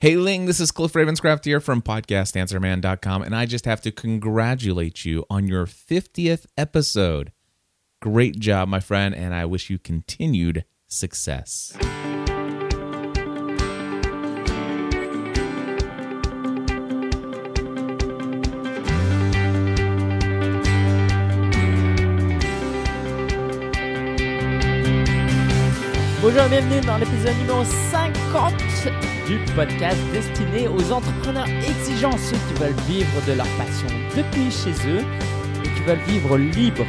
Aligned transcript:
Hey 0.00 0.14
Ling, 0.14 0.46
this 0.46 0.60
is 0.60 0.70
Cliff 0.70 0.92
Ravenscraft 0.92 1.44
here 1.44 1.58
from 1.58 1.82
podcastanswerman.com, 1.82 3.20
and 3.20 3.34
I 3.34 3.46
just 3.46 3.64
have 3.64 3.80
to 3.80 3.90
congratulate 3.90 5.04
you 5.04 5.26
on 5.28 5.48
your 5.48 5.66
50th 5.66 6.46
episode. 6.56 7.32
Great 8.00 8.38
job, 8.38 8.68
my 8.68 8.78
friend, 8.78 9.12
and 9.12 9.34
I 9.34 9.44
wish 9.44 9.70
you 9.70 9.76
continued 9.76 10.64
success. 10.86 11.76
Bonjour 26.20 26.42
et 26.42 26.48
bienvenue 26.48 26.80
dans 26.80 26.96
l'épisode 26.96 27.36
numéro 27.38 27.62
50 27.62 28.52
du 29.28 29.38
podcast 29.54 29.96
destiné 30.12 30.66
aux 30.66 30.90
entrepreneurs 30.90 31.46
exigeants, 31.46 32.18
ceux 32.18 32.34
qui 32.34 32.54
veulent 32.60 32.84
vivre 32.88 33.24
de 33.24 33.34
leur 33.34 33.46
passion 33.56 33.86
depuis 34.16 34.50
chez 34.50 34.72
eux 34.88 35.04
et 35.64 35.68
qui 35.68 35.80
veulent 35.86 36.04
vivre 36.08 36.36
libre. 36.36 36.84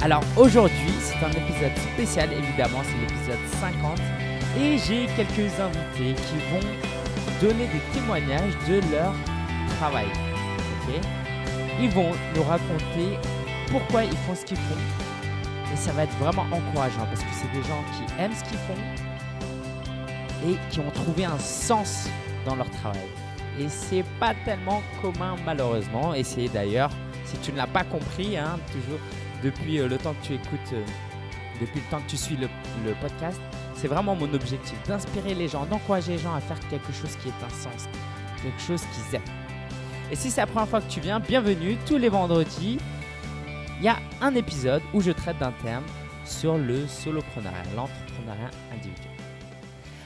Alors 0.00 0.22
aujourd'hui, 0.38 0.94
c'est 0.98 1.22
un 1.22 1.30
épisode 1.30 1.76
spécial, 1.92 2.30
évidemment, 2.32 2.80
c'est 2.84 3.00
l'épisode 3.02 3.60
50 3.60 4.00
et 4.58 4.78
j'ai 4.78 5.06
quelques 5.14 5.60
invités 5.60 6.14
qui 6.22 6.38
vont 6.50 7.46
donner 7.46 7.66
des 7.66 8.00
témoignages 8.00 8.56
de 8.66 8.80
leur 8.92 9.12
travail. 9.78 10.06
ils 11.78 11.90
vont 11.90 12.12
nous 12.34 12.42
raconter 12.44 13.18
pourquoi 13.70 14.04
ils 14.04 14.16
font 14.16 14.34
ce 14.34 14.46
qu'ils 14.46 14.56
font 14.56 15.05
et 15.76 15.78
ça 15.78 15.92
va 15.92 16.04
être 16.04 16.16
vraiment 16.16 16.46
encourageant 16.50 17.04
parce 17.04 17.20
que 17.20 17.28
c'est 17.32 17.52
des 17.52 17.62
gens 17.68 17.84
qui 17.92 18.22
aiment 18.22 18.32
ce 18.32 18.42
qu'ils 18.44 18.58
font 18.58 18.74
et 20.48 20.56
qui 20.70 20.80
ont 20.80 20.90
trouvé 20.90 21.26
un 21.26 21.38
sens 21.38 22.08
dans 22.46 22.56
leur 22.56 22.70
travail. 22.70 23.08
Et 23.58 23.68
c'est 23.68 24.04
pas 24.18 24.32
tellement 24.46 24.82
commun 25.02 25.36
malheureusement. 25.44 26.14
Et 26.14 26.22
c'est 26.22 26.48
d'ailleurs, 26.48 26.90
si 27.26 27.36
tu 27.38 27.52
ne 27.52 27.58
l'as 27.58 27.66
pas 27.66 27.84
compris, 27.84 28.38
hein, 28.38 28.58
toujours 28.72 28.98
depuis 29.42 29.78
euh, 29.78 29.88
le 29.88 29.98
temps 29.98 30.14
que 30.14 30.26
tu 30.26 30.34
écoutes, 30.34 30.72
euh, 30.72 30.82
depuis 31.60 31.80
le 31.80 31.90
temps 31.90 32.00
que 32.00 32.10
tu 32.10 32.16
suis 32.16 32.36
le, 32.36 32.48
podcast, 33.02 33.40
c'est 33.74 33.88
vraiment 33.88 34.14
mon 34.14 34.32
objectif 34.32 34.76
d'inspirer 34.88 35.34
les 35.34 35.48
gens, 35.48 35.66
d'encourager 35.66 36.12
les 36.12 36.18
gens 36.18 36.34
à 36.34 36.40
faire 36.40 36.58
quelque 36.70 36.92
chose 36.92 37.14
qui 37.16 37.28
est 37.28 37.44
un 37.44 37.50
sens, 37.50 37.86
quelque 38.42 38.62
chose 38.62 38.80
qu'ils 38.94 39.16
aiment. 39.16 39.34
Et 40.10 40.16
si 40.16 40.30
c'est 40.30 40.40
la 40.40 40.46
première 40.46 40.68
fois 40.68 40.80
que 40.80 40.90
tu 40.90 41.00
viens, 41.00 41.20
bienvenue 41.20 41.76
tous 41.86 41.98
les 41.98 42.08
vendredis 42.08 42.78
il 43.78 43.84
y 43.84 43.88
a 43.88 43.98
un 44.22 44.34
épisode 44.34 44.82
où 44.94 45.02
je 45.02 45.10
traite 45.10 45.38
d'un 45.38 45.52
terme 45.52 45.84
sur 46.24 46.56
le 46.56 46.86
soloprenariat, 46.86 47.62
l'entrepreneuriat 47.74 48.50
individuel. 48.72 49.12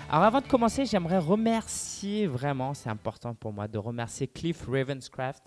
Alors 0.08 0.24
avant 0.24 0.40
de 0.40 0.46
commencer, 0.48 0.84
j'aimerais 0.86 1.18
remercier 1.18 2.26
vraiment, 2.26 2.74
c'est 2.74 2.90
important 2.90 3.32
pour 3.32 3.52
moi 3.52 3.68
de 3.68 3.78
remercier 3.78 4.26
Cliff 4.26 4.66
Ravenscraft. 4.66 5.44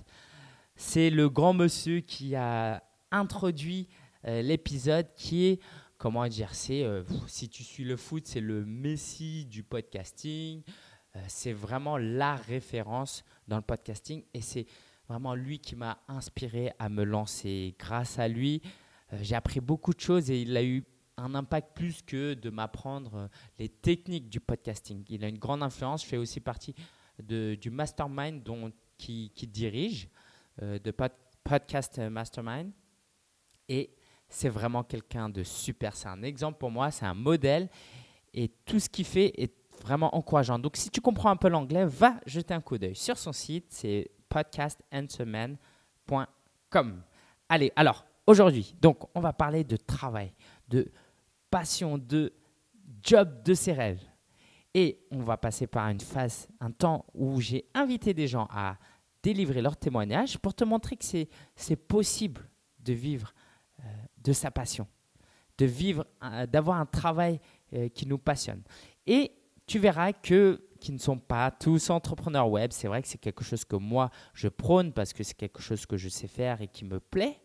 C'est 0.76 1.10
le 1.10 1.30
grand 1.30 1.54
monsieur 1.54 2.00
qui 2.00 2.34
a 2.36 2.82
introduit 3.12 3.90
euh, 4.26 4.42
l'épisode 4.42 5.08
qui 5.18 5.46
est, 5.48 5.60
comment 5.98 6.26
dire, 6.28 6.56
c'est, 6.56 6.84
euh, 6.84 7.04
si 7.28 7.50
tu 7.50 7.62
suis 7.62 7.84
le 7.84 7.98
foot, 7.98 8.26
c'est 8.26 8.40
le 8.40 8.66
messie 8.66 9.46
du 9.46 9.64
podcasting. 9.64 10.64
Euh, 11.16 11.20
c'est 11.28 11.54
vraiment 11.54 11.98
la 11.98 12.36
référence 12.36 13.26
dans 13.50 13.58
le 13.58 13.62
podcasting 13.64 14.24
et 14.34 14.42
c'est 14.42 14.66
vraiment 15.08 15.36
lui 15.36 15.60
qui 15.60 15.76
m'a 15.76 16.00
inspiré 16.08 16.72
à 16.80 16.90
me 16.90 17.04
lancer. 17.04 17.76
Grâce 17.78 18.20
à 18.20 18.28
lui, 18.28 18.62
euh, 19.12 19.18
j'ai 19.22 19.36
appris 19.36 19.60
beaucoup 19.60 19.94
de 19.94 20.00
choses 20.00 20.30
et 20.32 20.42
il 20.42 20.56
a 20.56 20.64
eu 20.64 20.84
un 21.18 21.36
impact 21.36 21.76
plus 21.76 22.02
que 22.02 22.34
de 22.34 22.50
m'apprendre 22.50 23.16
euh, 23.16 23.28
les 23.60 23.70
techniques 23.70 24.30
du 24.30 24.40
podcasting. 24.40 25.04
Il 25.10 25.24
a 25.24 25.28
une 25.28 25.38
grande 25.38 25.64
influence. 25.64 26.04
Je 26.04 26.08
fais 26.08 26.18
aussi 26.18 26.40
partie 26.40 26.76
du 27.20 27.70
mastermind 27.70 28.42
dont, 28.42 28.72
qui, 28.98 29.32
dirige, 29.36 30.10
euh, 30.62 30.80
de 30.80 30.92
pod, 30.92 31.12
Podcast 31.44 32.00
Mastermind. 32.00 32.72
Et 33.68 33.94
c'est 34.30 34.48
vraiment 34.48 34.84
quelqu'un 34.84 35.28
de 35.28 35.44
super. 35.44 35.96
C'est 35.96 36.08
un 36.08 36.24
exemple 36.24 36.58
pour 36.58 36.72
moi, 36.72 36.90
c'est 36.90 37.06
un 37.06 37.14
modèle. 37.14 37.70
Et 38.34 38.48
tout 38.66 38.80
ce 38.80 38.88
qu'il 38.88 39.06
fait 39.06 39.34
est 39.42 39.54
vraiment 39.84 40.16
encourageant. 40.16 40.58
Donc 40.58 40.78
si 40.78 40.90
tu 40.90 41.02
comprends 41.02 41.30
un 41.30 41.36
peu 41.36 41.50
l'anglais, 41.50 41.86
va 41.86 42.20
jeter 42.26 42.54
un 42.54 42.62
coup 42.62 42.78
d'œil 42.78 42.96
sur 42.96 43.18
son 43.18 43.34
site. 43.34 43.66
C'est 43.70 44.10
podcastanswerman.com. 44.34 47.04
Allez, 47.50 47.72
alors 47.76 48.04
aujourd'hui, 48.26 48.74
donc 48.82 49.08
on 49.14 49.20
va 49.20 49.32
parler 49.32 49.64
de 49.64 49.78
travail, 49.78 50.34
de 50.68 50.92
passion, 51.52 52.00
de 52.00 52.34
job 53.04 53.44
de 53.44 53.54
ses 53.54 53.74
rêves. 53.74 54.02
Et 54.74 55.06
on 55.12 55.22
va 55.22 55.38
passer 55.38 55.68
par 55.68 55.88
une 55.90 56.00
phase, 56.00 56.48
un 56.60 56.72
temps 56.72 57.06
où 57.14 57.40
j'ai 57.40 57.70
invité 57.76 58.16
des 58.16 58.28
gens 58.28 58.48
à 58.50 58.80
délivrer 59.22 59.62
leur 59.62 59.78
témoignage 59.78 60.40
pour 60.40 60.56
te 60.56 60.64
montrer 60.64 60.98
que 60.98 61.06
c'est 61.56 61.76
possible 61.76 62.42
de 62.80 62.94
vivre 62.94 63.36
euh, 63.80 63.84
de 64.18 64.34
sa 64.34 64.50
passion, 64.50 64.88
de 65.60 65.66
vivre, 65.66 66.08
euh, 66.24 66.48
d'avoir 66.48 66.80
un 66.80 66.88
travail 66.88 67.40
euh, 67.74 67.88
qui 67.90 68.08
nous 68.08 68.18
passionne. 68.18 68.64
Et 69.06 69.32
tu 69.68 69.78
verras 69.78 70.12
que 70.12 70.60
qui 70.84 70.92
ne 70.92 70.98
sont 70.98 71.18
pas 71.18 71.50
tous 71.50 71.90
entrepreneurs 71.90 72.50
web. 72.50 72.72
C'est 72.74 72.90
vrai 72.90 73.02
que 73.02 73.08
c'est 73.08 73.18
quelque 73.18 73.46
chose 73.46 73.64
que 73.64 73.78
moi, 73.78 74.10
je 74.34 74.50
prône 74.50 74.92
parce 74.92 75.14
que 75.14 75.24
c'est 75.24 75.34
quelque 75.34 75.62
chose 75.62 75.86
que 75.86 75.96
je 75.96 76.10
sais 76.10 76.28
faire 76.28 76.62
et 76.62 76.68
qui 76.68 76.84
me 76.84 77.00
plaît. 77.00 77.40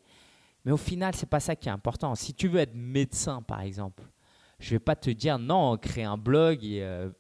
Mais 0.65 0.73
au 0.73 0.77
final, 0.77 1.15
ce 1.15 1.21
n'est 1.21 1.29
pas 1.29 1.39
ça 1.39 1.55
qui 1.55 1.69
est 1.69 1.73
important. 1.73 2.17
Si 2.17 2.35
tu 2.35 2.49
veux 2.49 2.59
être 2.59 2.75
médecin, 2.75 3.41
par 3.43 3.61
exemple, 3.61 4.03
je 4.59 4.67
ne 4.67 4.71
vais 4.71 4.81
pas 4.81 4.97
te 4.97 5.09
dire 5.11 5.39
non, 5.39 5.77
crée 5.77 6.03
un 6.03 6.19
blog 6.19 6.65
et, 6.65 6.83
euh, 6.83 7.11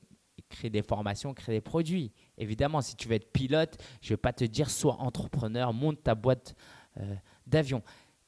crée 0.48 0.70
des 0.70 0.82
formations, 0.82 1.34
crée 1.34 1.52
des 1.52 1.60
produits. 1.60 2.10
Évidemment, 2.36 2.80
si 2.80 2.96
tu 2.96 3.06
veux 3.06 3.14
être 3.14 3.30
pilote, 3.30 3.80
je 4.00 4.08
ne 4.08 4.14
vais 4.14 4.16
pas 4.16 4.32
te 4.32 4.42
dire 4.42 4.70
sois 4.70 4.94
entrepreneur, 4.94 5.72
monte 5.72 6.02
ta 6.02 6.16
boîte 6.16 6.56
euh, 6.96 7.14
d'avion. 7.46 7.80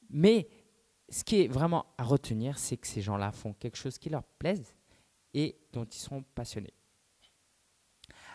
Mais 0.09 0.47
ce 1.09 1.25
qui 1.25 1.41
est 1.41 1.47
vraiment 1.49 1.87
à 1.97 2.03
retenir, 2.03 2.57
c'est 2.57 2.77
que 2.77 2.87
ces 2.87 3.01
gens-là 3.01 3.33
font 3.33 3.51
quelque 3.51 3.77
chose 3.77 3.97
qui 3.97 4.09
leur 4.09 4.23
plaise 4.23 4.77
et 5.33 5.57
dont 5.73 5.83
ils 5.83 5.99
sont 5.99 6.23
passionnés. 6.33 6.73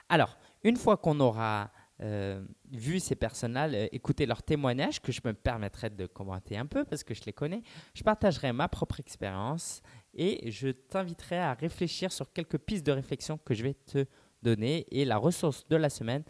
Alors, 0.09 0.37
une 0.63 0.77
fois 0.77 0.97
qu'on 0.97 1.19
aura 1.21 1.71
euh, 2.01 2.45
vu 2.71 3.01
ces 3.01 3.15
personnes-là, 3.15 3.69
euh, 3.69 3.89
écouter 3.91 4.27
leurs 4.27 4.43
témoignages, 4.43 5.01
que 5.01 5.13
je 5.13 5.21
me 5.25 5.33
permettrai 5.33 5.89
de 5.91 6.07
commenter 6.07 6.57
un 6.57 6.67
peu 6.67 6.85
parce 6.85 7.03
que 7.03 7.15
je 7.15 7.23
les 7.25 7.33
connais, 7.33 7.63
je 7.95 8.03
partagerai 8.03 8.53
ma 8.53 8.69
propre 8.69 9.01
expérience 9.01 9.81
et 10.13 10.51
je 10.51 10.69
t'inviterai 10.69 11.39
à 11.39 11.55
réfléchir 11.55 12.13
sur 12.13 12.33
quelques 12.33 12.59
pistes 12.59 12.85
de 12.85 12.93
réflexion 12.93 13.39
que 13.39 13.55
je 13.55 13.63
vais 13.63 13.75
te 13.75 14.05
donner. 14.43 14.87
Et 14.91 15.05
la 15.05 15.17
ressource 15.17 15.67
de 15.69 15.77
la 15.77 15.89
semaine, 15.89 16.23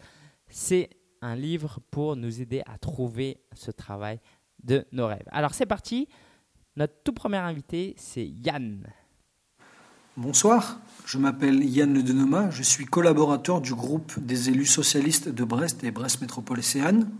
c'est 0.47 0.89
un 1.21 1.35
livre 1.35 1.79
pour 1.91 2.15
nous 2.15 2.41
aider 2.41 2.61
à 2.65 2.77
trouver 2.77 3.41
ce 3.53 3.71
travail 3.71 4.19
de 4.63 4.85
nos 4.91 5.07
rêves. 5.07 5.27
Alors 5.31 5.53
c'est 5.53 5.65
parti. 5.65 6.07
Notre 6.77 7.01
tout 7.03 7.13
premier 7.13 7.37
invité, 7.37 7.95
c'est 7.97 8.25
Yann. 8.25 8.87
Bonsoir, 10.17 10.79
je 11.05 11.19
m'appelle 11.19 11.63
Yann 11.63 11.93
Le 11.93 12.01
Denoma, 12.01 12.49
je 12.49 12.63
suis 12.63 12.85
collaborateur 12.85 13.61
du 13.61 13.75
groupe 13.75 14.17
des 14.17 14.49
élus 14.49 14.65
socialistes 14.65 15.29
de 15.29 15.43
Brest 15.43 15.83
et 15.83 15.91
Brest 15.91 16.21
Métropole 16.21 16.57
Océane. 16.57 17.11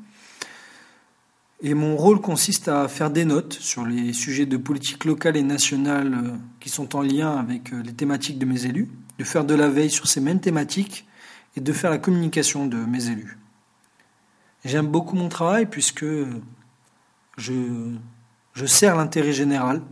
Et 1.61 1.75
mon 1.75 1.95
rôle 1.95 2.21
consiste 2.21 2.69
à 2.69 2.87
faire 2.87 3.11
des 3.11 3.23
notes 3.23 3.53
sur 3.53 3.85
les 3.85 4.13
sujets 4.13 4.47
de 4.47 4.57
politique 4.57 5.05
locale 5.05 5.37
et 5.37 5.43
nationale 5.43 6.11
euh, 6.15 6.37
qui 6.59 6.69
sont 6.69 6.95
en 6.95 7.03
lien 7.03 7.37
avec 7.37 7.71
euh, 7.71 7.83
les 7.83 7.93
thématiques 7.93 8.39
de 8.39 8.45
mes 8.45 8.65
élus, 8.65 8.89
de 9.19 9.23
faire 9.23 9.45
de 9.45 9.53
la 9.53 9.69
veille 9.69 9.91
sur 9.91 10.07
ces 10.07 10.19
mêmes 10.19 10.41
thématiques 10.41 11.07
et 11.55 11.61
de 11.61 11.73
faire 11.73 11.91
la 11.91 11.99
communication 11.99 12.65
de 12.65 12.77
mes 12.77 13.09
élus. 13.09 13.37
J'aime 14.65 14.87
beaucoup 14.87 15.15
mon 15.15 15.29
travail 15.29 15.67
puisque 15.67 16.05
je, 17.37 17.93
je 18.53 18.65
sers 18.65 18.95
l'intérêt 18.95 19.33
général. 19.33 19.83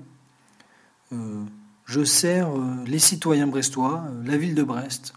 Euh, 1.14 1.44
je 1.86 2.04
sers 2.04 2.50
euh, 2.50 2.84
les 2.86 3.00
citoyens 3.00 3.48
brestois, 3.48 4.04
euh, 4.08 4.24
la 4.26 4.38
ville 4.38 4.56
de 4.56 4.64
Brest, 4.64 5.14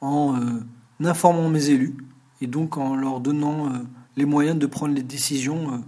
en 0.00 0.36
euh, 0.36 0.60
informant 1.02 1.48
mes 1.48 1.70
élus 1.70 1.96
et 2.40 2.46
donc 2.46 2.76
en 2.76 2.94
leur 2.94 3.20
donnant 3.20 3.72
les 4.16 4.24
moyens 4.24 4.58
de 4.58 4.66
prendre 4.66 4.94
les 4.94 5.02
décisions 5.02 5.84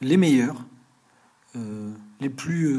les 0.00 0.16
meilleures, 0.16 0.64
les 2.20 2.28
plus 2.28 2.76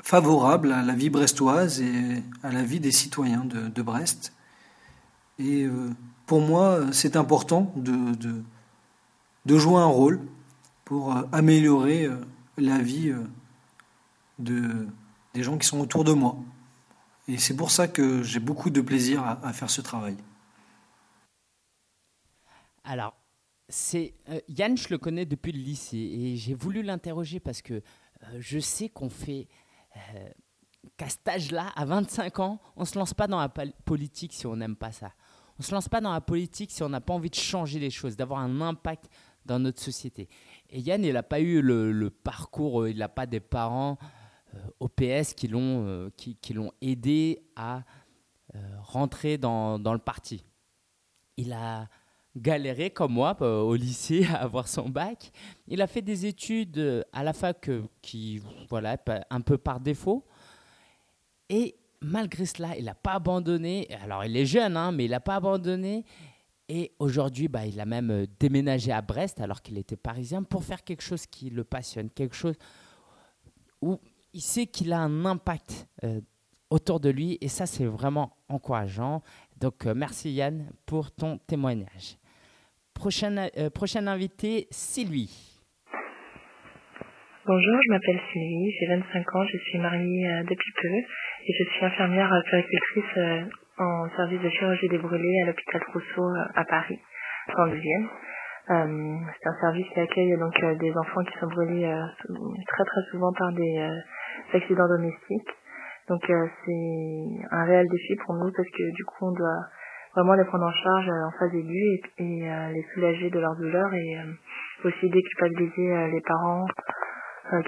favorables 0.00 0.72
à 0.72 0.82
la 0.82 0.94
vie 0.94 1.10
brestoise 1.10 1.80
et 1.80 2.22
à 2.44 2.52
la 2.52 2.62
vie 2.62 2.78
des 2.78 2.92
citoyens 2.92 3.44
de, 3.44 3.82
Brest. 3.82 4.32
Et 5.40 5.68
pour 6.26 6.40
moi, 6.40 6.80
c'est 6.92 7.16
important 7.16 7.72
de, 7.74 8.14
de, 8.14 8.42
de, 9.46 9.58
jouer 9.58 9.80
un 9.80 9.86
rôle 9.86 10.20
pour 10.84 11.16
améliorer 11.32 12.08
la 12.58 12.78
vie 12.78 13.12
de, 14.40 14.86
des 15.34 15.42
gens 15.42 15.58
qui 15.58 15.66
sont 15.66 15.80
autour 15.80 16.04
de 16.04 16.12
moi. 16.12 16.36
Et 17.28 17.38
c'est 17.38 17.54
pour 17.54 17.70
ça 17.70 17.86
que 17.86 18.22
j'ai 18.22 18.40
beaucoup 18.40 18.70
de 18.70 18.80
plaisir 18.80 19.22
à, 19.22 19.52
faire 19.52 19.70
ce 19.70 19.80
travail. 19.80 20.16
Alors, 22.82 23.14
c'est 23.68 24.14
euh, 24.28 24.40
Yann, 24.48 24.76
je 24.76 24.88
le 24.88 24.98
connais 24.98 25.26
depuis 25.26 25.52
le 25.52 25.60
lycée 25.60 25.96
et 25.96 26.36
j'ai 26.36 26.54
voulu 26.54 26.82
l'interroger 26.82 27.38
parce 27.38 27.62
que 27.62 27.74
euh, 27.74 28.26
je 28.38 28.58
sais 28.58 28.88
qu'on 28.88 29.10
fait, 29.10 29.46
euh, 29.96 30.28
qu'à 30.96 31.08
cet 31.08 31.28
âge-là, 31.28 31.70
à 31.76 31.84
25 31.84 32.40
ans, 32.40 32.60
on 32.74 32.80
ne 32.80 32.86
se 32.86 32.98
lance 32.98 33.14
pas 33.14 33.28
dans 33.28 33.38
la 33.38 33.48
politique 33.48 34.32
si 34.32 34.46
on 34.46 34.56
n'aime 34.56 34.76
pas 34.76 34.92
ça. 34.92 35.12
On 35.58 35.62
ne 35.62 35.64
se 35.64 35.72
lance 35.72 35.88
pas 35.88 36.00
dans 36.00 36.12
la 36.12 36.20
politique 36.20 36.70
si 36.70 36.82
on 36.82 36.88
n'a 36.88 37.00
pas 37.00 37.12
envie 37.12 37.30
de 37.30 37.34
changer 37.34 37.78
les 37.78 37.90
choses, 37.90 38.16
d'avoir 38.16 38.40
un 38.40 38.60
impact 38.60 39.08
dans 39.44 39.58
notre 39.58 39.80
société. 39.80 40.28
Et 40.70 40.80
Yann, 40.80 41.04
il 41.04 41.12
n'a 41.12 41.22
pas 41.22 41.40
eu 41.40 41.60
le, 41.60 42.10
parcours, 42.10 42.82
euh, 42.82 42.90
il 42.90 42.98
n'a 42.98 43.08
pas 43.08 43.26
des 43.26 43.40
parents 43.40 43.98
euh, 44.54 44.58
au 44.80 44.88
PS 44.88 45.34
qui 45.34 45.48
l'ont 45.48 45.86
euh, 45.86 46.10
qui, 46.16 46.36
qui 46.36 46.54
aidé 46.80 47.42
à 47.56 47.82
rentrer 48.82 49.38
dans, 49.38 49.78
dans, 49.78 49.92
le 49.92 50.00
parti. 50.00 50.44
Il 51.36 51.52
a 51.52 51.88
galéré 52.34 52.90
comme 52.90 53.12
moi 53.12 53.40
au 53.40 53.76
lycée 53.76 54.26
à 54.34 54.42
avoir 54.42 54.66
son 54.66 54.88
bac. 54.88 55.30
Il 55.68 55.80
a 55.80 55.86
fait 55.86 56.02
des 56.02 56.26
études 56.26 57.06
à 57.12 57.22
la 57.22 57.32
fac 57.32 57.70
qui, 58.02 58.42
voilà, 58.68 58.96
un 59.30 59.40
peu 59.40 59.56
par 59.56 59.78
défaut. 59.78 60.26
Et 61.48 61.76
malgré 62.00 62.46
cela, 62.46 62.76
il 62.76 62.86
n'a 62.86 62.94
pas 62.94 63.12
abandonné. 63.12 63.88
Alors, 64.02 64.24
il 64.24 64.36
est 64.36 64.46
jeune, 64.46 64.76
hein, 64.76 64.92
mais 64.92 65.04
il 65.04 65.10
n'a 65.10 65.20
pas 65.20 65.36
abandonné. 65.36 66.04
Et 66.68 66.92
aujourd'hui, 67.00 67.48
bah, 67.48 67.66
il 67.66 67.80
a 67.80 67.84
même 67.84 68.10
euh, 68.10 68.26
déménagé 68.38 68.92
à 68.92 69.02
Brest 69.02 69.40
alors 69.40 69.60
qu'il 69.60 69.76
était 69.76 69.96
parisien 69.96 70.44
pour 70.44 70.62
faire 70.62 70.84
quelque 70.84 71.02
chose 71.02 71.26
qui 71.26 71.50
le 71.50 71.64
passionne, 71.64 72.10
quelque 72.10 72.36
chose 72.36 72.54
où 73.82 73.98
il 74.32 74.40
sait 74.40 74.66
qu'il 74.66 74.92
a 74.92 74.98
un 74.98 75.24
impact 75.24 75.86
euh, 76.04 76.20
autour 76.70 77.00
de 77.00 77.10
lui 77.10 77.38
et 77.40 77.48
ça, 77.48 77.66
c'est 77.66 77.84
vraiment 77.84 78.36
encourageant. 78.48 79.22
Donc, 79.60 79.86
euh, 79.86 79.94
merci 79.94 80.32
Yann 80.32 80.70
pour 80.86 81.12
ton 81.12 81.38
témoignage. 81.38 82.16
Prochaine, 82.94 83.48
prochaine 83.74 84.08
invité, 84.08 84.66
Sylvie. 84.70 85.58
Bonjour, 87.46 87.78
je 87.82 87.92
m'appelle 87.92 88.20
Sylvie, 88.30 88.70
j'ai 88.78 88.86
25 88.86 89.34
ans, 89.36 89.44
je 89.46 89.56
suis 89.56 89.78
mariée 89.78 90.42
depuis 90.46 90.72
peu 90.82 90.88
et 90.88 91.52
je 91.58 91.64
suis 91.64 91.84
infirmière 91.86 92.30
puricultrice 92.44 93.48
en 93.80 94.08
service 94.14 94.40
de 94.40 94.50
chirurgie 94.50 94.88
des 94.88 94.98
brûlés 94.98 95.42
à 95.42 95.46
l'hôpital 95.46 95.80
Rousseau 95.92 96.28
euh, 96.28 96.44
à 96.54 96.64
Paris, 96.64 96.98
en 97.56 97.66
deuxième. 97.66 98.08
Euh, 98.70 99.16
c'est 99.40 99.48
un 99.48 99.60
service 99.60 99.86
qui 99.94 100.00
accueille 100.00 100.38
donc 100.38 100.54
euh, 100.62 100.74
des 100.76 100.92
enfants 100.96 101.24
qui 101.24 101.38
sont 101.38 101.46
brûlés 101.46 101.90
très 102.68 102.84
très 102.84 103.02
souvent 103.10 103.32
par 103.32 103.52
des 103.52 103.88
accidents 104.54 104.88
domestiques. 104.88 105.50
Donc 106.08 106.22
c'est 106.26 107.46
un 107.50 107.64
réel 107.64 107.86
défi 107.88 108.16
pour 108.24 108.34
nous 108.34 108.50
parce 108.56 108.68
que 108.68 108.94
du 108.94 109.04
coup 109.04 109.26
on 109.26 109.32
doit 109.32 109.64
vraiment 110.14 110.34
les 110.34 110.44
prendre 110.44 110.64
en 110.64 110.72
charge 110.72 111.08
en 111.08 111.30
phase 111.38 111.54
aiguë 111.54 112.00
et, 112.18 112.50
les 112.72 112.86
soulager 112.92 113.30
de 113.30 113.38
leur 113.38 113.54
douleur 113.56 113.94
et 113.94 114.18
aussi 114.84 115.08
déculpabiliser 115.08 116.08
les 116.10 116.20
parents 116.22 116.66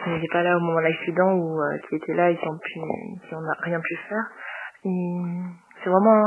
qui 0.02 0.11
n'étaient 0.11 0.32
pas 0.32 0.43
là 0.43 0.56
au 0.56 0.61
moment 0.61 0.79
de 0.79 0.84
l'accident 0.84 1.34
ou 1.34 1.61
qui 1.88 1.96
étaient 1.96 2.14
là 2.14 2.31
et 2.31 2.37
qui 2.37 2.49
ont 2.49 2.58
pu 2.58 2.81
qui 3.28 3.35
n'ont 3.35 3.43
rien 3.61 3.78
pu 3.81 3.96
faire. 4.08 4.25
Et 4.85 5.20
c'est 5.82 5.90
vraiment 5.90 6.26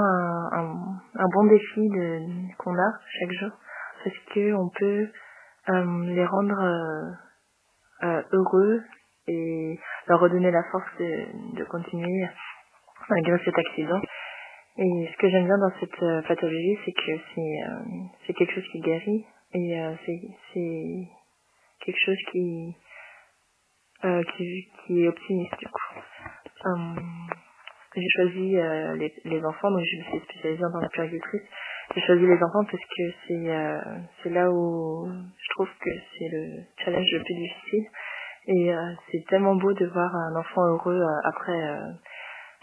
un, 0.54 0.70
un, 1.16 1.28
bon 1.34 1.44
défi 1.46 1.90
de, 1.90 2.56
qu'on 2.58 2.74
a 2.74 2.92
chaque 3.20 3.32
jour 3.34 3.52
parce 4.04 4.18
que 4.34 4.54
on 4.54 4.70
peut 4.70 5.08
euh, 5.70 6.14
les 6.14 6.26
rendre 6.26 6.60
euh, 6.62 8.08
euh, 8.08 8.22
heureux 8.34 8.82
et 9.28 9.80
leur 10.08 10.20
redonner 10.20 10.52
la 10.52 10.64
force 10.72 10.98
de, 11.00 11.58
de 11.58 11.64
continuer 11.66 12.28
malgré 13.10 13.44
cet 13.44 13.58
accident. 13.58 14.02
Et 14.78 15.10
ce 15.12 15.18
que 15.18 15.30
j'aime 15.30 15.46
bien 15.46 15.58
dans 15.58 15.80
cette 15.80 16.28
pathologie, 16.28 16.78
c'est 16.86 16.92
que 16.92 17.18
c'est 17.34 17.60
c'est 18.28 18.34
quelque 18.34 18.54
chose 18.54 18.68
qui 18.72 18.82
guérit 18.82 19.26
et 19.54 19.82
c'est 20.06 20.22
c'est 20.54 21.08
quelque 21.86 22.00
chose 22.00 22.18
qui 22.32 22.76
qui 24.36 24.72
qui 24.86 25.04
est 25.04 25.08
optimiste 25.08 25.58
du 25.60 25.68
coup 25.68 26.02
j'ai 27.96 28.10
choisi 28.10 28.58
euh, 28.58 28.96
les, 28.96 29.14
les, 29.24 29.44
enfants, 29.44 29.72
donc 29.72 29.82
je 29.84 29.98
me 29.98 30.04
suis 30.04 30.20
spécialisée 30.30 30.64
en 30.66 30.72
tant 30.72 30.88
que. 30.88 31.08
J'ai 31.96 32.02
choisi 32.02 32.26
les 32.26 32.44
enfants 32.44 32.66
parce 32.70 32.84
que 32.84 33.04
c'est 33.28 33.50
euh, 33.50 33.80
c'est 34.22 34.30
là 34.32 34.50
où 34.52 35.08
je 35.08 35.50
trouve 35.52 35.70
que 35.80 35.90
c'est 36.18 36.28
le 36.30 36.64
challenge 36.84 37.08
le 37.14 37.24
plus 37.24 37.36
difficile. 37.36 37.86
Et 38.48 38.74
euh, 38.74 38.94
c'est 39.12 39.24
tellement 39.30 39.56
beau 39.56 39.74
de 39.74 39.86
voir 39.88 40.16
un 40.16 40.36
enfant 40.36 40.62
heureux 40.68 41.02
après 41.24 41.60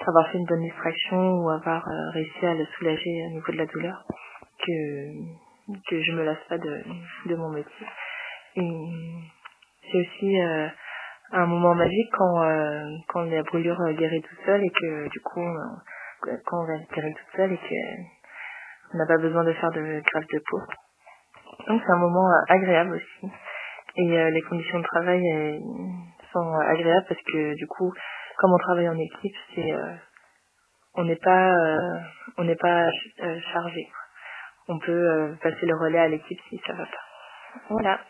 avoir 0.06 0.28
fait 0.30 0.38
une 0.38 0.46
bonne 0.46 0.62
distraction 0.62 1.34
ou 1.38 1.50
avoir 1.50 1.84
réussi 2.12 2.46
à 2.46 2.54
le 2.54 2.64
soulager 2.66 3.26
au 3.26 3.34
niveau 3.34 3.52
de 3.52 3.58
la 3.58 3.66
douleur 3.66 4.04
que 4.58 5.82
que 5.88 6.02
je 6.02 6.12
me 6.12 6.24
lasse 6.24 6.44
pas 6.48 6.58
de, 6.58 6.82
de 7.26 7.36
mon 7.36 7.50
métier. 7.50 7.86
Et 8.56 8.70
c'est 9.90 9.98
aussi 9.98 10.38
un 11.32 11.46
moment 11.46 11.74
magique 11.74 12.10
quand 12.12 12.42
euh, 12.42 12.84
quand 13.08 13.22
la 13.24 13.42
brûlure 13.42 13.78
guérit 13.94 14.22
toute 14.22 14.38
seule 14.44 14.62
et 14.62 14.70
que 14.70 15.08
du 15.08 15.20
coup 15.20 15.40
euh, 15.40 16.36
quand 16.46 16.62
on 16.62 16.66
va 16.66 16.78
guérir 16.94 17.14
toute 17.16 17.36
seule 17.36 17.52
et 17.52 17.56
que 17.56 17.74
on 18.94 18.98
n'a 18.98 19.06
pas 19.06 19.16
besoin 19.16 19.42
de 19.44 19.52
faire 19.54 19.70
de 19.70 20.02
greffe 20.04 20.28
de 20.28 20.42
peau. 20.46 20.60
Donc 21.68 21.82
c'est 21.84 21.92
un 21.92 21.98
moment 21.98 22.28
euh, 22.28 22.54
agréable 22.54 22.94
aussi 22.96 23.32
et 23.96 24.30
les 24.30 24.42
conditions 24.42 24.78
de 24.78 24.84
travail 24.84 25.62
sont 26.32 26.52
agréables 26.66 27.06
parce 27.08 27.20
que 27.22 27.54
du 27.54 27.66
coup 27.66 27.92
comme 28.38 28.52
on 28.52 28.58
travaille 28.58 28.88
en 28.88 28.98
équipe 28.98 29.36
c'est 29.54 29.72
on 30.94 31.04
n'est 31.04 31.16
pas 31.16 31.54
on 32.38 32.44
n'est 32.44 32.56
pas 32.56 32.90
chargé. 33.52 33.88
On 34.68 34.78
peut 34.78 35.36
passer 35.42 35.66
le 35.66 35.76
relais 35.76 35.98
à 35.98 36.08
l'équipe 36.08 36.38
si 36.48 36.60
ça 36.66 36.72
va 36.72 36.84
pas. 36.84 37.62
Voilà. 37.68 38.00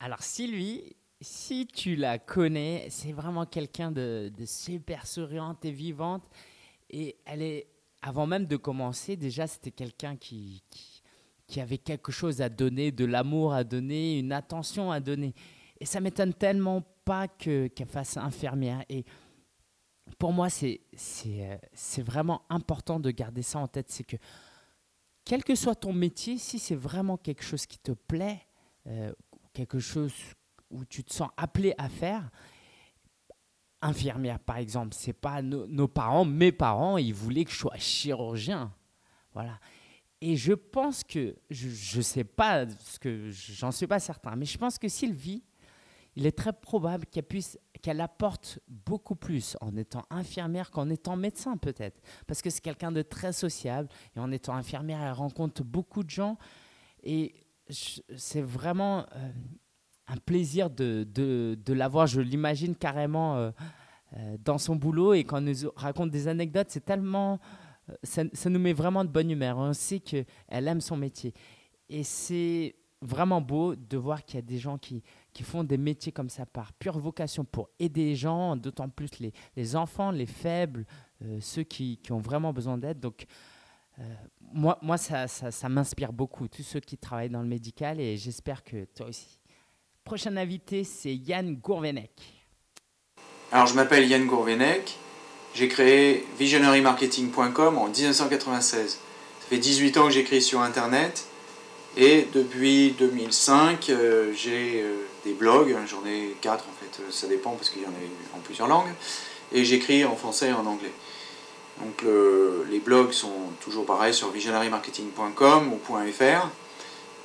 Alors 0.00 0.22
Sylvie, 0.22 0.96
si 1.20 1.66
tu 1.66 1.96
la 1.96 2.18
connais, 2.18 2.86
c'est 2.90 3.12
vraiment 3.12 3.46
quelqu'un 3.46 3.90
de, 3.90 4.30
super 4.44 5.06
souriante 5.06 5.64
et 5.64 5.72
vivante. 5.72 6.22
Et 6.90 7.16
elle 7.26 7.42
est, 7.42 7.66
avant 8.02 8.26
même 8.26 8.46
de 8.46 8.56
commencer, 8.56 9.16
déjà 9.16 9.46
c'était 9.46 9.72
quelqu'un 9.72 10.16
qui, 10.16 10.62
avait 11.56 11.78
quelque 11.78 12.12
chose 12.12 12.42
à 12.42 12.48
donner, 12.48 12.92
de 12.92 13.04
l'amour 13.04 13.54
à 13.54 13.64
donner, 13.64 14.18
une 14.18 14.32
attention 14.32 14.92
à 14.92 15.00
donner. 15.00 15.34
Et 15.80 15.86
ça 15.86 16.00
m'étonne 16.00 16.34
tellement 16.34 16.82
pas 17.04 17.26
qu'elle 17.26 17.70
fasse 17.88 18.16
infirmière. 18.16 18.84
Et 18.88 19.04
pour 20.18 20.32
moi, 20.32 20.48
c'est 20.50 20.80
vraiment 21.98 22.42
important 22.50 23.00
de 23.00 23.10
garder 23.10 23.42
ça 23.42 23.58
en 23.58 23.66
tête. 23.66 23.90
C'est 23.90 24.04
que, 24.04 24.16
quel 25.24 25.42
que 25.44 25.54
soit 25.54 25.74
ton 25.74 25.92
métier, 25.92 26.38
si 26.38 26.58
c'est 26.58 26.74
vraiment 26.74 27.16
quelque 27.16 27.42
chose 27.42 27.66
qui 27.66 27.78
te 27.78 27.92
plaît, 27.92 28.40
euh, 28.86 29.12
quelque 29.52 29.78
chose 29.78 30.12
où 30.70 30.84
tu 30.84 31.02
te 31.02 31.12
sens 31.12 31.30
appelé 31.36 31.74
à 31.78 31.88
faire, 31.88 32.30
infirmière 33.80 34.40
par 34.40 34.56
exemple, 34.56 34.94
c'est 34.94 35.12
pas 35.12 35.40
nos 35.40 35.88
parents, 35.88 36.24
mes 36.24 36.52
parents, 36.52 36.98
ils 36.98 37.14
voulaient 37.14 37.44
que 37.44 37.52
je 37.52 37.58
sois 37.58 37.76
chirurgien. 37.76 38.72
Voilà. 39.32 39.58
Et 40.20 40.36
je 40.36 40.52
pense 40.52 41.04
que, 41.04 41.36
je 41.48 41.96
ne 41.98 42.02
sais 42.02 42.24
pas, 42.24 42.66
parce 42.66 42.98
que 42.98 43.30
j'en 43.30 43.70
suis 43.70 43.86
pas 43.86 44.00
certain, 44.00 44.34
mais 44.34 44.46
je 44.46 44.58
pense 44.58 44.78
que 44.78 44.88
Sylvie, 44.88 45.44
il 46.16 46.26
est 46.26 46.36
très 46.36 46.52
probable 46.52 47.06
qu'elle 47.06 47.22
puisse 47.22 47.58
qu'elle 47.80 48.00
apporte 48.00 48.58
beaucoup 48.66 49.14
plus 49.14 49.56
en 49.60 49.76
étant 49.76 50.04
infirmière 50.10 50.72
qu'en 50.72 50.90
étant 50.90 51.14
médecin 51.14 51.56
peut-être. 51.56 52.00
Parce 52.26 52.42
que 52.42 52.50
c'est 52.50 52.60
quelqu'un 52.60 52.90
de 52.90 53.02
très 53.02 53.32
sociable 53.32 53.88
et 54.16 54.18
en 54.18 54.32
étant 54.32 54.54
infirmière, 54.54 55.00
elle 55.00 55.12
rencontre 55.12 55.62
beaucoup 55.62 56.02
de 56.02 56.10
gens. 56.10 56.36
Et 57.04 57.34
c'est 57.70 58.42
vraiment 58.42 59.06
euh, 59.14 59.30
un 60.08 60.16
plaisir 60.16 60.70
de, 60.70 61.06
de, 61.08 61.56
de 61.64 61.72
l'avoir. 61.72 62.08
Je 62.08 62.20
l'imagine 62.20 62.74
carrément 62.74 63.36
euh, 63.36 63.50
euh, 64.16 64.36
dans 64.44 64.58
son 64.58 64.74
boulot 64.74 65.14
et 65.14 65.22
quand 65.22 65.36
elle 65.36 65.44
nous 65.44 65.70
raconte 65.76 66.10
des 66.10 66.26
anecdotes, 66.26 66.68
c'est 66.70 66.84
tellement. 66.84 67.38
Ça, 68.02 68.24
nous 68.50 68.58
met 68.58 68.72
vraiment 68.72 69.04
de 69.04 69.10
bonne 69.10 69.30
humeur. 69.30 69.58
On 69.58 69.72
sait 69.72 70.00
qu'elle 70.00 70.24
aime 70.50 70.80
son 70.80 70.96
métier. 70.96 71.32
Et 71.88 72.02
c'est 72.02 72.74
vraiment 73.00 73.40
beau 73.40 73.76
de 73.76 73.96
voir 73.96 74.24
qu'il 74.24 74.36
y 74.36 74.38
a 74.38 74.42
des 74.42 74.58
gens 74.58 74.76
qui, 74.76 75.02
qui 75.32 75.42
font 75.42 75.64
des 75.64 75.78
métiers 75.78 76.12
comme 76.12 76.28
ça 76.28 76.46
par 76.46 76.72
pure 76.72 76.98
vocation 76.98 77.44
pour 77.44 77.70
aider 77.78 78.04
les 78.04 78.16
gens, 78.16 78.56
d'autant 78.56 78.88
plus 78.88 79.18
les, 79.20 79.32
les 79.56 79.76
enfants, 79.76 80.10
les 80.10 80.26
faibles, 80.26 80.84
ceux 81.40 81.62
qui, 81.62 81.98
qui, 81.98 82.12
ont 82.12 82.18
vraiment 82.18 82.52
besoin 82.52 82.76
d'aide. 82.76 83.00
Donc, 83.00 83.26
moi, 84.52 84.78
moi 84.82 84.96
ça, 84.96 85.28
ça, 85.28 85.68
m'inspire 85.68 86.12
beaucoup, 86.12 86.48
tous 86.48 86.62
ceux 86.62 86.80
qui 86.80 86.96
travaillent 86.96 87.30
dans 87.30 87.42
le 87.42 87.48
médical, 87.48 88.00
et 88.00 88.16
j'espère 88.16 88.64
que 88.64 88.84
toi 88.86 89.06
aussi. 89.06 89.38
Prochain 90.04 90.36
invité, 90.36 90.84
c'est 90.84 91.14
Yann 91.14 91.56
Gourvenec. 91.56 92.12
Alors, 93.52 93.66
je 93.66 93.74
m'appelle 93.74 94.08
Yann 94.08 94.26
Gourvenec. 94.26 94.96
J'ai 95.58 95.66
créé 95.66 96.24
visionarymarketing.com 96.38 97.78
en 97.78 97.88
1996. 97.88 98.90
Ça 98.90 98.98
fait 99.50 99.56
18 99.56 99.96
ans 99.96 100.04
que 100.04 100.12
j'écris 100.12 100.40
sur 100.40 100.60
Internet. 100.60 101.24
Et 101.96 102.28
depuis 102.32 102.94
2005, 102.96 103.90
euh, 103.90 104.32
j'ai 104.32 104.82
euh, 104.82 105.06
des 105.24 105.32
blogs. 105.32 105.74
J'en 105.88 106.06
ai 106.06 106.36
4 106.40 106.64
en 106.64 106.66
fait, 106.80 107.02
ça 107.10 107.26
dépend 107.26 107.50
parce 107.52 107.70
qu'il 107.70 107.82
y 107.82 107.86
en 107.86 107.88
a 107.88 108.36
en 108.36 108.38
plusieurs 108.38 108.68
langues. 108.68 108.92
Et 109.50 109.64
j'écris 109.64 110.04
en 110.04 110.14
français 110.14 110.50
et 110.50 110.52
en 110.52 110.64
anglais. 110.64 110.92
Donc 111.80 112.04
les 112.70 112.78
blogs 112.80 113.12
sont 113.12 113.52
toujours 113.60 113.86
pareils 113.86 114.12
sur 114.12 114.30
visionarymarketing.com 114.30 115.72
ou 115.72 115.78
.fr 116.12 116.48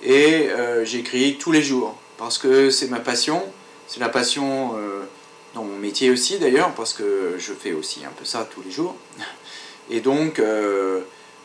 et 0.03 0.49
euh, 0.49 0.83
j'écris 0.83 1.37
tous 1.39 1.51
les 1.51 1.61
jours 1.61 1.95
parce 2.17 2.37
que 2.37 2.69
c'est 2.69 2.89
ma 2.89 2.99
passion, 2.99 3.41
c'est 3.87 4.01
la 4.01 4.09
passion 4.09 4.73
euh, 4.75 5.03
dans 5.53 5.63
mon 5.63 5.77
métier 5.77 6.09
aussi 6.09 6.39
d'ailleurs, 6.39 6.71
parce 6.73 6.93
que 6.93 7.35
je 7.37 7.53
fais 7.53 7.73
aussi 7.73 8.03
un 8.05 8.11
peu 8.11 8.25
ça 8.25 8.47
tous 8.51 8.61
les 8.63 8.71
jours. 8.71 8.95
Et 9.89 9.99
donc, 9.99 10.39
euh, 10.39 11.01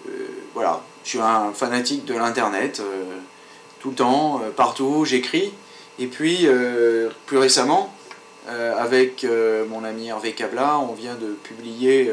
euh, 0.08 0.10
voilà, 0.54 0.82
je 1.04 1.10
suis 1.10 1.18
un 1.18 1.52
fanatique 1.52 2.04
de 2.04 2.14
l'Internet, 2.14 2.82
tout 3.80 3.90
le 3.90 3.96
temps, 3.96 4.40
partout, 4.56 5.04
j'écris. 5.04 5.52
Et 5.98 6.06
puis, 6.06 6.46
plus 7.26 7.38
récemment, 7.38 7.94
avec 8.46 9.26
mon 9.68 9.84
ami 9.84 10.08
Hervé 10.08 10.32
Cabla, 10.32 10.78
on 10.78 10.92
vient 10.92 11.14
de 11.14 11.32
publier 11.42 12.12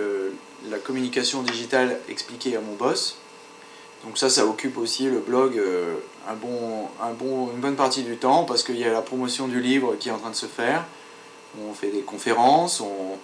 la 0.69 0.77
communication 0.77 1.43
digitale 1.43 1.99
expliquée 2.09 2.55
à 2.55 2.61
mon 2.61 2.75
boss. 2.75 3.17
Donc 4.03 4.17
ça, 4.17 4.29
ça 4.29 4.45
occupe 4.45 4.77
aussi 4.77 5.05
le 5.05 5.19
blog 5.19 5.61
bon, 6.33 6.87
un 7.01 7.13
bon, 7.13 7.51
une 7.53 7.59
bonne 7.59 7.75
partie 7.75 8.03
du 8.03 8.17
temps 8.17 8.43
parce 8.43 8.63
qu'il 8.63 8.77
y 8.77 8.83
a 8.83 8.91
la 8.91 9.01
promotion 9.01 9.47
du 9.47 9.61
livre 9.61 9.95
qui 9.99 10.09
est 10.09 10.11
en 10.11 10.17
train 10.17 10.31
de 10.31 10.35
se 10.35 10.47
faire 10.47 10.85
on 11.69 11.73
fait 11.73 11.89
des 11.89 12.01
conférences, 12.01 12.81
on, 12.81 13.17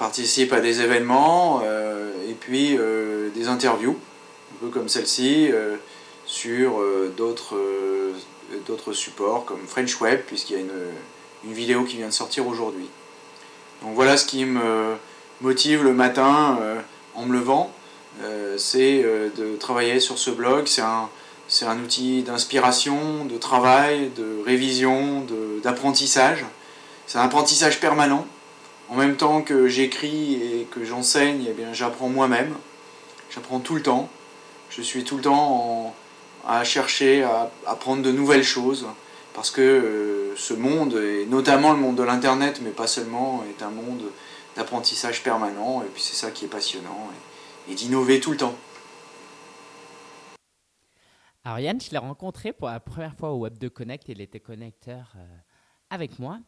participe 0.00 0.54
à 0.54 0.60
des 0.60 0.80
événements 0.80 1.60
euh, 1.62 2.10
et 2.26 2.32
puis 2.32 2.74
euh, 2.78 3.28
des 3.34 3.48
interviews, 3.48 3.98
un 4.54 4.64
peu 4.64 4.68
comme 4.68 4.88
celle-ci, 4.88 5.50
euh, 5.52 5.76
sur 6.24 6.82
d'autres 7.18 7.54
supports 8.94 9.44
comme 9.44 9.66
French 9.66 10.00
Web, 10.00 10.22
puisqu'il 10.26 10.56
y 10.56 10.56
a 10.56 10.62
une, 10.62 11.52
vidéo 11.52 11.84
qui 11.84 11.96
vient 11.96 12.08
de 12.08 12.12
sortir 12.12 12.46
aujourd'hui. 12.46 12.88
Donc 13.82 13.94
voilà 13.94 14.16
ce 14.16 14.24
qui 14.24 14.44
me 14.44 14.94
motive 15.42 15.82
le 15.82 15.92
matin 15.92 16.58
en 17.14 17.26
me 17.26 17.32
levant, 17.32 17.72
c'est 18.58 19.02
de 19.02 19.56
travailler 19.56 19.98
sur 19.98 20.18
ce 20.18 20.30
blog. 20.30 20.66
C'est 20.68 21.64
un 21.64 21.78
outil 21.82 22.22
d'inspiration, 22.22 23.24
de 23.24 23.36
travail, 23.38 24.10
de 24.16 24.42
révision, 24.46 25.26
d'apprentissage. 25.62 26.44
C'est 27.10 27.18
un 27.18 27.22
apprentissage 27.22 27.80
permanent. 27.80 28.24
En 28.88 28.94
même 28.94 29.16
temps 29.16 29.42
que 29.42 29.66
j'écris 29.66 30.34
et 30.34 30.68
que 30.70 30.84
j'enseigne, 30.84 31.44
eh 31.48 31.52
bien, 31.52 31.72
j'apprends 31.72 32.08
moi-même. 32.08 32.54
J'apprends 33.34 33.58
tout 33.58 33.74
le 33.74 33.82
temps. 33.82 34.08
Je 34.70 34.80
suis 34.80 35.02
tout 35.02 35.16
le 35.16 35.22
temps 35.22 35.92
à 36.46 36.62
chercher 36.62 37.24
à 37.24 37.50
apprendre 37.66 38.02
de 38.04 38.12
nouvelles 38.12 38.44
choses. 38.44 38.86
Parce 39.34 39.50
que 39.50 39.60
euh, 39.60 40.36
ce 40.36 40.54
monde, 40.54 40.94
et 40.94 41.26
notamment 41.26 41.72
le 41.72 41.80
monde 41.80 41.96
de 41.96 42.04
l'Internet, 42.04 42.60
mais 42.62 42.70
pas 42.70 42.86
seulement, 42.86 43.42
est 43.50 43.64
un 43.64 43.70
monde 43.70 44.04
d'apprentissage 44.54 45.24
permanent. 45.24 45.82
Et 45.82 45.86
puis 45.86 46.02
c'est 46.02 46.14
ça 46.14 46.30
qui 46.30 46.44
est 46.44 46.48
passionnant. 46.48 47.10
Et, 47.68 47.74
d'innover 47.74 48.20
tout 48.20 48.30
le 48.30 48.36
temps. 48.36 48.54
Alors 51.44 51.58
Yann, 51.58 51.80
je 51.80 51.90
l'ai 51.90 51.98
rencontré 51.98 52.52
pour 52.52 52.68
la 52.68 52.78
première 52.78 53.16
fois 53.16 53.32
au 53.32 53.48
Web2 53.48 53.68
Connect. 53.68 54.08
Il 54.08 54.20
était 54.20 54.38
connecteur 54.38 55.14
euh, 55.16 55.26
avec 55.90 56.20
moi. 56.20 56.38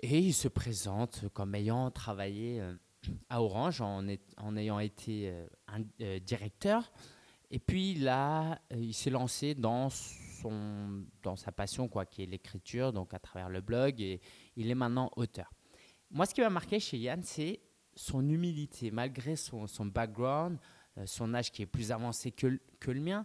Et 0.00 0.18
il 0.18 0.32
se 0.32 0.48
présente 0.48 1.24
comme 1.34 1.54
ayant 1.54 1.90
travaillé 1.90 2.60
euh, 2.60 2.74
à 3.28 3.42
Orange 3.42 3.80
en, 3.80 4.06
ayant 4.56 4.78
été 4.78 5.30
euh, 5.30 5.46
un, 5.66 5.82
euh, 6.00 6.20
directeur. 6.20 6.92
Et 7.50 7.58
puis 7.58 7.94
là, 7.94 8.60
il 8.70 8.94
s'est 8.94 9.10
lancé 9.10 9.54
dans, 9.54 9.90
son, 9.90 11.04
dans 11.22 11.34
sa 11.34 11.50
passion, 11.50 11.88
quoi, 11.88 12.06
qui 12.06 12.22
est 12.22 12.26
l'écriture, 12.26 12.92
donc 12.92 13.14
à 13.14 13.18
travers 13.18 13.48
le 13.48 13.60
blog, 13.60 14.00
et 14.00 14.20
il 14.54 14.70
est 14.70 14.74
maintenant 14.74 15.10
auteur. 15.16 15.50
Moi, 16.10 16.26
ce 16.26 16.34
qui 16.34 16.42
m'a 16.42 16.50
marqué 16.50 16.78
chez 16.78 16.98
Yann, 16.98 17.22
c'est 17.22 17.60
son 17.94 18.28
humilité. 18.28 18.90
Malgré 18.90 19.34
son, 19.34 19.66
son 19.66 19.86
background, 19.86 20.58
son 21.06 21.32
âge 21.32 21.50
qui 21.50 21.62
est 21.62 21.66
plus 21.66 21.90
avancé 21.90 22.32
que, 22.32 22.60
que, 22.78 22.90
le 22.90 23.00
mien, 23.00 23.24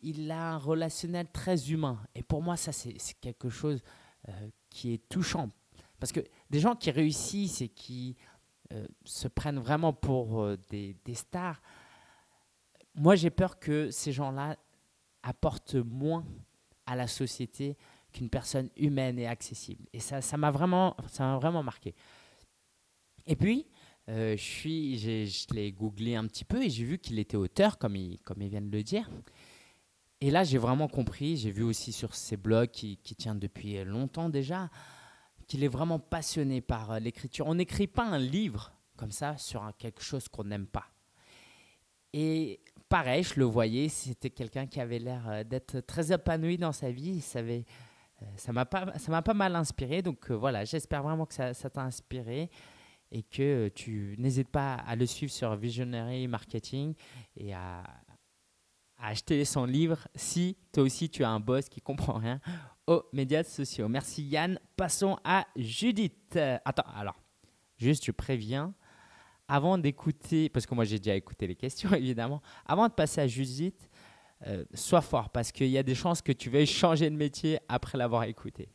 il 0.00 0.30
a 0.30 0.52
un 0.52 0.58
relationnel 0.58 1.26
très 1.32 1.70
humain. 1.70 2.00
Et 2.14 2.22
pour 2.22 2.42
moi, 2.42 2.56
ça, 2.56 2.70
c'est 2.72 2.96
quelque 3.20 3.48
chose 3.48 3.82
qui 4.70 4.92
est 4.92 5.08
touchant 5.08 5.50
parce 5.98 6.12
que 6.12 6.20
des 6.50 6.60
gens 6.60 6.74
qui 6.74 6.90
réussissent 6.90 7.60
et 7.60 7.68
qui 7.68 8.16
euh, 8.72 8.86
se 9.04 9.28
prennent 9.28 9.58
vraiment 9.58 9.92
pour 9.92 10.42
euh, 10.42 10.56
des, 10.70 10.96
stars, 11.14 11.60
moi 12.94 13.14
j'ai 13.14 13.30
peur 13.30 13.58
que 13.58 13.90
ces 13.90 14.12
gens-là 14.12 14.56
apportent 15.22 15.76
moins 15.76 16.24
à 16.84 16.96
la 16.96 17.06
société 17.06 17.76
qu'une 18.12 18.30
personne 18.30 18.70
humaine 18.76 19.18
et 19.18 19.26
accessible. 19.26 19.84
Et 19.92 20.00
ça, 20.00 20.20
ça 20.20 20.36
m'a 20.36 20.50
vraiment, 20.50 20.96
vraiment 21.18 21.62
marqué. 21.62 21.94
Et 23.26 23.36
puis, 23.36 23.66
euh, 24.08 24.36
je, 24.36 25.54
l'ai 25.54 25.72
googlé 25.72 26.14
un 26.14 26.26
petit 26.26 26.44
peu 26.44 26.62
et 26.62 26.70
j'ai 26.70 26.84
vu 26.84 26.98
qu'il 26.98 27.18
était 27.18 27.36
auteur, 27.36 27.78
comme 27.78 27.96
il, 27.96 28.20
comme 28.20 28.38
vient 28.38 28.62
de 28.62 28.70
le 28.70 28.82
dire. 28.82 29.10
Et 30.20 30.30
là, 30.30 30.44
j'ai 30.44 30.58
vraiment 30.58 30.88
compris. 30.88 31.36
J'ai 31.36 31.50
vu 31.50 31.62
aussi 31.62 31.92
sur 31.92 32.14
ses 32.14 32.36
blogs 32.36 32.70
qui, 32.70 32.96
qui 32.98 33.14
tient 33.16 33.34
depuis 33.34 33.84
longtemps 33.84 34.28
déjà 34.28 34.70
qu'il 35.46 35.64
est 35.64 35.68
vraiment 35.68 35.98
passionné 35.98 36.60
par 36.60 36.92
euh, 36.92 36.98
l'écriture. 36.98 37.46
On 37.46 37.54
n'écrit 37.54 37.86
pas 37.86 38.04
un 38.04 38.18
livre 38.18 38.72
comme 38.96 39.12
ça 39.12 39.36
sur 39.36 39.70
quelque 39.78 40.02
chose 40.02 40.28
qu'on 40.28 40.44
n'aime 40.44 40.66
pas. 40.66 40.86
Et 42.12 42.60
pareil, 42.88 43.22
je 43.22 43.38
le 43.38 43.44
voyais, 43.44 43.88
c'était 43.88 44.30
quelqu'un 44.30 44.66
qui 44.66 44.80
avait 44.80 44.98
l'air 44.98 45.28
euh, 45.28 45.44
d'être 45.44 45.80
très 45.80 46.12
épanoui 46.12 46.56
dans 46.56 46.72
sa 46.72 46.90
vie. 46.90 47.22
Euh, 47.36 47.62
ça 48.36 48.52
m'a 48.52 48.64
pas, 48.64 48.98
ça 48.98 49.10
m'a 49.10 49.22
pas 49.22 49.34
mal 49.34 49.54
inspiré. 49.54 50.02
Donc 50.02 50.30
voilà, 50.30 50.64
j'espère 50.64 51.02
vraiment 51.02 51.26
que 51.26 51.34
ça, 51.34 51.52
t'a 51.54 51.82
inspiré 51.82 52.50
et 53.12 53.22
que 53.22 53.68
tu 53.68 54.16
n'hésites 54.18 54.48
pas 54.48 54.74
à 54.74 54.96
le 54.96 55.06
suivre 55.06 55.32
sur 55.32 55.54
Visionary 55.54 56.26
Marketing 56.26 56.94
et 57.36 57.54
à, 57.54 57.84
à 58.98 59.08
acheter 59.08 59.44
son 59.44 59.64
livre 59.64 60.08
si 60.14 60.56
toi 60.72 60.82
aussi 60.82 61.08
tu 61.08 61.24
as 61.24 61.30
un 61.30 61.40
boss 61.40 61.68
qui 61.68 61.80
comprend 61.80 62.14
rien 62.14 62.40
aux 62.86 63.04
médias 63.12 63.44
sociaux. 63.44 63.88
Merci 63.88 64.22
Yann. 64.24 64.58
Passons 64.76 65.18
à 65.24 65.46
Judith. 65.56 66.38
Attends, 66.64 66.90
alors, 66.94 67.20
juste 67.76 68.04
je 68.04 68.12
préviens, 68.12 68.74
avant 69.48 69.78
d'écouter, 69.78 70.48
parce 70.48 70.66
que 70.66 70.74
moi 70.74 70.84
j'ai 70.84 70.98
déjà 70.98 71.14
écouté 71.14 71.46
les 71.46 71.56
questions 71.56 71.90
évidemment, 71.94 72.42
avant 72.64 72.88
de 72.88 72.92
passer 72.92 73.20
à 73.20 73.26
Judith, 73.26 73.88
euh, 74.46 74.64
sois 74.74 75.00
fort 75.00 75.30
parce 75.30 75.50
qu'il 75.50 75.68
y 75.68 75.78
a 75.78 75.82
des 75.82 75.94
chances 75.94 76.20
que 76.20 76.32
tu 76.32 76.50
veuilles 76.50 76.66
changer 76.66 77.08
de 77.08 77.16
métier 77.16 77.58
après 77.68 77.96
l'avoir 77.96 78.24
écouté. 78.24 78.68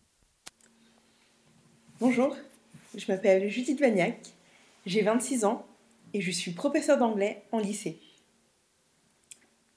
Bonjour, 1.99 2.35
je 2.97 3.05
m'appelle 3.11 3.47
Judith 3.49 3.79
Vagnac, 3.79 4.19
j'ai 4.85 5.03
26 5.03 5.45
ans 5.45 5.65
et 6.13 6.21
je 6.21 6.31
suis 6.31 6.51
professeure 6.51 6.97
d'anglais 6.97 7.43
en 7.51 7.59
lycée. 7.59 7.99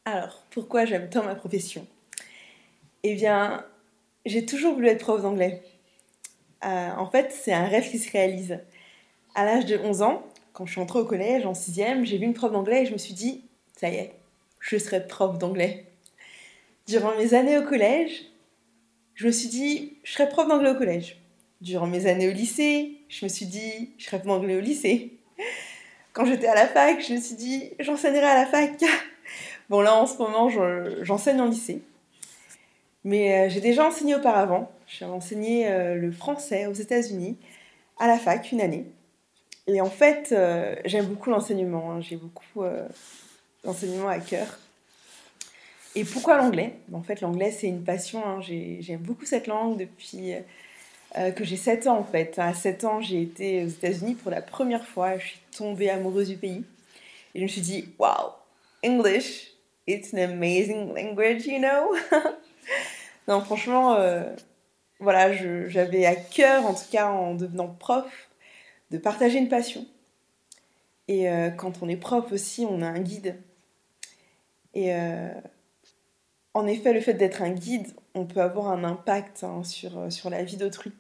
Alors, 0.07 0.43
pourquoi 0.51 0.85
j'aime 0.85 1.09
tant 1.09 1.25
ma 1.25 1.35
profession? 1.35 1.87
Eh 3.05 3.15
bien, 3.15 3.65
j'ai 4.27 4.45
toujours 4.45 4.75
voulu 4.75 4.89
être 4.89 5.01
prof 5.01 5.23
d'anglais. 5.23 5.63
Euh, 6.63 6.91
en 6.91 7.09
fait, 7.11 7.33
c'est 7.33 7.55
un 7.55 7.65
rêve 7.65 7.91
qui 7.91 7.99
se 7.99 8.13
réalise. 8.13 8.59
À 9.35 9.47
l'âge 9.47 9.65
de 9.65 9.79
11 9.79 10.03
ans, 10.03 10.23
quand 10.53 10.67
je 10.67 10.73
suis 10.73 10.81
entrée 10.81 10.99
au 10.99 11.07
collège, 11.07 11.47
en 11.47 11.53
6e, 11.53 12.05
j'ai 12.05 12.19
vu 12.19 12.25
une 12.25 12.35
prof 12.35 12.53
d'anglais 12.53 12.83
et 12.83 12.87
je 12.87 12.93
me 12.93 12.99
suis 12.99 13.15
dit, 13.15 13.45
ça 13.77 13.89
y 13.89 13.95
est, 13.95 14.13
je 14.61 14.77
serai 14.77 15.07
prof 15.07 15.39
d'anglais. 15.39 15.87
Durant 16.87 17.17
mes 17.17 17.33
années 17.33 17.57
au 17.57 17.63
collège, 17.63 18.27
je 19.15 19.27
me 19.27 19.33
suis 19.33 19.49
dit, 19.49 19.97
je 20.05 20.13
serai 20.13 20.29
prof 20.29 20.47
d'anglais 20.47 20.71
au 20.71 20.77
collège. 20.77 21.19
Durant 21.63 21.87
mes 21.87 22.07
années 22.07 22.29
au 22.29 22.33
lycée, 22.33 22.99
je 23.09 23.25
me 23.25 23.31
suis 23.31 23.47
dit, 23.47 23.93
je 23.97 24.05
serai 24.05 24.19
prof 24.19 24.39
d'anglais 24.39 24.57
au 24.57 24.61
lycée. 24.61 25.15
Quand 26.13 26.27
j'étais 26.27 26.47
à 26.47 26.55
la 26.55 26.67
fac, 26.67 27.01
je 27.01 27.15
me 27.15 27.21
suis 27.21 27.37
dit, 27.37 27.71
j'enseignerai 27.81 28.27
à 28.27 28.35
la 28.35 28.47
fac. 28.47 28.85
Bon, 29.71 29.81
là, 29.81 29.97
en 29.97 30.07
ce 30.07 30.19
moment, 30.19 30.51
j'enseigne 31.03 31.41
en 31.41 31.47
lycée. 31.47 31.83
Mais 33.05 33.47
euh, 33.47 33.51
j'ai 33.51 33.61
déjà 33.61 33.87
enseigné 33.87 34.15
auparavant. 34.15 34.71
J'ai 34.87 35.05
enseigné 35.05 35.69
euh, 35.69 35.95
le 35.95 36.11
français 36.11 36.67
aux 36.67 36.73
États-Unis 36.73 37.37
à 37.99 38.07
la 38.07 38.19
fac 38.19 38.51
une 38.51 38.61
année. 38.61 38.87
Et 39.67 39.81
en 39.81 39.91
fait, 39.91 40.31
euh, 40.33 40.75
j'aime 40.85 41.07
beaucoup 41.07 41.31
l'enseignement. 41.31 41.93
Hein. 41.93 42.01
J'ai 42.01 42.17
beaucoup 42.17 42.65
l'enseignement 43.65 44.09
à 44.09 44.19
cœur. 44.19 44.59
Et 45.95 46.05
pourquoi 46.05 46.37
l'anglais? 46.37 46.75
En 46.93 47.03
fait, 47.03 47.21
l'anglais, 47.21 47.51
c'est 47.51 47.69
une 47.69 47.85
passion. 47.85 48.23
Hein. 48.27 48.41
J'aime 48.43 49.01
beaucoup 49.01 49.25
cette 49.25 49.47
langue 49.47 49.79
depuis 49.79 50.35
que 51.37 51.45
j'ai 51.45 51.57
7 51.57 51.87
ans, 51.87 51.99
en 51.99 52.05
fait. 52.05 52.39
À 52.39 52.53
7 52.53 52.85
ans, 52.85 53.01
j'ai 53.01 53.23
été 53.23 53.65
aux 53.65 53.69
États-Unis 53.69 54.17
pour 54.17 54.31
la 54.31 54.43
première 54.43 54.85
fois. 54.85 55.17
Je 55.17 55.29
suis 55.29 55.41
tombée 55.57 55.89
amoureuse 55.89 56.29
du 56.29 56.37
pays. 56.37 56.65
Et 57.35 57.39
je 57.39 57.45
me 57.45 57.49
suis 57.49 57.61
dit, 57.61 57.89
wow, 57.99 58.33
English, 58.85 59.54
it's 59.87 60.13
an 60.13 60.19
amazing 60.19 60.95
language, 60.95 61.47
you 61.47 61.59
know? 61.59 61.95
Non, 63.27 63.41
franchement, 63.41 63.95
euh, 63.95 64.23
voilà, 65.01 65.33
j'avais 65.69 66.05
à 66.05 66.15
cœur, 66.15 66.67
en 66.67 66.75
tout 66.75 66.91
cas 66.91 67.09
en 67.09 67.35
devenant 67.35 67.69
prof, 67.69 68.29
de 68.91 68.99
partager 68.99 69.39
une 69.39 69.49
passion. 69.49 69.87
Et 71.09 71.29
euh, 71.29 71.51
quand 71.51 71.83
on 71.83 71.89
est 71.89 71.97
prof 71.97 72.31
aussi, 72.33 72.67
on 72.69 72.83
a 72.83 72.87
un 72.87 73.01
guide. 73.01 73.41
Et 74.75 74.95
euh, 74.95 75.33
en 76.53 76.67
effet, 76.67 76.93
le 76.93 77.01
fait 77.01 77.15
d'être 77.15 77.43
un 77.43 77.51
guide, 77.51 77.89
on 78.15 78.27
peut 78.27 78.41
avoir 78.41 78.69
un 78.69 78.85
impact 78.85 79.43
hein, 79.43 79.65
sur, 79.65 80.13
sur 80.13 80.29
la 80.29 80.43
vie 80.43 80.57
d'autrui. 80.57 80.93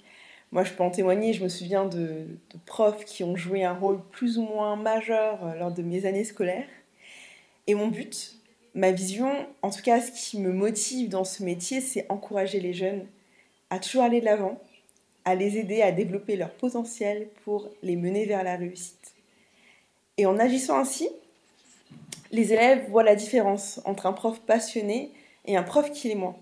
Moi, 0.51 0.65
je 0.65 0.73
peux 0.73 0.85
en 0.85 0.91
témoigner, 0.91 1.33
je 1.33 1.43
me 1.43 1.49
souviens 1.49 1.85
de, 1.85 2.27
de, 2.51 2.59
profs 2.65 3.05
qui 3.05 3.25
ont 3.25 3.37
joué 3.37 3.65
un 3.65 3.75
rôle 3.75 4.01
plus 4.13 4.39
ou 4.39 4.43
moins 4.43 4.77
majeur 4.77 5.57
lors 5.57 5.73
de 5.73 5.83
mes 5.83 6.07
années 6.07 6.25
scolaires. 6.25 6.69
Et 7.67 7.75
mon 7.75 7.89
but, 7.89 8.37
ma 8.75 8.91
vision, 8.91 9.47
en 9.63 9.71
tout 9.71 9.83
cas 9.83 10.01
ce 10.01 10.11
qui 10.11 10.39
me 10.39 10.53
motive 10.53 11.09
dans 11.09 11.25
ce 11.25 11.43
métier, 11.43 11.81
c'est 11.81 12.07
encourager 12.09 12.61
les 12.61 12.73
jeunes 12.73 13.07
à 13.71 13.79
toujours 13.79 14.03
aller 14.03 14.21
de 14.21 14.27
l'avant 14.27 14.61
à 15.25 15.35
les 15.35 15.57
aider 15.59 15.83
à 15.83 15.91
développer 15.91 16.37
leur 16.37 16.51
potentiel 16.51 17.29
pour 17.45 17.71
les 17.83 17.97
mener 17.97 18.27
vers 18.27 18.45
la 18.45 18.57
réussite. 18.57 19.15
Et 20.19 20.27
en 20.27 20.39
agissant 20.39 20.79
ainsi, 20.79 21.09
les 22.31 22.53
élèves 22.53 22.89
voient 22.91 23.03
la 23.03 23.17
différence 23.17 23.81
entre 23.85 24.07
un 24.07 24.13
prof 24.13 24.41
passionné 24.41 25.13
et 25.47 25.57
un 25.57 25.63
prof 25.63 25.91
qui 25.91 26.09
l'est 26.09 26.15
moins. 26.15 26.37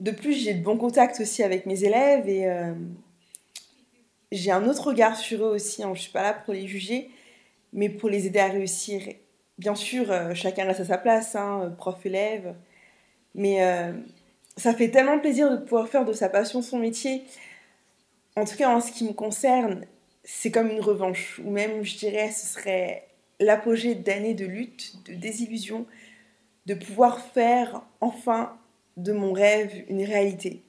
De 0.00 0.12
plus, 0.12 0.32
j'ai 0.32 0.54
de 0.54 0.62
bons 0.62 0.76
contacts 0.76 1.20
aussi 1.20 1.42
avec 1.42 1.66
mes 1.66 1.82
élèves 1.82 2.28
et 2.28 2.46
euh, 2.46 2.72
j'ai 4.30 4.52
un 4.52 4.66
autre 4.68 4.88
regard 4.88 5.16
sur 5.16 5.44
eux 5.44 5.50
aussi. 5.50 5.82
Hein. 5.82 5.88
Je 5.88 5.98
ne 5.98 6.02
suis 6.02 6.12
pas 6.12 6.22
là 6.22 6.34
pour 6.34 6.54
les 6.54 6.68
juger, 6.68 7.10
mais 7.72 7.88
pour 7.88 8.08
les 8.08 8.26
aider 8.26 8.38
à 8.38 8.46
réussir. 8.46 9.02
Bien 9.58 9.74
sûr, 9.74 10.10
euh, 10.12 10.34
chacun 10.34 10.66
reste 10.66 10.80
à 10.80 10.84
sa 10.84 10.98
place, 10.98 11.34
hein, 11.34 11.74
prof-élève, 11.78 12.54
mais 13.34 13.64
euh, 13.64 13.92
ça 14.56 14.72
fait 14.72 14.90
tellement 14.90 15.18
plaisir 15.18 15.50
de 15.50 15.56
pouvoir 15.56 15.88
faire 15.88 16.04
de 16.04 16.12
sa 16.12 16.28
passion 16.28 16.62
son 16.62 16.78
métier. 16.78 17.24
En 18.36 18.44
tout 18.44 18.56
cas, 18.56 18.70
en 18.70 18.80
ce 18.80 18.92
qui 18.92 19.04
me 19.04 19.12
concerne, 19.12 19.84
c'est 20.22 20.52
comme 20.52 20.70
une 20.70 20.80
revanche, 20.80 21.40
ou 21.44 21.50
même, 21.50 21.82
je 21.84 21.96
dirais, 21.98 22.30
ce 22.30 22.46
serait 22.46 23.08
l'apogée 23.40 23.96
d'années 23.96 24.34
de 24.34 24.46
lutte, 24.46 24.94
de 25.06 25.14
désillusion, 25.14 25.86
de 26.66 26.74
pouvoir 26.74 27.20
faire 27.20 27.82
enfin 28.00 28.56
de 28.96 29.12
mon 29.12 29.32
rêve 29.32 29.84
une 29.88 30.04
réalité. 30.04 30.62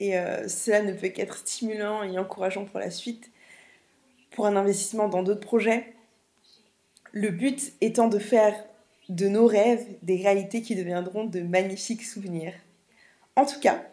Et 0.00 0.16
euh, 0.16 0.46
cela 0.46 0.82
ne 0.82 0.92
peut 0.92 1.08
qu'être 1.08 1.38
stimulant 1.38 2.04
et 2.04 2.18
encourageant 2.18 2.64
pour 2.64 2.78
la 2.78 2.90
suite, 2.90 3.30
pour 4.30 4.46
un 4.46 4.54
investissement 4.54 5.08
dans 5.08 5.22
d'autres 5.22 5.40
projets. 5.40 5.94
Le 7.18 7.32
but 7.32 7.72
étant 7.80 8.06
de 8.06 8.20
faire 8.20 8.54
de 9.08 9.26
nos 9.26 9.48
rêves 9.48 9.84
des 10.02 10.22
réalités 10.22 10.62
qui 10.62 10.76
deviendront 10.76 11.24
de 11.24 11.40
magnifiques 11.40 12.04
souvenirs. 12.04 12.54
En 13.34 13.44
tout 13.44 13.58
cas, 13.58 13.84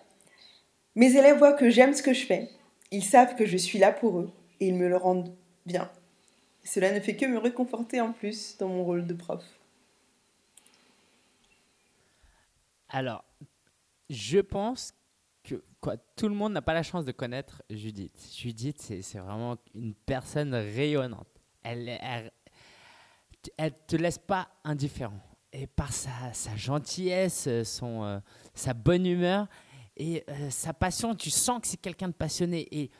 mes 0.94 1.18
élèves 1.18 1.40
voient 1.40 1.54
que 1.54 1.72
j'aime 1.72 1.96
ce 1.96 2.04
que 2.04 2.14
je 2.14 2.24
fais, 2.24 2.52
ils 2.92 3.04
savent 3.04 3.36
que 3.36 3.48
je 3.48 3.58
suis 3.58 3.80
là 3.80 3.92
pour 3.92 4.20
eux 4.20 4.32
et 4.60 4.68
ils 4.68 4.76
me 4.76 4.88
le 4.88 4.96
rendent 4.96 5.34
bien. 5.66 5.90
Cela 6.64 6.94
ne 6.94 7.00
fait 7.00 7.16
que 7.16 7.26
me 7.26 7.40
réconforter 7.40 8.00
en 8.00 8.14
plus 8.14 8.58
dans 8.60 8.68
mon 8.68 8.84
rôle 8.84 9.08
de 9.08 9.16
prof. 9.16 9.44
Alors, 12.90 13.26
je 14.08 14.38
pense 14.38 14.94
que 15.44 15.64
tout 16.16 16.30
le 16.30 16.36
monde 16.36 16.54
n'a 16.54 16.62
pas 16.62 16.76
la 16.76 16.84
chance 16.84 17.06
de 17.06 17.12
connaître 17.12 17.64
Judith. 17.72 18.30
Judith, 18.38 18.80
c'est 18.80 19.18
vraiment 19.18 19.58
une 19.74 19.96
personne 19.96 20.54
rayonnante. 20.54 21.28
Elle, 21.64 21.90
elle, 21.90 22.32
elle 23.58 23.74
te 23.88 23.96
laisse 23.96 24.18
pas 24.18 24.50
indifférent. 24.64 25.20
Et 25.52 25.68
par 25.68 25.94
sa, 25.94 26.32
gentillesse, 26.56 27.48
son, 27.64 28.04
euh, 28.04 28.20
sa 28.54 28.74
bonne 28.74 29.06
humeur 29.06 29.48
et 29.96 30.24
euh, 30.30 30.50
sa 30.50 30.74
passion, 30.74 31.16
tu 31.16 31.30
sens 31.30 31.62
que 31.62 31.68
c'est 31.68 31.80
quelqu'un 31.80 32.10
de 32.10 32.14
passionné. 32.14 32.68
Et 32.72 32.92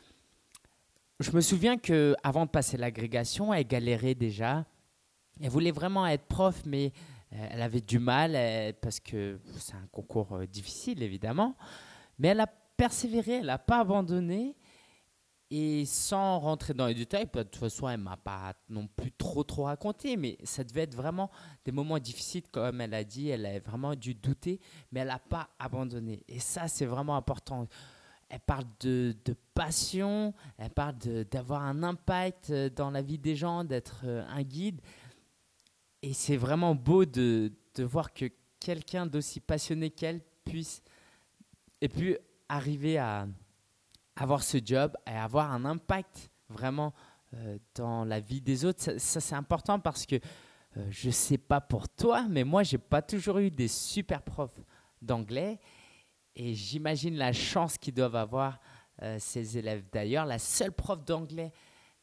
je 1.20 1.30
me 1.32 1.40
souviens 1.40 1.76
que 1.76 2.14
avant 2.22 2.46
de 2.46 2.50
passer 2.50 2.76
l'agrégation, 2.76 3.52
elle 3.52 3.66
galérait 3.66 4.14
déjà. 4.14 4.64
Elle 5.40 5.50
voulait 5.50 5.70
vraiment 5.70 6.06
être 6.06 6.24
prof, 6.24 6.62
mais 6.64 6.92
euh, 7.32 7.46
elle 7.50 7.62
avait 7.62 7.80
du 7.80 7.98
mal 7.98 8.32
euh, 8.34 8.72
parce 8.80 9.00
que 9.00 9.38
c'est 9.58 9.74
un 9.74 9.86
concours 9.90 10.32
euh, 10.32 10.46
difficile, 10.46 11.02
évidemment. 11.02 11.56
Mais 12.18 12.28
elle 12.28 12.40
a 12.40 12.46
persévéré, 12.46 13.38
elle 13.38 13.46
n'a 13.46 13.58
pas 13.58 13.80
abandonné. 13.80 14.56
Et 15.50 15.84
sans 15.84 16.40
rentrer 16.40 16.74
dans 16.74 16.86
les 16.86 16.94
détails, 16.94 17.28
de 17.32 17.42
toute 17.44 17.56
façon, 17.56 17.88
elle 17.88 18.00
m'a 18.00 18.16
pas 18.16 18.54
non 18.68 18.88
plus 18.88 19.12
trop 19.12 19.44
trop 19.44 19.64
raconté, 19.64 20.16
mais 20.16 20.38
ça 20.42 20.64
devait 20.64 20.82
être 20.82 20.96
vraiment 20.96 21.30
des 21.64 21.70
moments 21.70 22.00
difficiles, 22.00 22.42
comme 22.50 22.80
elle 22.80 22.94
a 22.94 23.04
dit. 23.04 23.28
Elle 23.28 23.46
a 23.46 23.60
vraiment 23.60 23.94
dû 23.94 24.14
douter, 24.14 24.58
mais 24.90 25.00
elle 25.00 25.08
n'a 25.08 25.20
pas 25.20 25.48
abandonné. 25.58 26.24
Et 26.26 26.40
ça, 26.40 26.66
c'est 26.66 26.86
vraiment 26.86 27.16
important 27.16 27.68
elle 28.28 28.40
parle 28.40 28.64
de, 28.80 29.14
passion, 29.54 30.34
elle 30.58 30.70
parle 30.70 30.96
d'avoir 31.30 31.62
un 31.62 31.82
impact 31.82 32.50
euh, 32.50 32.68
dans 32.68 32.90
la 32.90 33.02
vie 33.02 33.18
des 33.18 33.36
gens, 33.36 33.64
d'être 33.64 34.02
euh, 34.04 34.24
un 34.28 34.42
guide. 34.42 34.80
Et 36.02 36.12
c'est 36.12 36.36
vraiment 36.36 36.74
beau 36.74 37.04
de, 37.04 37.52
voir 37.78 38.12
que 38.12 38.26
quelqu'un 38.60 39.06
d'aussi 39.06 39.40
passionné 39.40 39.90
qu'elle 39.90 40.20
puisse 40.44 40.82
et 41.80 41.88
puis 41.88 42.16
arriver 42.48 42.98
à 42.98 43.28
avoir 44.16 44.42
ce 44.42 44.58
job 44.64 44.96
et 45.06 45.10
avoir 45.10 45.52
un 45.52 45.64
impact 45.64 46.30
vraiment 46.48 46.92
euh, 47.34 47.58
dans 47.74 48.04
la 48.04 48.20
vie 48.20 48.40
des 48.40 48.64
autres. 48.64 48.98
Ça, 48.98 49.20
c'est 49.20 49.34
important 49.34 49.78
parce 49.78 50.06
que 50.06 50.16
je 50.90 51.06
ne 51.06 51.12
sais 51.12 51.38
pas 51.38 51.60
pour 51.60 51.88
toi, 51.88 52.26
mais 52.28 52.44
moi, 52.44 52.62
j'ai 52.62 52.76
pas 52.76 53.00
toujours 53.00 53.38
eu 53.38 53.50
des 53.50 53.68
super 53.68 54.20
profs 54.20 54.60
d'anglais. 55.00 55.58
Et 56.34 56.54
j'imagine 56.54 57.16
la 57.16 57.32
chance 57.32 57.78
qu'ils 57.78 57.94
doivent 57.94 58.16
avoir 58.16 58.60
euh, 59.02 59.16
ces 59.18 59.56
élèves. 59.58 59.84
D'ailleurs, 59.90 60.26
la 60.26 60.38
seule 60.38 60.72
prof 60.72 61.02
d'anglais 61.04 61.52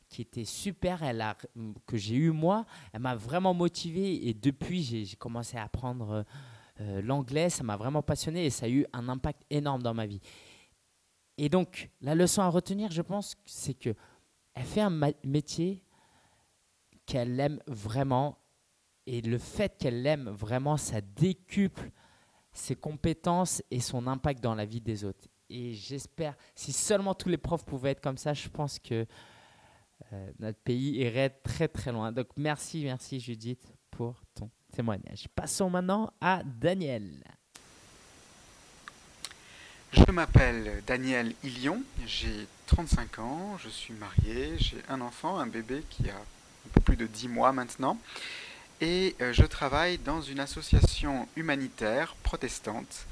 qui 0.09 0.21
était 0.21 0.45
super, 0.45 1.01
elle 1.01 1.21
a, 1.21 1.35
que 1.87 1.97
j'ai 1.97 2.15
eu 2.15 2.31
moi, 2.31 2.65
elle 2.91 2.99
m'a 2.99 3.15
vraiment 3.15 3.53
motivé 3.53 4.27
et 4.27 4.33
depuis 4.35 4.83
j'ai 4.83 5.15
commencé 5.15 5.57
à 5.57 5.63
apprendre 5.63 6.23
euh, 6.81 7.01
l'anglais, 7.01 7.49
ça 7.49 7.63
m'a 7.63 7.77
vraiment 7.77 8.03
passionné 8.03 8.45
et 8.45 8.51
ça 8.51 8.67
a 8.67 8.69
eu 8.69 8.85
un 8.93 9.09
impact 9.09 9.41
énorme 9.49 9.81
dans 9.81 9.95
ma 9.95 10.05
vie. 10.05 10.21
Et 11.37 11.49
donc 11.49 11.89
la 12.01 12.15
leçon 12.15 12.41
à 12.41 12.49
retenir, 12.49 12.91
je 12.91 13.01
pense, 13.01 13.35
c'est 13.45 13.73
que 13.73 13.95
elle 14.53 14.65
fait 14.65 14.81
un 14.81 15.11
métier 15.23 15.83
qu'elle 17.05 17.39
aime 17.39 17.59
vraiment 17.67 18.37
et 19.05 19.21
le 19.21 19.37
fait 19.37 19.77
qu'elle 19.77 20.01
l'aime 20.01 20.29
vraiment, 20.29 20.77
ça 20.77 21.01
décuple 21.01 21.91
ses 22.51 22.75
compétences 22.75 23.61
et 23.71 23.79
son 23.79 24.07
impact 24.07 24.41
dans 24.41 24.55
la 24.55 24.65
vie 24.65 24.79
des 24.79 25.03
autres. 25.03 25.27
Et 25.49 25.73
j'espère, 25.73 26.35
si 26.55 26.71
seulement 26.71 27.13
tous 27.13 27.29
les 27.29 27.37
profs 27.37 27.65
pouvaient 27.65 27.91
être 27.91 28.01
comme 28.01 28.17
ça, 28.17 28.33
je 28.33 28.47
pense 28.47 28.79
que 28.79 29.05
euh, 30.11 30.31
notre 30.39 30.59
pays 30.59 30.97
irait 30.97 31.29
très 31.29 31.67
très 31.67 31.91
loin. 31.91 32.11
Donc 32.11 32.27
merci, 32.37 32.83
merci 32.83 33.19
Judith 33.19 33.75
pour 33.91 34.21
ton 34.33 34.49
témoignage. 34.71 35.27
Passons 35.35 35.69
maintenant 35.69 36.11
à 36.21 36.43
Daniel. 36.43 37.23
Je 39.95 40.11
m'appelle 40.11 40.81
Daniel 40.87 41.35
Ilion, 41.43 41.83
j'ai 42.07 42.47
35 42.65 43.19
ans, 43.19 43.57
je 43.63 43.69
suis 43.69 43.93
marié, 43.93 44.55
j'ai 44.57 44.77
un 44.89 45.01
enfant, 45.01 45.37
un 45.37 45.45
bébé 45.45 45.83
qui 45.91 46.09
a 46.09 46.15
un 46.15 46.69
peu 46.73 46.81
plus 46.81 46.95
de 46.95 47.05
10 47.05 47.27
mois 47.27 47.51
maintenant 47.51 47.99
et 48.81 49.15
euh, 49.21 49.33
je 49.33 49.43
travaille 49.43 49.99
dans 49.99 50.19
une 50.19 50.39
association 50.39 51.27
humanitaire 51.35 52.15
protestante 52.23 53.05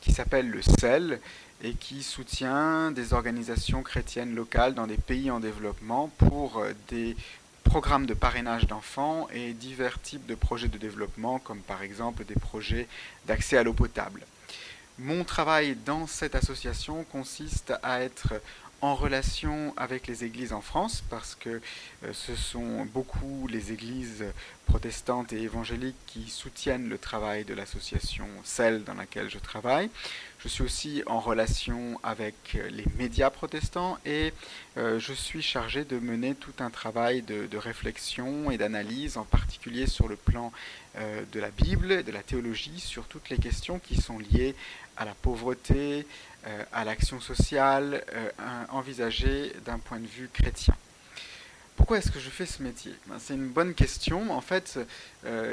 qui 0.00 0.12
s'appelle 0.12 0.48
le 0.48 0.62
CEL 0.62 1.20
et 1.64 1.74
qui 1.74 2.04
soutient 2.04 2.92
des 2.92 3.14
organisations 3.14 3.82
chrétiennes 3.82 4.36
locales 4.36 4.74
dans 4.74 4.86
des 4.86 4.96
pays 4.96 5.32
en 5.32 5.40
développement 5.40 6.08
pour 6.18 6.58
euh, 6.58 6.72
des 6.86 7.16
programmes 7.64 8.06
de 8.06 8.14
parrainage 8.14 8.68
d'enfants 8.68 9.26
et 9.34 9.54
divers 9.54 10.00
types 10.00 10.26
de 10.26 10.36
projets 10.36 10.68
de 10.68 10.78
développement 10.78 11.40
comme 11.40 11.62
par 11.62 11.82
exemple 11.82 12.24
des 12.24 12.36
projets 12.36 12.86
d'accès 13.26 13.56
à 13.56 13.64
l'eau 13.64 13.72
potable. 13.72 14.22
Mon 15.00 15.22
travail 15.22 15.76
dans 15.86 16.08
cette 16.08 16.34
association 16.34 17.04
consiste 17.04 17.72
à 17.84 18.00
être 18.00 18.40
en 18.80 18.96
relation 18.96 19.72
avec 19.76 20.08
les 20.08 20.24
églises 20.24 20.52
en 20.52 20.60
France 20.60 21.04
parce 21.08 21.36
que 21.36 21.60
euh, 22.04 22.12
ce 22.12 22.34
sont 22.34 22.84
beaucoup 22.86 23.46
les 23.48 23.72
églises 23.72 24.24
protestantes 24.66 25.32
et 25.32 25.42
évangéliques 25.42 25.96
qui 26.06 26.28
soutiennent 26.28 26.88
le 26.88 26.98
travail 26.98 27.44
de 27.44 27.54
l'association 27.54 28.26
celle 28.44 28.84
dans 28.84 28.94
laquelle 28.94 29.30
je 29.30 29.38
travaille. 29.38 29.90
Je 30.38 30.46
suis 30.46 30.62
aussi 30.62 31.02
en 31.06 31.18
relation 31.18 31.98
avec 32.04 32.56
les 32.70 32.84
médias 32.96 33.30
protestants 33.30 33.98
et 34.06 34.32
euh, 34.76 35.00
je 35.00 35.12
suis 35.12 35.42
chargé 35.42 35.84
de 35.84 35.98
mener 35.98 36.36
tout 36.36 36.52
un 36.60 36.70
travail 36.70 37.22
de, 37.22 37.56
réflexion 37.56 38.50
et 38.52 38.58
d'analyse, 38.58 39.16
en 39.16 39.24
particulier 39.24 39.88
sur 39.88 40.06
le 40.06 40.14
plan 40.14 40.52
euh, 40.96 41.24
de 41.32 41.40
la 41.40 41.50
Bible, 41.50 42.04
de 42.04 42.12
la 42.12 42.22
théologie, 42.22 42.78
sur 42.78 43.06
toutes 43.06 43.30
les 43.30 43.38
questions 43.38 43.80
qui 43.80 44.00
sont 44.00 44.18
liées 44.18 44.54
à 44.98 45.04
la 45.04 45.14
pauvreté, 45.14 46.06
euh, 46.46 46.64
à 46.72 46.84
l'action 46.84 47.20
sociale, 47.20 48.04
envisagée 48.70 49.52
d'un 49.64 49.78
point 49.78 49.98
de 49.98 50.06
vue 50.06 50.28
chrétien. 50.32 50.74
Pourquoi 51.88 52.04
est-ce 52.04 52.12
que 52.12 52.20
je 52.20 52.28
fais 52.28 52.44
ce 52.44 52.62
métier? 52.62 52.92
Ben, 53.06 53.16
C'est 53.18 53.32
une 53.32 53.48
bonne 53.48 53.72
question. 53.72 54.30
En 54.30 54.42
fait, 54.42 54.78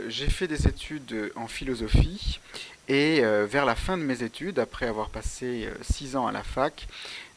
j'ai 0.10 0.30
fait 0.30 0.50
des 0.50 0.68
études 0.68 1.32
en 1.38 1.48
philosophie 1.48 2.42
et 2.88 3.22
euh, 3.24 3.48
vers 3.50 3.66
la 3.66 3.76
fin 3.76 3.98
de 3.98 4.04
mes 4.04 4.22
études, 4.22 4.60
après 4.60 4.86
avoir 4.86 5.10
passé 5.10 5.66
euh, 5.66 5.74
six 5.82 6.16
ans 6.16 6.28
à 6.28 6.32
la 6.32 6.44
fac, 6.44 6.88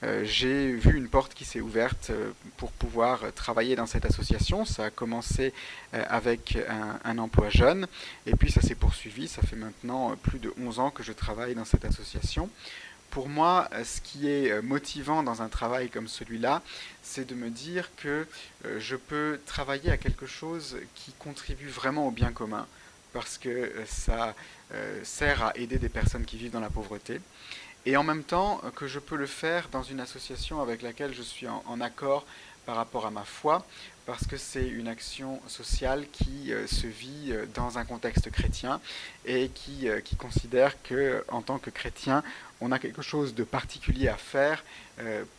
euh, 0.02 0.22
j'ai 0.22 0.72
vu 0.72 0.94
une 0.96 1.08
porte 1.08 1.32
qui 1.32 1.46
s'est 1.46 1.62
ouverte 1.62 2.12
pour 2.58 2.70
pouvoir 2.70 3.32
travailler 3.34 3.74
dans 3.74 3.86
cette 3.86 4.04
association. 4.04 4.66
Ça 4.66 4.86
a 4.86 4.90
commencé 4.90 5.54
avec 5.92 6.58
un, 7.04 7.18
emploi 7.18 7.48
jeune 7.48 7.88
et 8.26 8.36
puis 8.36 8.52
ça 8.52 8.60
s'est 8.60 8.74
poursuivi. 8.74 9.26
Ça 9.26 9.42
fait 9.42 9.56
maintenant 9.56 10.14
plus 10.22 10.38
de 10.38 10.52
11 10.60 10.78
ans 10.80 10.90
que 10.90 11.02
je 11.02 11.12
travaille 11.12 11.54
dans 11.54 11.64
cette 11.64 11.84
association. 11.84 12.50
Pour 13.10 13.28
moi, 13.28 13.68
ce 13.84 14.00
qui 14.00 14.28
est 14.28 14.60
motivant 14.62 15.22
dans 15.22 15.42
un 15.42 15.48
travail 15.48 15.88
comme 15.88 16.08
celui-là, 16.08 16.62
c'est 17.02 17.26
de 17.26 17.34
me 17.34 17.50
dire 17.50 17.90
que 17.96 18.26
je 18.78 18.96
peux 18.96 19.40
travailler 19.46 19.90
à 19.90 19.96
quelque 19.96 20.26
chose 20.26 20.76
qui 20.94 21.12
contribue 21.12 21.68
vraiment 21.68 22.06
au 22.06 22.10
bien 22.10 22.32
commun 22.32 22.66
parce 23.12 23.38
que 23.38 23.72
ça 23.86 24.34
euh, 24.74 25.00
sert 25.04 25.42
à 25.42 25.56
aider 25.56 25.78
des 25.78 25.88
personnes 25.88 26.24
qui 26.24 26.36
vivent 26.36 26.52
dans 26.52 26.60
la 26.60 26.70
pauvreté. 26.70 27.20
et 27.86 27.96
en 27.96 28.02
même 28.02 28.24
temps 28.24 28.60
que 28.74 28.86
je 28.86 28.98
peux 28.98 29.16
le 29.16 29.26
faire 29.26 29.68
dans 29.70 29.82
une 29.82 30.00
association 30.00 30.60
avec 30.60 30.82
laquelle 30.82 31.14
je 31.14 31.22
suis 31.22 31.48
en, 31.48 31.80
accord 31.80 32.26
par 32.66 32.76
rapport 32.76 33.06
à 33.06 33.10
ma 33.10 33.24
foi, 33.24 33.64
parce 34.08 34.26
que 34.26 34.38
c'est 34.38 34.66
une 34.66 34.88
action 34.88 35.38
sociale 35.48 36.06
qui 36.10 36.50
euh, 36.50 36.66
se 36.66 36.86
vit 36.86 37.26
euh, 37.28 37.44
dans 37.52 37.76
un 37.76 37.84
contexte 37.84 38.30
chrétien 38.30 38.80
et 39.26 39.50
qui, 39.50 39.86
euh, 39.86 40.00
qui 40.00 40.16
considère 40.16 40.82
que 40.82 41.22
en 41.28 41.42
tant 41.42 41.58
que 41.58 41.68
chrétien, 41.68 42.24
on 42.62 42.72
a 42.72 42.78
quelque 42.78 43.02
chose 43.02 43.34
de 43.34 43.44
particulier 43.44 44.08
à 44.08 44.16
faire 44.16 44.64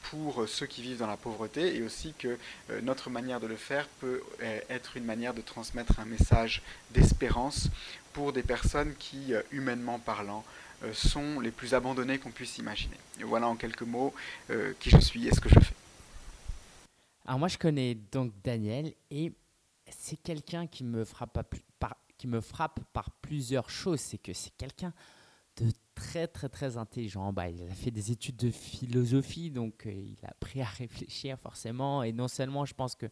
pour 0.04 0.48
ceux 0.48 0.68
qui 0.68 0.82
vivent 0.82 1.00
dans 1.00 1.08
la 1.08 1.18
pauvreté 1.18 1.76
et 1.76 1.84
aussi 1.84 2.14
que 2.18 2.38
notre 2.82 3.10
manière 3.10 3.42
de 3.42 3.48
le 3.48 3.58
faire 3.58 3.90
peut 4.00 4.22
être 4.70 4.96
une 4.96 5.04
manière 5.04 5.34
de 5.34 5.42
transmettre 5.42 6.00
un 6.00 6.06
message 6.06 6.62
d'espérance 6.92 7.68
pour 8.14 8.32
des 8.32 8.42
personnes 8.42 8.94
qui, 8.98 9.34
humainement 9.52 10.00
parlant, 10.00 10.46
sont 10.94 11.42
les 11.42 11.52
plus 11.52 11.74
abandonnées 11.74 12.20
qu'on 12.20 12.32
puisse 12.32 12.58
imaginer. 12.58 12.96
Voilà 13.22 13.50
en 13.50 13.58
quelques 13.58 13.82
mots 13.82 14.14
qui 14.80 14.90
je 14.90 15.00
suis 15.00 15.28
et 15.28 15.36
ce 15.36 15.42
que 15.42 15.50
je 15.50 15.60
fais. 15.60 15.79
Alors 17.30 17.38
moi, 17.38 17.48
je 17.48 17.60
connais 17.60 17.94
donc 17.94 18.34
Daniel 18.44 18.92
et 19.12 19.32
c'est 19.88 20.18
quelqu'un 20.18 20.66
qui 20.66 20.84
me 20.84 21.04
frappe 21.04 21.38
par, 21.78 23.12
plusieurs 23.22 23.70
choses. 23.70 24.00
C'est 24.00 24.18
que 24.18 24.34
c'est 24.34 24.50
quelqu'un 24.58 24.92
de 25.58 25.72
très 25.94 26.28
très 26.28 26.50
très 26.50 26.78
intelligent. 26.78 27.32
Bah, 27.32 27.48
il 27.48 27.62
a 27.62 27.76
fait 27.76 27.92
des 27.92 28.12
études 28.12 28.38
de 28.38 28.50
philosophie, 28.50 29.52
donc 29.52 29.86
euh, 29.86 29.92
il 29.92 30.18
a 30.26 30.30
appris 30.30 30.64
à 30.64 30.66
réfléchir 30.66 31.38
forcément. 31.38 32.02
Et 32.02 32.14
non 32.14 32.28
seulement, 32.28 32.66
je 32.66 32.74
pense 32.74 32.96
que 32.96 33.06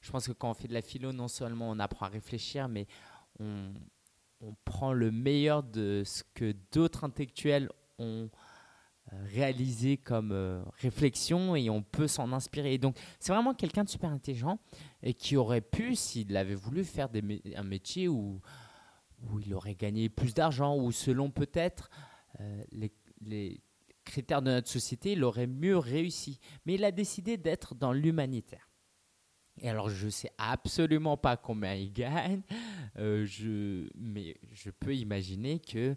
je 0.00 0.10
pense 0.10 0.26
que 0.26 0.32
quand 0.32 0.50
on 0.50 0.54
fait 0.54 0.66
de 0.66 0.74
la 0.74 0.82
philo, 0.82 1.12
non 1.12 1.28
seulement 1.28 1.70
on 1.70 1.78
apprend 1.78 2.06
à 2.06 2.08
réfléchir, 2.08 2.66
mais 2.68 2.88
on, 3.38 3.72
prend 4.64 4.92
le 4.92 5.12
meilleur 5.12 5.62
de 5.62 6.02
ce 6.04 6.24
que 6.34 6.56
d'autres 6.72 7.04
intellectuels 7.04 7.70
ont 8.00 8.30
réalisé 9.12 9.96
comme 9.96 10.32
euh, 10.32 10.62
réflexion 10.78 11.56
et 11.56 11.68
on 11.70 11.82
peut 11.82 12.08
s'en 12.08 12.32
inspirer. 12.32 12.78
Donc, 12.78 12.96
c'est 13.18 13.32
vraiment 13.32 13.54
quelqu'un 13.54 13.84
de 13.84 13.88
super 13.88 14.10
intelligent 14.10 14.58
et 15.02 15.14
qui 15.14 15.36
aurait 15.36 15.60
pu, 15.60 15.96
s'il 15.96 16.36
avait 16.36 16.54
voulu, 16.54 16.84
faire 16.84 17.08
un 17.56 17.62
métier 17.64 18.08
où, 18.08 18.40
où 19.28 19.40
il 19.40 19.52
aurait 19.54 19.74
gagné 19.74 20.08
plus 20.08 20.34
d'argent, 20.34 20.76
ou 20.76 20.92
selon 20.92 21.30
peut-être 21.30 21.90
euh, 22.40 22.62
les, 22.72 22.92
les, 23.20 23.60
critères 24.04 24.42
de 24.42 24.50
notre 24.50 24.68
société, 24.68 25.12
il 25.12 25.22
aurait 25.22 25.46
mieux 25.46 25.76
réussi. 25.76 26.40
Mais 26.64 26.74
il 26.74 26.84
a 26.84 26.90
décidé 26.90 27.36
d'être 27.36 27.74
dans 27.74 27.92
l'humanitaire. 27.92 28.68
Et 29.60 29.68
alors, 29.68 29.90
je 29.90 30.06
ne 30.06 30.10
sais 30.10 30.32
absolument 30.38 31.16
pas 31.16 31.36
combien 31.36 31.74
il 31.74 31.92
gagne, 31.92 32.40
je, 32.96 33.88
mais 33.94 34.36
je 34.52 34.70
peux 34.70 34.96
imaginer 34.96 35.60
que 35.60 35.94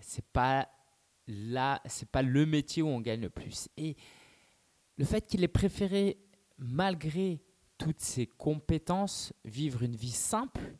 c'est 0.00 0.26
pas 0.26 0.68
là, 1.26 1.80
c'est 1.86 2.08
pas 2.08 2.22
le 2.22 2.46
métier 2.46 2.82
où 2.82 2.88
on 2.88 3.00
gagne 3.00 3.20
le 3.20 3.30
plus. 3.30 3.68
Et 3.76 3.96
le 4.96 5.04
fait 5.04 5.26
qu'il 5.26 5.44
ait 5.44 5.48
préféré, 5.48 6.18
malgré 6.58 7.42
toutes 7.78 8.00
ses 8.00 8.26
compétences, 8.26 9.32
vivre 9.44 9.82
une 9.82 9.96
vie 9.96 10.10
simple, 10.10 10.76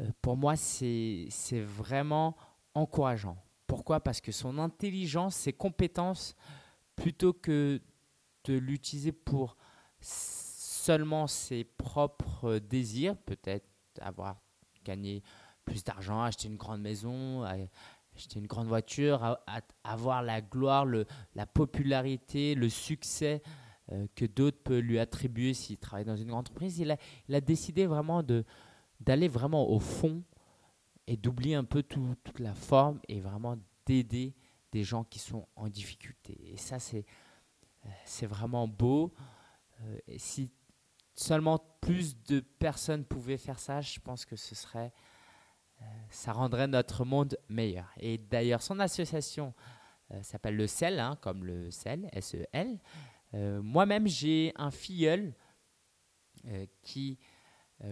euh, 0.00 0.10
pour 0.22 0.36
moi, 0.36 0.56
c'est 0.56 1.28
vraiment 1.52 2.36
encourageant. 2.74 3.36
Pourquoi? 3.66 4.00
Parce 4.00 4.20
que 4.20 4.32
son 4.32 4.58
intelligence, 4.58 5.34
ses 5.34 5.52
compétences, 5.52 6.34
plutôt 6.96 7.32
que 7.32 7.80
de 8.44 8.54
l'utiliser 8.54 9.12
pour 9.12 9.56
seulement 10.00 11.26
ses 11.26 11.64
propres 11.64 12.58
désirs, 12.58 13.16
peut-être 13.16 13.66
avoir 14.00 14.36
gagné 14.84 15.22
plus 15.64 15.82
d'argent, 15.82 16.22
acheter 16.22 16.48
une 16.48 16.56
grande 16.56 16.82
maison, 16.82 17.44
acheter 18.14 18.38
une 18.38 18.46
grande 18.46 18.68
voiture, 18.68 19.38
avoir 19.82 20.22
la 20.22 20.40
gloire, 20.40 20.84
le, 20.84 21.06
la 21.34 21.46
popularité, 21.46 22.54
le 22.54 22.68
succès 22.68 23.42
euh, 23.92 24.06
que 24.14 24.24
d'autres 24.24 24.62
peuvent 24.62 24.80
lui 24.80 24.98
attribuer 24.98 25.52
s'il 25.52 25.76
travaille 25.78 26.06
dans 26.06 26.16
une 26.16 26.28
grande 26.28 26.40
entreprise. 26.40 26.78
Il 26.78 26.90
a, 26.90 27.40
décidé 27.40 27.86
vraiment 27.86 28.22
d'aller 29.00 29.28
vraiment 29.28 29.68
au 29.68 29.78
fond 29.78 30.22
et 31.06 31.16
d'oublier 31.16 31.54
un 31.54 31.64
peu 31.64 31.82
toute 31.82 32.38
la 32.38 32.54
forme 32.54 33.00
et 33.08 33.20
vraiment 33.20 33.58
d'aider 33.84 34.34
des 34.72 34.84
gens 34.84 35.04
qui 35.04 35.18
sont 35.18 35.46
en 35.54 35.68
difficulté. 35.68 36.52
Et 36.52 36.56
ça, 36.56 36.78
c'est, 36.78 37.04
euh, 37.84 37.88
c'est 38.06 38.26
vraiment 38.26 38.66
beau. 38.66 39.12
Euh, 39.82 39.98
si 40.16 40.50
seulement 41.14 41.58
plus 41.80 42.16
de 42.24 42.40
personnes 42.40 43.04
pouvaient 43.04 43.36
faire 43.36 43.58
ça, 43.58 43.82
je 43.82 44.00
pense 44.00 44.24
que 44.24 44.36
ce 44.36 44.54
serait 44.54 44.92
ça 46.10 46.32
rendrait 46.32 46.68
notre 46.68 47.04
monde 47.04 47.36
meilleur. 47.48 47.90
Et 47.98 48.18
d'ailleurs, 48.18 48.62
son 48.62 48.78
association 48.80 49.52
euh, 50.12 50.22
s'appelle 50.22 50.56
le 50.56 50.66
CEL, 50.66 51.00
hein, 51.00 51.18
comme 51.20 51.44
le 51.44 51.70
CEL, 51.70 52.08
S-E-L. 52.12 52.78
Euh, 53.34 53.62
moi-même, 53.62 54.06
j'ai 54.06 54.52
un 54.56 54.70
filleul 54.70 55.34
euh, 56.46 56.66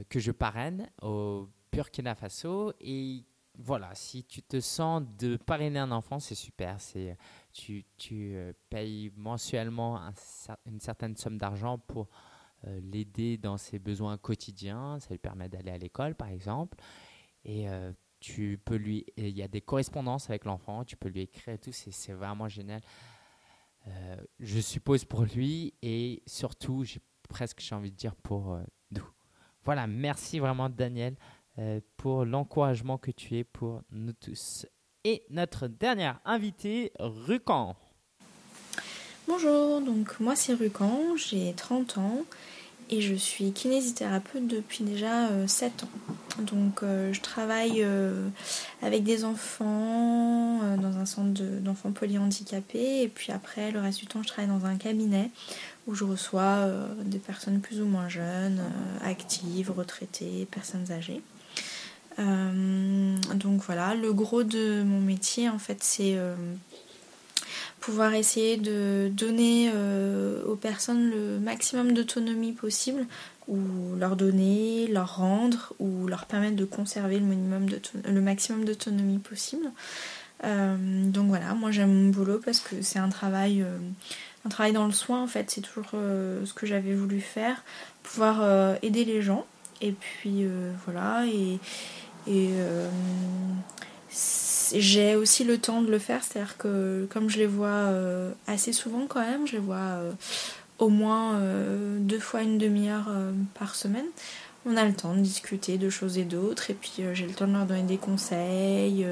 que 0.08 0.20
je 0.20 0.30
parraine 0.30 0.88
au 1.02 1.48
Burkina 1.72 2.14
Faso. 2.14 2.72
Et 2.80 3.24
voilà, 3.58 3.94
si 3.94 4.24
tu 4.24 4.42
te 4.42 4.60
sens 4.60 5.02
de 5.18 5.36
parrainer 5.36 5.80
un 5.80 5.90
enfant, 5.90 6.20
c'est 6.20 6.34
super. 6.34 6.78
Tu, 7.52 7.84
tu 7.96 8.36
payes 8.70 9.10
mensuellement 9.16 10.00
une 10.66 10.80
certaine 10.80 11.16
somme 11.16 11.38
d'argent 11.38 11.78
pour 11.78 12.08
l'aider 12.64 13.36
dans 13.36 13.58
ses 13.58 13.78
besoins 13.78 14.16
quotidiens. 14.16 14.98
Ça 15.00 15.10
lui 15.10 15.18
permet 15.18 15.48
d'aller 15.48 15.72
à 15.72 15.78
l'école, 15.78 16.14
par 16.14 16.28
exemple. 16.28 16.78
Et 17.44 17.66
tu 18.20 18.58
peux 18.64 18.76
lui, 18.76 19.04
il 19.16 19.36
y 19.36 19.42
a 19.42 19.48
des 19.48 19.60
correspondances 19.60 20.30
avec 20.30 20.44
l'enfant, 20.44 20.84
tu 20.84 20.96
peux 20.96 21.08
lui 21.08 21.22
écrire 21.22 21.54
et 21.54 21.58
tout, 21.58 21.72
c'est 21.72 22.12
vraiment 22.12 22.48
génial. 22.48 22.80
Euh, 23.88 24.16
je 24.38 24.60
suppose 24.60 25.04
pour 25.04 25.24
lui 25.24 25.74
et 25.82 26.22
surtout, 26.26 26.84
j'ai 26.84 27.00
presque 27.28 27.60
j'ai 27.60 27.74
envie 27.74 27.90
de 27.90 27.96
dire 27.96 28.14
pour 28.14 28.54
euh, 28.54 28.62
nous. 28.92 29.06
Voilà, 29.64 29.86
merci 29.86 30.38
vraiment 30.38 30.68
Daniel 30.68 31.16
euh, 31.58 31.80
pour 31.96 32.24
l'encouragement 32.24 32.96
que 32.96 33.10
tu 33.10 33.36
es 33.36 33.44
pour 33.44 33.82
nous 33.90 34.12
tous. 34.12 34.66
Et 35.04 35.24
notre 35.30 35.66
dernière 35.66 36.20
invitée, 36.24 36.92
Rucan. 37.00 37.74
Bonjour, 39.26 39.80
donc 39.80 40.20
moi 40.20 40.36
c'est 40.36 40.54
Rucan, 40.54 41.16
j'ai 41.16 41.52
30 41.54 41.98
ans 41.98 42.24
et 42.92 43.00
je 43.00 43.14
suis 43.14 43.52
kinésithérapeute 43.52 44.46
depuis 44.46 44.84
déjà 44.84 45.28
7 45.46 45.72
euh, 45.72 45.86
ans. 45.86 46.42
Donc 46.42 46.82
euh, 46.82 47.12
je 47.12 47.20
travaille 47.22 47.82
euh, 47.82 48.28
avec 48.82 49.02
des 49.02 49.24
enfants 49.24 50.60
dans 50.76 50.98
un 50.98 51.06
centre 51.06 51.42
d'enfants 51.60 51.92
polyhandicapés 51.92 53.02
et 53.02 53.08
puis 53.08 53.32
après 53.32 53.70
le 53.70 53.80
reste 53.80 53.98
du 53.98 54.06
temps 54.06 54.22
je 54.22 54.28
travaille 54.28 54.50
dans 54.50 54.66
un 54.66 54.76
cabinet 54.76 55.30
où 55.86 55.94
je 55.94 56.04
reçois 56.04 56.68
des 57.04 57.18
personnes 57.18 57.60
plus 57.60 57.80
ou 57.80 57.86
moins 57.86 58.08
jeunes, 58.08 58.62
actives, 59.04 59.72
retraitées, 59.76 60.46
personnes 60.50 60.90
âgées. 60.92 61.20
donc 62.18 63.62
voilà, 63.62 63.94
le 63.94 64.12
gros 64.12 64.44
de 64.44 64.82
mon 64.82 65.00
métier 65.00 65.48
en 65.48 65.58
fait 65.58 65.82
c'est 65.82 66.16
pouvoir 67.82 68.14
essayer 68.14 68.56
de 68.56 69.10
donner 69.12 69.70
euh, 69.74 70.42
aux 70.44 70.54
personnes 70.54 71.10
le 71.10 71.40
maximum 71.40 71.92
d'autonomie 71.92 72.52
possible 72.52 73.04
ou 73.48 73.58
leur 73.98 74.14
donner, 74.14 74.86
leur 74.86 75.16
rendre 75.16 75.74
ou 75.80 76.06
leur 76.06 76.26
permettre 76.26 76.54
de 76.54 76.64
conserver 76.64 77.18
le, 77.18 77.26
minimum 77.26 77.66
le 78.06 78.20
maximum 78.20 78.64
d'autonomie 78.64 79.18
possible. 79.18 79.66
Euh, 80.44 80.76
donc 81.06 81.26
voilà, 81.26 81.54
moi 81.54 81.72
j'aime 81.72 81.92
mon 81.92 82.10
boulot 82.10 82.40
parce 82.42 82.60
que 82.60 82.82
c'est 82.82 83.00
un 83.00 83.08
travail, 83.08 83.62
euh, 83.62 83.78
un 84.46 84.48
travail 84.48 84.72
dans 84.72 84.86
le 84.86 84.92
soin 84.92 85.20
en 85.20 85.26
fait, 85.26 85.50
c'est 85.50 85.60
toujours 85.60 85.90
ce 85.90 86.52
que 86.54 86.66
j'avais 86.66 86.94
voulu 86.94 87.20
faire, 87.20 87.64
pouvoir 88.04 88.76
aider 88.82 89.04
les 89.04 89.22
gens 89.22 89.44
et 89.80 89.90
puis 89.90 90.46
voilà 90.86 91.26
et, 91.26 91.58
et 92.28 92.50
j'ai 94.74 95.16
aussi 95.16 95.44
le 95.44 95.58
temps 95.58 95.82
de 95.82 95.90
le 95.90 95.98
faire, 95.98 96.22
c'est-à-dire 96.22 96.56
que 96.56 97.06
comme 97.10 97.28
je 97.28 97.38
les 97.38 97.46
vois 97.46 97.68
euh, 97.68 98.32
assez 98.46 98.72
souvent 98.72 99.06
quand 99.08 99.20
même, 99.20 99.46
je 99.46 99.52
les 99.52 99.58
vois 99.58 99.76
euh, 99.76 100.12
au 100.78 100.88
moins 100.88 101.36
euh, 101.36 101.98
deux 101.98 102.18
fois 102.18 102.42
une 102.42 102.58
demi-heure 102.58 103.10
par 103.54 103.74
semaine, 103.74 104.06
on 104.66 104.76
a 104.76 104.84
le 104.84 104.94
temps 104.94 105.14
de 105.14 105.20
discuter 105.20 105.78
de 105.78 105.90
choses 105.90 106.18
et 106.18 106.24
d'autres, 106.24 106.70
et 106.70 106.74
puis 106.74 107.02
j'ai 107.14 107.26
le 107.26 107.32
temps 107.32 107.46
de 107.46 107.52
leur 107.52 107.66
donner 107.66 107.82
des 107.82 107.96
conseils, 107.96 109.04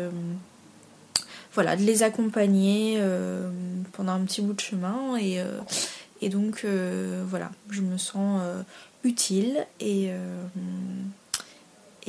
voilà, 1.54 1.76
de 1.76 1.82
les 1.82 2.02
accompagner 2.04 3.02
pendant 3.92 4.12
un 4.12 4.20
petit 4.20 4.42
bout 4.42 4.52
de 4.52 4.60
chemin, 4.60 5.16
et, 5.18 5.38
et 6.22 6.28
donc 6.28 6.64
voilà, 7.28 7.50
je 7.68 7.82
me 7.82 7.98
sens 7.98 8.40
utile 9.02 9.66
et 9.80 10.10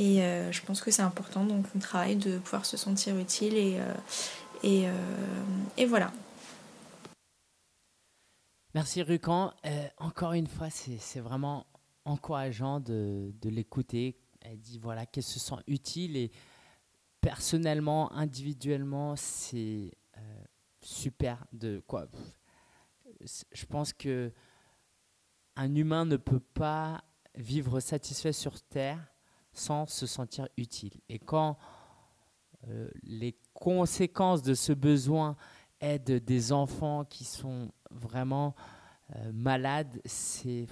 et 0.01 0.23
euh, 0.23 0.51
je 0.51 0.63
pense 0.63 0.81
que 0.81 0.89
c'est 0.89 1.03
important 1.03 1.45
dans 1.45 1.57
mon 1.57 1.79
travail 1.79 2.15
de 2.15 2.39
pouvoir 2.39 2.65
se 2.65 2.75
sentir 2.75 3.19
utile 3.19 3.55
et, 3.55 3.79
euh, 3.79 4.89
euh, 5.77 5.85
voilà. 5.87 6.11
Merci 8.73 9.03
Rucan. 9.03 9.53
encore 9.99 10.33
une 10.33 10.47
fois, 10.47 10.71
c'est 10.71 11.19
vraiment 11.19 11.67
encourageant 12.05 12.79
de, 12.79 13.31
l'écouter. 13.43 14.17
Elle 14.41 14.59
dit 14.59 14.79
voilà 14.79 15.05
qu'elle 15.05 15.21
se 15.23 15.37
sent 15.37 15.61
utile 15.67 16.17
et 16.17 16.31
personnellement, 17.19 18.11
individuellement, 18.13 19.15
c'est 19.15 19.91
super 20.81 21.45
de 21.53 21.83
quoi. 21.85 22.07
Je 23.51 23.65
pense 23.67 23.93
que 23.93 24.31
un 25.55 25.75
humain 25.75 26.05
ne 26.05 26.17
peut 26.17 26.39
pas 26.39 27.03
vivre 27.35 27.79
satisfait 27.79 28.33
sur 28.33 28.59
Terre 28.63 29.10
sans 29.53 29.85
se 29.85 30.05
sentir 30.05 30.47
utile. 30.57 30.93
Et 31.09 31.19
quand 31.19 31.57
euh, 32.67 32.89
les 33.03 33.35
conséquences 33.53 34.41
de 34.41 34.53
ce 34.53 34.71
besoin 34.71 35.35
aident 35.79 36.23
des 36.23 36.51
enfants 36.51 37.05
qui 37.05 37.25
sont 37.25 37.71
vraiment 37.89 38.55
euh, 39.15 39.31
malades, 39.33 40.01
c'est 40.05 40.67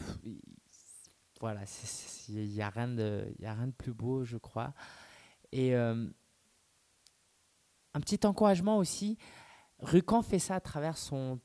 voilà, 1.41 1.61
il 2.27 2.49
n'y 2.49 2.61
a, 2.61 2.69
rien 2.69 2.89
de, 2.89 3.33
a 3.45 3.53
rien 3.53 3.67
de 3.67 3.71
plus 3.71 3.93
beau, 3.93 4.25
je 4.25 4.37
crois. 4.37 4.73
Et 5.53 5.73
euh, 5.73 6.05
un 7.93 7.99
petit 8.01 8.19
encouragement 8.25 8.77
aussi, 8.77 9.17
Rucan 9.79 10.21
fait 10.21 10.39
ça 10.39 10.55
à 10.55 10.59
travers 10.59 10.97
son 10.97 11.39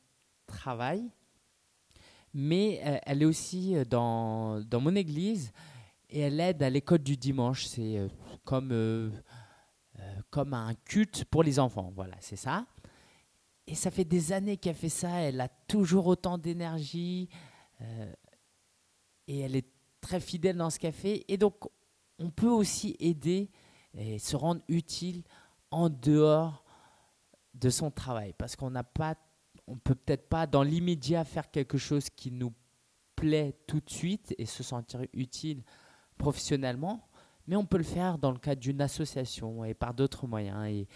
travail, 0.46 1.08
mais 2.34 2.80
elle 3.06 3.22
est 3.22 3.24
aussi 3.24 3.76
dans, 3.88 4.60
dans 4.62 4.80
mon 4.80 4.96
église 4.96 5.52
et 6.14 6.20
elle 6.20 6.38
aide 6.38 6.62
à 6.62 6.70
l'école 6.70 7.00
du 7.00 7.16
dimanche. 7.16 7.66
C'est 7.66 7.98
euh, 7.98 8.08
comme, 8.44 8.70
euh, 8.70 9.10
euh, 9.98 10.20
comme 10.30 10.54
un 10.54 10.72
culte 10.84 11.24
pour 11.24 11.42
les 11.42 11.58
enfants. 11.58 11.92
Voilà, 11.94 12.14
c'est 12.20 12.36
ça. 12.36 12.66
Et 13.66 13.74
ça 13.74 13.90
fait 13.90 14.04
des 14.04 14.32
années 14.32 14.56
qu'elle 14.56 14.76
fait 14.76 14.88
ça. 14.88 15.10
Elle 15.22 15.40
a 15.40 15.48
toujours 15.48 16.06
autant 16.06 16.38
d'énergie. 16.38 17.28
et 19.26 19.40
elle 19.40 19.56
est 19.56 19.66
très 20.00 20.20
fidèle 20.20 20.56
dans 20.56 20.70
ce 20.70 20.78
qu'elle 20.78 20.92
fait. 20.92 21.24
Et 21.28 21.36
donc, 21.36 21.56
on 22.18 22.30
peut 22.30 22.50
aussi 22.50 22.94
aider 23.00 23.50
et 23.94 24.18
se 24.18 24.36
rendre 24.36 24.62
utile 24.68 25.24
en 25.70 25.88
dehors 25.88 26.64
de 27.54 27.70
son 27.70 27.90
travail. 27.90 28.34
Parce 28.38 28.54
qu'on 28.54 28.70
n'a 28.70 28.84
pas, 28.84 29.16
on 29.66 29.76
peut 29.76 29.94
peut-être 29.96 30.28
pas 30.28 30.46
dans 30.46 30.62
l'immédiat 30.62 31.24
faire 31.24 31.50
quelque 31.50 31.78
chose 31.78 32.08
qui 32.10 32.30
nous 32.30 32.52
plaît 33.16 33.56
tout 33.66 33.80
de 33.80 33.90
suite 33.90 34.34
et 34.38 34.46
se 34.46 34.62
sentir 34.62 35.00
utile 35.14 35.64
professionnellement, 36.18 37.08
mais 37.46 37.56
on 37.56 37.66
peut 37.66 37.78
le 37.78 37.84
faire 37.84 38.18
dans 38.18 38.30
le 38.30 38.38
cadre 38.38 38.60
d'une 38.60 38.80
association 38.80 39.64
et 39.64 39.74
par 39.74 39.94
d'autres 39.94 40.26
moyens. 40.26 40.66
Et 40.66 40.88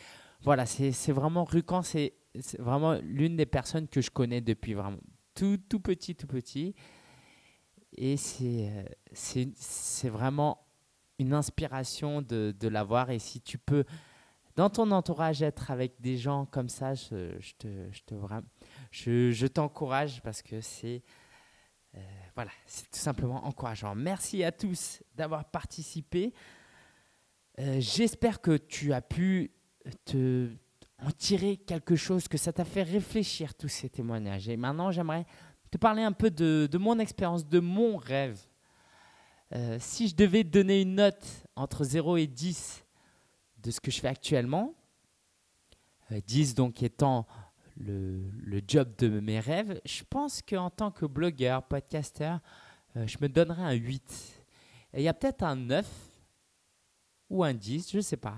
voilà, 0.42 0.66
c'est 0.66 1.12
vraiment 1.12 1.44
Rucan, 1.44 1.82
c'est 1.82 2.14
vraiment 2.58 2.94
l'une 3.02 3.36
des 3.36 3.46
personnes 3.46 3.88
que 3.88 4.00
je 4.00 4.10
connais 4.10 4.40
depuis 4.40 4.74
vraiment 4.74 4.98
tout, 5.34 5.58
tout 5.68 5.80
petit, 5.80 6.14
tout 6.14 6.26
petit. 6.26 6.74
Et 7.96 8.16
c'est 8.16 10.08
vraiment 10.08 10.66
une 11.18 11.32
inspiration 11.34 12.22
de, 12.22 12.54
de 12.58 12.68
l'avoir. 12.68 13.10
Et 13.10 13.18
si 13.18 13.40
tu 13.40 13.58
peux, 13.58 13.84
dans 14.56 14.70
ton 14.70 14.90
entourage, 14.90 15.42
être 15.42 15.70
avec 15.70 16.00
des 16.00 16.16
gens 16.16 16.46
comme 16.46 16.68
ça, 16.68 16.94
je, 16.94 17.36
je 17.40 17.52
te, 17.58 17.68
je 17.92 18.02
te 18.02 18.14
je, 18.90 19.30
je 19.30 19.46
t'encourage 19.46 20.22
parce 20.22 20.42
que 20.42 20.60
c'est 20.60 21.02
euh, 21.98 22.02
voilà, 22.34 22.50
c'est 22.66 22.90
tout 22.90 22.98
simplement 22.98 23.44
encourageant. 23.44 23.94
Merci 23.94 24.44
à 24.44 24.52
tous 24.52 25.02
d'avoir 25.14 25.44
participé. 25.44 26.32
Euh, 27.58 27.78
j'espère 27.80 28.40
que 28.40 28.56
tu 28.56 28.92
as 28.92 29.02
pu 29.02 29.50
te 30.04 30.48
en 31.00 31.12
tirer 31.12 31.56
quelque 31.56 31.94
chose, 31.94 32.26
que 32.26 32.38
ça 32.38 32.52
t'a 32.52 32.64
fait 32.64 32.82
réfléchir 32.82 33.54
tous 33.54 33.68
ces 33.68 33.88
témoignages. 33.88 34.48
Et 34.48 34.56
maintenant, 34.56 34.90
j'aimerais 34.90 35.26
te 35.70 35.78
parler 35.78 36.02
un 36.02 36.12
peu 36.12 36.28
de, 36.30 36.68
mon 36.76 36.98
expérience, 36.98 37.46
de 37.46 37.60
mon 37.60 37.96
rêve. 37.96 38.40
Euh, 39.54 39.78
si 39.80 40.08
je 40.08 40.16
devais 40.16 40.42
donner 40.42 40.82
une 40.82 40.96
note 40.96 41.24
entre 41.54 41.84
0 41.84 42.16
et 42.16 42.26
10 42.26 42.84
de 43.58 43.70
ce 43.70 43.80
que 43.80 43.92
je 43.92 44.00
fais 44.00 44.08
actuellement, 44.08 44.74
10 46.10 46.54
donc 46.54 46.82
étant 46.82 47.26
le, 47.80 48.60
job 48.66 48.94
de 48.98 49.20
mes 49.20 49.40
rêves, 49.40 49.80
je 49.84 50.02
pense 50.08 50.42
qu'en 50.42 50.70
tant 50.70 50.90
que 50.90 51.06
blogueur, 51.06 51.62
podcaster, 51.62 52.36
euh, 52.96 53.06
je 53.06 53.18
me 53.20 53.28
donnerais 53.28 53.62
un 53.62 53.72
8. 53.72 54.44
Et 54.94 55.00
il 55.00 55.04
y 55.04 55.08
a 55.08 55.14
peut-être 55.14 55.42
un 55.42 55.56
9 55.56 55.86
ou 57.30 57.44
un 57.44 57.54
10, 57.54 57.90
je 57.92 57.96
ne 57.98 58.02
sais 58.02 58.16
pas. 58.16 58.36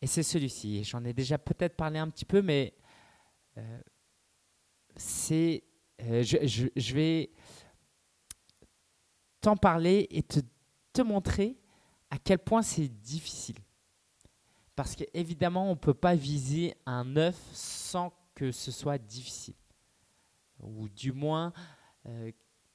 Et 0.00 0.06
c'est 0.06 0.22
celui-ci. 0.22 0.82
J'en 0.84 1.04
ai 1.04 1.12
déjà 1.12 1.38
peut-être 1.38 1.76
parlé 1.76 1.98
un 1.98 2.10
petit 2.10 2.24
peu, 2.24 2.42
mais 2.42 2.74
euh, 3.58 3.80
c'est. 4.96 5.62
Euh, 6.02 6.22
je, 6.24 6.66
je, 6.74 6.94
vais 6.94 7.30
t'en 9.40 9.56
parler 9.56 10.08
et 10.10 10.22
te, 10.22 10.40
te 10.92 11.02
montrer 11.02 11.56
à 12.10 12.18
quel 12.18 12.38
point 12.38 12.62
c'est 12.62 12.88
difficile. 12.88 13.58
Parce 14.74 14.96
qu'évidemment, 14.96 15.66
on 15.66 15.74
ne 15.74 15.78
peut 15.78 15.94
pas 15.94 16.16
viser 16.16 16.74
un 16.86 17.04
9 17.04 17.36
sans 17.52 18.12
que 18.42 18.50
ce 18.50 18.72
soit 18.72 18.98
difficile. 18.98 19.54
Ou 20.58 20.88
du 20.88 21.12
moins, 21.12 21.52
euh, 22.06 22.32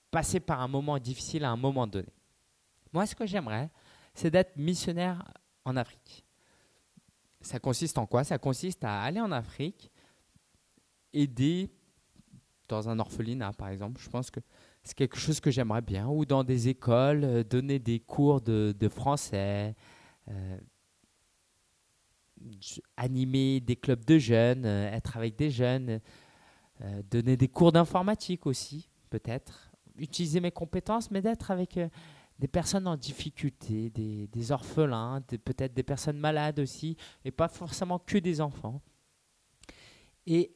passer 0.09 0.39
par 0.39 0.61
un 0.61 0.69
moment 0.69 0.97
difficile 0.97 1.43
à 1.43 1.51
un 1.51 1.57
moment 1.57 1.85
donné. 1.85 2.07
Moi, 2.93 3.05
ce 3.05 3.13
que 3.13 3.25
j'aimerais, 3.25 3.69
c'est 4.13 4.31
d'être 4.31 4.55
missionnaire 4.55 5.21
en 5.65 5.75
Afrique. 5.75 6.23
Ça 7.41 7.59
consiste 7.59 7.97
en 7.97 8.05
quoi? 8.05 8.23
Ça 8.23 8.37
consiste 8.37 8.85
à 8.85 9.01
aller 9.01 9.19
en 9.19 9.33
Afrique, 9.33 9.91
aider 11.11 11.69
dans 12.69 12.87
un 12.87 12.97
orphelinat, 12.99 13.51
par 13.51 13.67
exemple. 13.67 13.99
Je 13.99 14.07
pense 14.07 14.31
que 14.31 14.39
c'est 14.83 14.95
quelque 14.95 15.17
chose 15.17 15.41
que 15.41 15.51
j'aimerais 15.51 15.81
bien. 15.81 16.07
Ou 16.07 16.23
dans 16.23 16.45
des 16.45 16.69
écoles, 16.69 17.25
euh, 17.25 17.43
donner 17.43 17.79
des 17.79 17.99
cours 17.99 18.39
de, 18.39 18.89
français. 18.89 19.75
Euh, 20.29 20.57
animer 22.95 23.59
des 23.59 23.75
clubs 23.75 24.03
de 24.05 24.17
jeunes, 24.17 24.65
euh, 24.65 24.91
être 24.91 25.17
avec 25.17 25.35
des 25.35 25.49
jeunes, 25.49 25.99
euh, 26.81 27.01
donner 27.09 27.37
des 27.37 27.47
cours 27.47 27.71
d'informatique 27.71 28.45
aussi, 28.45 28.89
peut-être, 29.09 29.71
utiliser 29.97 30.39
mes 30.39 30.51
compétences, 30.51 31.11
mais 31.11 31.21
d'être 31.21 31.51
avec 31.51 31.77
euh, 31.77 31.89
des 32.39 32.47
personnes 32.47 32.87
en 32.87 32.97
difficulté, 32.97 33.89
des, 33.89 34.51
orphelins, 34.51 35.21
peut-être 35.21 35.73
des 35.73 35.83
personnes 35.83 36.19
malades 36.19 36.59
aussi, 36.59 36.95
et 37.25 37.31
pas 37.31 37.47
forcément 37.47 37.97
que 37.97 38.19
des 38.19 38.41
enfants. 38.41 38.81
Et 40.27 40.53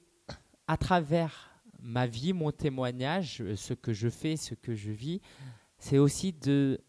à 0.67 0.77
travers 0.77 1.59
ma 1.79 2.05
vie, 2.05 2.33
mon 2.33 2.51
témoignage, 2.51 3.43
ce 3.55 3.73
que 3.73 3.93
je 3.93 4.09
fais, 4.09 4.37
ce 4.37 4.53
que 4.53 4.75
je 4.75 4.91
vis, 4.91 5.21
c'est 5.79 5.97
aussi 5.97 6.33
de 6.33 6.79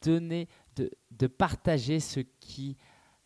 donner, 0.00 0.48
de, 0.76 0.90
de, 1.10 1.26
partager 1.26 2.00
ce 2.00 2.20
qui 2.20 2.78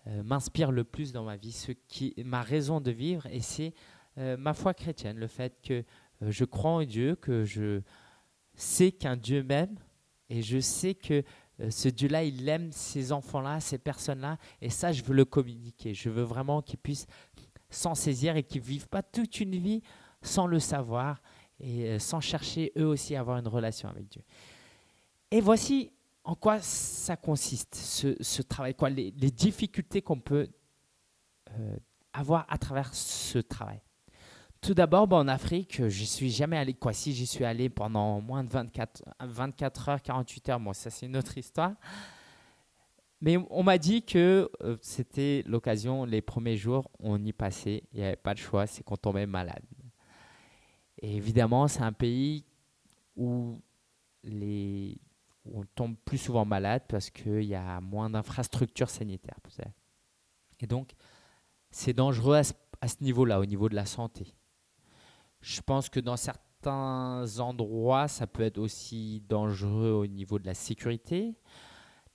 euh, 0.07 0.23
m'inspire 0.23 0.71
le 0.71 0.85
plus 0.85 1.13
dans 1.13 1.25
ma 1.25 1.37
vie, 1.37 1.53
ce 1.53 1.73
qui 1.73 2.15
ma 2.25 2.43
raison 2.43 2.81
de 2.81 2.91
vivre, 2.91 3.27
et 3.27 3.41
c'est 3.41 3.73
euh, 4.19 4.37
ma 4.37 4.53
foi 4.53 4.75
chrétienne, 4.75 5.17
le 5.17 5.27
fait 5.27 5.57
que 5.63 5.83
euh, 6.23 6.31
je 6.31 6.45
crois 6.45 6.73
en 6.73 6.85
Dieu, 6.85 7.17
que 7.17 7.45
je 7.45 7.81
sais 8.55 8.93
qu'un 8.93 9.17
Dieu 9.17 9.43
m'aime, 9.43 9.77
et 10.29 10.43
je 10.43 10.61
sais 10.61 10.95
que 10.95 11.23
ce 11.71 11.89
Dieu-là, 11.89 12.25
il 12.25 12.49
aime 12.49 12.73
ces 12.73 13.13
enfants-là, 13.13 13.61
ces 13.61 13.79
personnes-là, 13.79 14.39
et 14.61 14.71
ça, 14.71 14.93
je 14.93 15.03
veux 15.05 15.15
le 15.15 15.25
communiquer. 15.25 15.95
Je 15.95 16.11
veux 16.11 16.23
vraiment 16.23 16.61
qu'ils 16.63 16.81
puissent 16.81 17.07
s'en 17.71 17.95
saisir 17.95 18.37
et 18.37 18.43
qu'ils 18.43 18.61
ne 18.61 18.67
vivent 18.67 18.89
pas 18.89 19.03
toute 19.03 19.39
une 19.39 19.57
vie 19.57 19.81
sans 20.21 20.49
le 20.49 20.59
savoir 20.59 21.23
et 21.61 21.99
sans 22.01 22.21
chercher 22.21 22.73
eux 22.77 22.87
aussi 22.87 23.15
à 23.15 23.21
avoir 23.21 23.39
une 23.39 23.47
relation 23.47 23.89
avec 23.89 24.09
Dieu. 24.09 24.23
Et 25.31 25.41
voici 25.41 25.93
en 26.25 26.35
quoi 26.35 26.59
ça 26.61 27.17
consiste, 27.17 27.75
ce, 27.75 28.43
travail? 28.43 28.75
Quoi, 28.75 28.91
les, 28.91 29.11
difficultés 29.13 30.01
qu'on 30.01 30.21
peut 30.21 30.49
euh, 31.51 31.77
avoir 32.13 32.47
à 32.49 32.57
travers 32.59 32.95
ce 32.95 33.39
travail? 33.39 33.81
Tout 34.63 34.73
d'abord, 34.73 35.13
en 35.13 35.29
Afrique, 35.29 35.77
je 35.77 36.01
ne 36.01 36.07
suis 36.07 36.31
jamais 36.31 36.57
allé. 36.57 36.73
Quoi, 36.73 36.95
si 36.95 37.13
j'y 37.13 37.27
suis 37.27 37.45
allé 37.45 37.69
pendant 37.69 38.23
moins 38.23 38.43
de 38.43 38.49
24, 38.49 39.05
24 39.21 39.89
heures, 39.91 40.03
48 40.03 40.49
heures, 40.49 40.61
bon, 40.61 40.73
ça 40.73 40.89
c'est 40.89 41.05
une 41.05 41.19
autre 41.19 41.37
histoire. 41.37 41.75
Mais 43.21 43.37
on 43.51 43.63
m'a 43.63 43.77
dit 43.77 44.03
que 44.03 44.51
euh, 44.63 44.77
c'était 44.81 45.45
l'occasion, 45.47 46.05
les 46.05 46.23
premiers 46.23 46.57
jours, 46.57 46.91
on 46.99 47.23
y 47.23 47.33
passait, 47.33 47.83
il 47.93 48.01
n'y 48.01 48.07
avait 48.07 48.17
pas 48.17 48.33
de 48.33 48.39
choix, 48.39 48.67
c'est 48.67 48.83
qu'on 48.83 48.97
tombait 48.97 49.27
malade. 49.27 49.65
Et 51.01 51.17
évidemment, 51.17 51.69
c'est 51.69 51.83
un 51.83 51.93
pays 51.93 52.45
où 53.17 53.61
les, 54.23 54.99
on 55.53 55.65
tombe 55.75 55.97
plus 56.05 56.19
souvent 56.19 56.45
malade 56.45 56.83
parce 56.89 57.11
qu'il 57.11 57.45
y 57.45 57.55
a 57.55 57.81
moins 57.81 58.11
d'infrastructures 58.11 58.91
sanitaires. 58.91 59.37
Et 60.61 60.67
donc, 60.67 60.93
c'est 61.71 61.93
dangereux 61.93 62.37
à 62.37 62.89
ce, 62.89 63.03
niveau-là, 63.03 63.41
au 63.41 63.47
niveau 63.47 63.69
de 63.69 63.75
la 63.75 63.87
santé. 63.87 64.35
Je 65.41 65.61
pense 65.61 65.89
que 65.89 66.01
dans 66.01 66.17
certains 66.17 67.27
endroits, 67.39 68.09
ça 68.09 68.27
peut 68.27 68.43
être 68.43 68.59
aussi 68.59 69.23
dangereux 69.29 69.91
au 69.91 70.07
niveau 70.07 70.39
de 70.39 70.47
la 70.47 70.55
sécurité. 70.55 71.35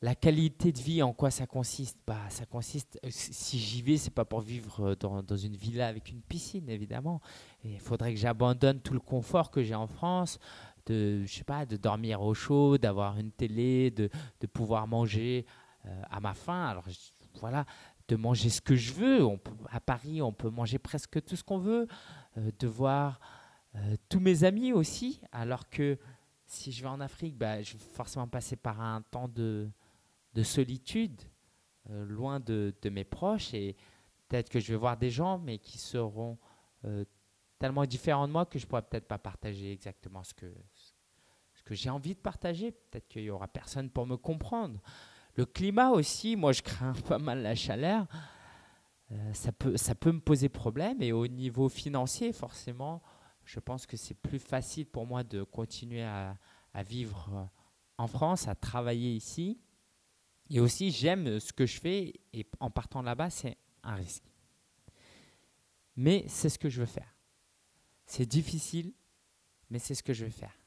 La 0.01 0.15
qualité 0.15 0.71
de 0.71 0.79
vie, 0.79 1.03
en 1.03 1.11
quoi 1.11 1.29
ça 1.29 1.45
consiste? 1.45 1.99
Bah, 2.07 2.29
Ça 2.29 2.45
consiste, 2.45 2.97
euh, 3.03 3.09
si 3.11 3.59
j'y 3.59 3.81
vais, 3.81 3.97
c'est 3.97 4.13
pas 4.13 4.23
pour 4.23 4.39
vivre 4.39 4.95
dans, 4.95 5.21
dans, 5.21 5.35
une 5.35 5.57
villa 5.57 5.87
avec 5.87 6.09
une 6.09 6.21
piscine, 6.21 6.69
évidemment. 6.69 7.19
Il 7.65 7.81
faudrait 7.81 8.13
que 8.13 8.19
j'abandonne 8.19 8.79
tout 8.79 8.93
le 8.93 9.01
confort 9.01 9.51
que 9.51 9.61
j'ai 9.61 9.75
en 9.75 9.87
France, 9.87 10.39
de, 10.89 11.23
je 11.25 11.33
sais 11.33 11.43
pas, 11.43 11.65
de 11.65 11.77
dormir 11.77 12.21
au 12.21 12.33
chaud, 12.33 12.77
d'avoir 12.77 13.17
une 13.17 13.31
télé, 13.31 13.91
de, 13.91 14.09
de 14.41 14.47
pouvoir 14.47 14.87
manger 14.87 15.45
euh, 15.85 16.01
à 16.09 16.19
ma 16.19 16.33
faim. 16.33 16.65
Alors 16.67 16.85
voilà, 17.39 17.65
de 18.07 18.15
manger 18.15 18.49
ce 18.49 18.59
que 18.59 18.75
je 18.75 18.93
veux. 18.93 19.23
On 19.23 19.37
peut, 19.37 19.53
à 19.69 19.79
Paris, 19.79 20.21
on 20.21 20.33
peut 20.33 20.49
manger 20.49 20.79
presque 20.79 21.23
tout 21.23 21.35
ce 21.35 21.43
qu'on 21.43 21.59
veut, 21.59 21.87
euh, 22.37 22.51
de 22.57 22.67
voir 22.67 23.19
euh, 23.75 23.95
tous 24.09 24.19
mes 24.19 24.43
amis 24.43 24.73
aussi, 24.73 25.21
alors 25.31 25.69
que 25.69 25.97
si 26.47 26.71
je 26.71 26.81
vais 26.81 26.89
en 26.89 26.99
Afrique, 26.99 27.37
bah, 27.37 27.61
je 27.61 27.73
vais 27.73 27.83
forcément 27.93 28.27
passer 28.27 28.55
par 28.55 28.81
un 28.81 29.03
temps 29.03 29.27
de, 29.27 29.69
de 30.33 30.43
solitude, 30.43 31.21
loin 31.87 32.39
de, 32.39 32.73
de, 32.83 32.89
mes 32.89 33.03
proches, 33.03 33.53
et 33.53 33.75
peut-être 34.27 34.49
que 34.49 34.59
je 34.59 34.71
vais 34.71 34.77
voir 34.77 34.95
des 34.95 35.09
gens, 35.09 35.39
mais 35.39 35.57
qui 35.57 35.79
seront 35.79 36.37
tellement 37.59 37.85
différents 37.85 38.27
de 38.27 38.33
moi 38.33 38.45
que 38.45 38.57
je 38.57 38.65
pourrais 38.65 38.81
peut-être 38.81 39.07
pas 39.07 39.17
partager 39.17 39.71
exactement 39.71 40.23
ce 40.23 40.33
que, 40.33 40.51
que 41.69 41.75
j'ai 41.75 41.91
envie 41.91 42.15
de 42.15 42.19
partager. 42.19 42.71
Peut-être 42.71 43.07
qu'il 43.07 43.21
y 43.21 43.29
aura 43.29 43.47
personne 43.47 43.91
pour 43.91 44.07
me 44.07 44.17
comprendre. 44.17 44.81
Le 45.35 45.45
climat 45.45 45.91
aussi, 45.91 46.35
moi 46.35 46.51
je 46.51 46.63
crains 46.63 46.93
pas 47.07 47.19
mal 47.19 47.43
la 47.43 47.53
chaleur. 47.53 48.07
Euh, 49.11 49.33
ça, 49.33 49.51
peut, 49.51 49.77
ça 49.77 49.93
peut 49.93 50.11
me 50.11 50.19
poser 50.19 50.49
problème. 50.49 50.99
Et 51.03 51.11
au 51.11 51.27
niveau 51.27 51.69
financier, 51.69 52.33
forcément, 52.33 53.03
je 53.45 53.59
pense 53.59 53.85
que 53.85 53.97
c'est 53.97 54.15
plus 54.15 54.39
facile 54.39 54.87
pour 54.87 55.05
moi 55.05 55.23
de 55.23 55.43
continuer 55.43 56.01
à, 56.01 56.37
à, 56.73 56.81
vivre 56.81 57.47
en 57.99 58.07
France, 58.07 58.47
à 58.47 58.55
travailler 58.55 59.13
ici. 59.13 59.59
Et 60.49 60.59
aussi, 60.59 60.89
j'aime 60.89 61.39
ce 61.39 61.53
que 61.53 61.67
je 61.67 61.79
fais. 61.79 62.13
Et 62.33 62.47
en 62.59 62.71
partant 62.71 63.03
là-bas, 63.03 63.29
c'est 63.29 63.57
un 63.83 63.93
risque. 63.93 64.23
Mais 65.95 66.25
c'est 66.27 66.49
ce 66.49 66.57
que 66.57 66.69
je 66.69 66.79
veux 66.79 66.87
faire. 66.87 67.15
C'est 68.07 68.25
difficile, 68.25 68.91
mais 69.69 69.77
c'est 69.77 69.93
ce 69.93 70.01
que 70.01 70.13
je 70.13 70.25
veux 70.25 70.31
faire. 70.31 70.58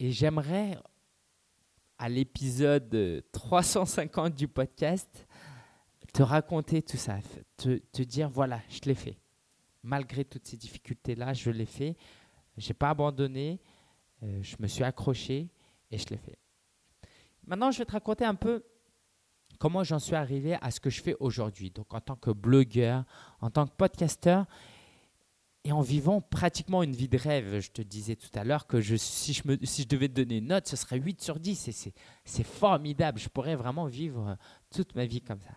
Et 0.00 0.12
j'aimerais 0.12 0.78
à 1.98 2.08
l'épisode 2.08 3.24
350 3.32 4.34
du 4.34 4.46
podcast, 4.46 5.26
te 6.12 6.22
raconter 6.22 6.82
tout 6.82 6.96
ça, 6.96 7.18
te, 7.56 8.02
dire 8.02 8.28
voilà, 8.28 8.60
je 8.68 8.80
l'ai 8.84 8.94
fait. 8.94 9.18
Malgré 9.82 10.24
toutes 10.24 10.46
ces 10.46 10.56
difficultés-là, 10.56 11.34
je 11.34 11.50
l'ai 11.50 11.66
fait. 11.66 11.96
Je 12.56 12.68
n'ai 12.68 12.74
pas 12.74 12.90
abandonné, 12.90 13.60
euh, 14.22 14.40
je 14.42 14.56
me 14.60 14.68
suis 14.68 14.84
accroché 14.84 15.48
et 15.90 15.98
je 15.98 16.06
l'ai 16.08 16.16
fait. 16.16 16.38
Maintenant, 17.46 17.70
je 17.70 17.78
vais 17.78 17.84
te 17.84 17.92
raconter 17.92 18.24
un 18.24 18.34
peu 18.34 18.64
comment 19.58 19.82
j'en 19.82 19.98
suis 19.98 20.14
arrivé 20.14 20.56
à 20.60 20.70
ce 20.70 20.78
que 20.78 20.90
je 20.90 21.02
fais 21.02 21.16
aujourd'hui. 21.18 21.70
Donc, 21.70 21.92
en 21.92 22.00
tant 22.00 22.16
que 22.16 22.30
blogueur, 22.30 23.04
en 23.40 23.50
tant 23.50 23.66
que 23.66 23.74
podcasteur, 23.74 24.46
et 25.64 25.72
en 25.72 25.80
vivant 25.80 26.20
pratiquement 26.20 26.82
une 26.82 26.94
vie 26.94 27.08
de 27.08 27.18
rêve. 27.18 27.60
Je 27.60 27.70
te 27.70 27.82
disais 27.82 28.16
tout 28.16 28.30
à 28.34 28.44
l'heure 28.44 28.66
que 28.66 28.80
si, 28.80 29.32
je 29.32 29.88
devais 29.88 30.08
te 30.08 30.14
donner 30.14 30.38
une 30.38 30.48
note, 30.48 30.66
ce 30.66 30.76
serait 30.76 30.98
8 30.98 31.20
sur 31.20 31.38
10. 31.38 31.68
Et 31.68 31.92
c'est 32.24 32.46
formidable. 32.46 33.18
Je 33.18 33.28
pourrais 33.28 33.56
vraiment 33.56 33.86
vivre 33.86 34.36
toute 34.70 34.94
ma 34.94 35.04
vie 35.04 35.20
comme 35.20 35.40
ça. 35.40 35.52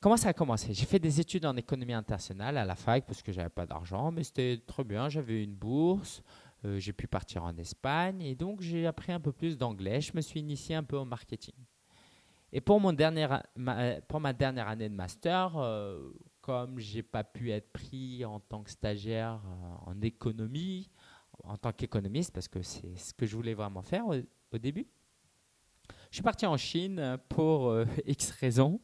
Comment 0.00 0.16
ça 0.18 0.28
a 0.28 0.32
commencé? 0.34 0.74
J'ai 0.74 0.84
fait 0.84 0.98
des 0.98 1.18
études 1.20 1.46
en 1.46 1.56
économie 1.56 1.94
internationale 1.94 2.58
à 2.58 2.66
la 2.66 2.74
fac 2.74 3.06
parce 3.06 3.22
que 3.22 3.32
j'avais 3.32 3.48
pas 3.48 3.64
d'argent, 3.64 4.10
mais 4.10 4.22
c'était 4.22 4.60
très 4.66 4.84
bien. 4.84 5.08
J'avais 5.08 5.42
une 5.42 5.54
bourse, 5.54 6.22
euh, 6.66 6.78
j'ai 6.78 6.92
pu 6.92 7.06
partir 7.06 7.42
en 7.44 7.56
Espagne 7.56 8.20
et 8.20 8.34
donc 8.34 8.60
j'ai 8.60 8.86
appris 8.86 9.12
un 9.12 9.20
peu 9.20 9.32
plus 9.32 9.56
d'anglais. 9.56 10.02
Je 10.02 10.12
me 10.14 10.20
suis 10.20 10.40
initié 10.40 10.74
un 10.74 10.82
peu 10.82 10.98
au 10.98 11.06
marketing. 11.06 11.54
Et 12.52 12.60
pour, 12.60 12.80
mon 12.80 12.92
dernier, 12.92 13.26
ma, 13.56 14.00
pour 14.02 14.20
ma 14.20 14.32
dernière 14.34 14.68
année 14.68 14.90
de 14.90 14.94
master, 14.94 15.56
euh, 15.56 16.12
comme 16.44 16.78
j'ai 16.78 17.02
pas 17.02 17.24
pu 17.24 17.52
être 17.52 17.72
pris 17.72 18.22
en 18.22 18.38
tant 18.38 18.62
que 18.62 18.70
stagiaire 18.70 19.40
euh, 19.46 19.90
en 19.90 19.98
économie, 20.02 20.90
en 21.42 21.56
tant 21.56 21.72
qu'économiste, 21.72 22.34
parce 22.34 22.48
que 22.48 22.60
c'est 22.60 22.94
ce 22.98 23.14
que 23.14 23.24
je 23.24 23.34
voulais 23.34 23.54
vraiment 23.54 23.80
faire 23.80 24.04
au, 24.06 24.58
début, 24.58 24.86
je 26.10 26.16
suis 26.16 26.22
parti 26.22 26.44
en 26.44 26.58
Chine 26.58 27.18
pour 27.30 27.68
euh, 27.68 27.86
X 28.06 28.30
raisons. 28.32 28.78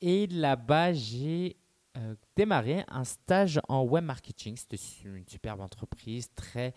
Et 0.00 0.28
là-bas, 0.28 0.92
j'ai 0.92 1.56
euh, 1.96 2.14
démarré 2.36 2.84
un 2.86 3.02
stage 3.02 3.60
en 3.68 3.82
web 3.82 4.04
marketing. 4.04 4.56
C'était 4.56 4.80
une 5.04 5.26
superbe 5.26 5.60
entreprise, 5.60 6.30
très, 6.36 6.72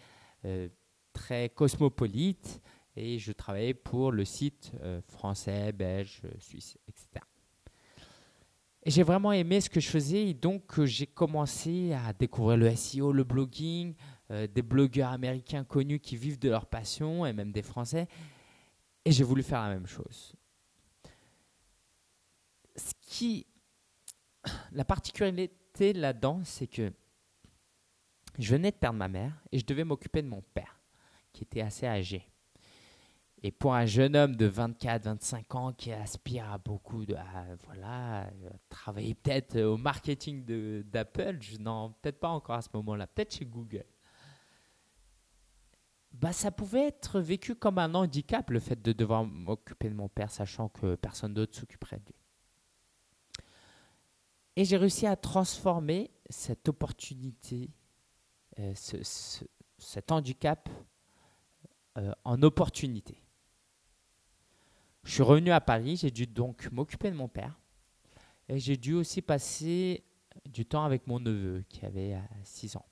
très 1.14 1.50
cosmopolite. 1.50 2.60
Et 2.96 3.20
je 3.20 3.32
travaillais 3.32 3.76
pour 3.76 4.12
le 4.12 4.26
site 4.26 4.72
français, 5.08 5.72
belge, 5.72 6.24
suisse, 6.40 6.80
etc. 6.88 7.29
J'ai 8.90 9.04
vraiment 9.04 9.32
aimé 9.32 9.62
ce 9.62 9.70
que 9.70 9.80
je 9.80 9.88
faisais 9.88 10.30
et 10.30 10.34
donc 10.34 10.80
euh, 10.80 10.86
j'ai 10.88 11.06
commencé 11.06 11.94
à 11.94 12.12
découvrir 12.12 12.58
le 12.58 12.76
SEO, 12.76 13.12
le 13.12 13.24
blogging, 13.24 13.94
euh, 14.32 14.48
des 14.48 14.64
blogueurs 14.64 15.12
américains 15.12 15.64
connus 15.64 16.00
qui 16.00 16.18
vivent 16.18 16.40
de 16.40 16.50
leur 16.50 16.66
passion 16.66 17.24
et 17.24 17.32
même 17.32 17.52
des 17.52 17.62
Français. 17.62 18.08
Et 19.06 19.12
j'ai 19.12 19.24
voulu 19.24 19.44
faire 19.44 19.62
la 19.62 19.70
même 19.70 19.86
chose. 19.86 20.34
Ce 22.76 22.94
qui, 23.00 23.46
la 24.72 24.86
particularité 24.86 25.94
là-dedans, 25.94 26.42
c'est 26.44 26.66
que 26.66 26.92
je 28.40 28.52
venais 28.52 28.72
de 28.72 28.76
perdre 28.76 28.98
ma 28.98 29.08
mère 29.08 29.40
et 29.52 29.60
je 29.60 29.66
devais 29.68 29.84
m'occuper 29.84 30.24
de 30.24 30.28
mon 30.28 30.42
père, 30.42 30.82
qui 31.32 31.44
était 31.44 31.62
assez 31.62 31.86
âgé. 31.86 32.28
Et 33.42 33.52
pour 33.52 33.74
un 33.74 33.86
jeune 33.86 34.18
homme 34.18 34.36
de 34.36 34.50
24-25 34.50 35.58
ans 35.58 35.72
qui 35.74 35.94
aspire 35.94 36.52
à 36.52 36.58
beaucoup 36.58 37.06
de. 37.06 37.16
voilà, 37.66 38.30
travailler 38.68 39.16
peut-être 39.16 39.62
au 39.62 39.78
marketing 39.78 40.44
d'Apple, 40.84 41.40
non, 41.60 41.96
peut-être 42.02 42.20
pas 42.20 42.30
encore 42.30 42.56
à 42.56 42.62
ce 42.62 42.70
moment-là, 42.74 43.08
peut-être 43.08 43.34
chez 43.36 43.46
Google. 43.46 43.86
Bah, 46.12 46.34
ça 46.34 46.52
pouvait 46.52 46.88
être 46.88 47.22
vécu 47.22 47.56
comme 47.56 47.78
un 47.78 47.94
handicap, 47.94 48.50
le 48.50 48.60
fait 48.60 48.82
de 48.82 48.92
devoir 48.92 49.24
m'occuper 49.24 49.90
de 49.90 49.96
mon 49.96 50.10
père, 50.10 50.32
sachant 50.32 50.68
que 50.68 50.96
personne 50.96 51.34
d'autre 51.34 51.56
s'occuperait 51.58 52.00
de 52.00 52.08
lui. 52.08 52.16
Et 54.58 54.66
j'ai 54.66 54.76
réussi 54.76 55.08
à 55.08 55.16
transformer 55.16 56.12
cette 56.30 56.68
opportunité, 56.68 57.70
euh, 58.60 58.74
ce, 58.76 58.98
cet 59.78 60.12
handicap, 60.12 60.68
euh, 61.98 62.12
en 62.26 62.42
opportunité. 62.44 63.19
Je 65.04 65.12
suis 65.12 65.24
revenu 65.24 65.52
à 65.52 65.62
Paris, 65.62 65.98
j'ai 65.98 66.12
dû 66.12 66.28
donc 66.28 66.70
m'occuper 66.72 67.10
de 67.10 67.16
mon 67.16 67.28
père. 67.28 67.60
Et 68.48 68.60
j'ai 68.60 68.78
dû 68.78 68.94
aussi 68.94 69.22
passer 69.22 70.04
du 70.46 70.66
temps 70.66 70.84
avec 70.84 71.08
mon 71.08 71.20
neveu 71.20 71.64
qui 71.70 71.86
avait 71.86 72.18
6 72.44 72.76
euh, 72.76 72.80
ans. 72.80 72.86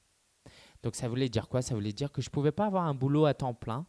Donc 0.83 0.95
ça 0.95 1.07
voulait 1.07 1.29
dire 1.29 1.47
quoi? 1.49 1.61
Ça 1.61 1.73
voulait 1.75 1.93
dire 1.93 2.11
que 2.11 2.21
je 2.21 2.29
ne 2.29 2.31
pouvais 2.31 2.51
pas 2.51 2.65
avoir 2.65 2.85
un 2.85 2.93
boulot 2.93 3.25
à 3.25 3.33
temps 3.33 3.53
plein, 3.53 3.85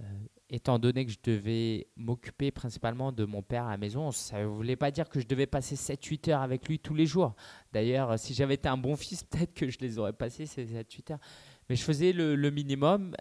euh, 0.00 0.04
étant 0.50 0.78
donné 0.78 1.06
que 1.06 1.12
je 1.12 1.18
devais 1.22 1.86
m'occuper 1.96 2.50
principalement 2.50 3.12
de 3.12 3.24
mon 3.24 3.42
père 3.42 3.66
à 3.66 3.70
la 3.70 3.76
maison. 3.76 4.10
Ça 4.10 4.40
ne 4.40 4.46
voulait 4.46 4.76
pas 4.76 4.90
dire 4.90 5.08
que 5.08 5.20
je 5.20 5.26
devais 5.26 5.46
passer 5.46 5.76
7-8 5.76 6.30
heures 6.30 6.42
avec 6.42 6.68
lui 6.68 6.78
tous 6.78 6.94
les 6.94 7.06
jours. 7.06 7.34
D'ailleurs, 7.72 8.18
si 8.18 8.34
j'avais 8.34 8.54
été 8.54 8.68
un 8.68 8.76
bon 8.76 8.96
fils, 8.96 9.22
peut-être 9.30 9.54
que 9.54 9.68
je 9.68 9.78
les 9.78 9.98
aurais 9.98 10.12
passés 10.12 10.46
ces 10.46 10.66
7-8 10.66 11.12
heures. 11.12 11.20
Mais 11.68 11.76
je 11.76 11.84
faisais 11.84 12.12
le 12.12 12.50
minimum. 12.50 13.14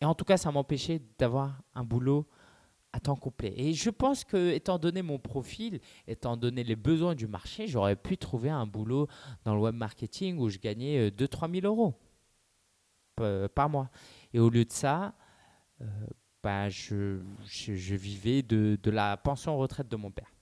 Et 0.00 0.04
en 0.04 0.14
tout 0.14 0.24
cas, 0.24 0.36
ça 0.36 0.50
m'empêchait 0.50 1.00
d'avoir 1.18 1.62
un 1.74 1.84
boulot 1.84 2.26
à 2.94 3.00
temps 3.00 3.16
complet. 3.16 3.52
Et 3.56 3.72
je 3.72 3.90
pense 3.90 4.22
que, 4.22 4.52
étant 4.52 4.78
donné 4.78 5.02
mon 5.02 5.18
profil, 5.18 5.80
étant 6.06 6.36
donné 6.36 6.62
les 6.62 6.76
besoins 6.76 7.16
du 7.16 7.26
marché, 7.26 7.66
j'aurais 7.66 7.96
pu 7.96 8.16
trouver 8.16 8.50
un 8.50 8.66
boulot 8.66 9.08
dans 9.44 9.54
le 9.54 9.60
web 9.60 9.74
marketing 9.74 10.38
où 10.38 10.48
je 10.48 10.58
gagnais 10.58 11.08
2-3 11.10 11.48
euh, 11.48 11.60
000 11.60 11.66
euros 11.66 11.94
par 13.54 13.68
mois. 13.68 13.90
Et 14.32 14.38
au 14.38 14.48
lieu 14.48 14.64
de 14.64 14.72
ça, 14.72 15.14
euh, 15.80 15.86
bah, 16.42 16.68
je, 16.68 17.20
je, 17.44 17.94
vivais 17.94 18.42
de, 18.42 18.78
de 18.80 18.90
la 18.92 19.16
pension 19.16 19.56
retraite 19.58 19.88
de 19.88 19.96
mon 19.96 20.12
père. 20.12 20.32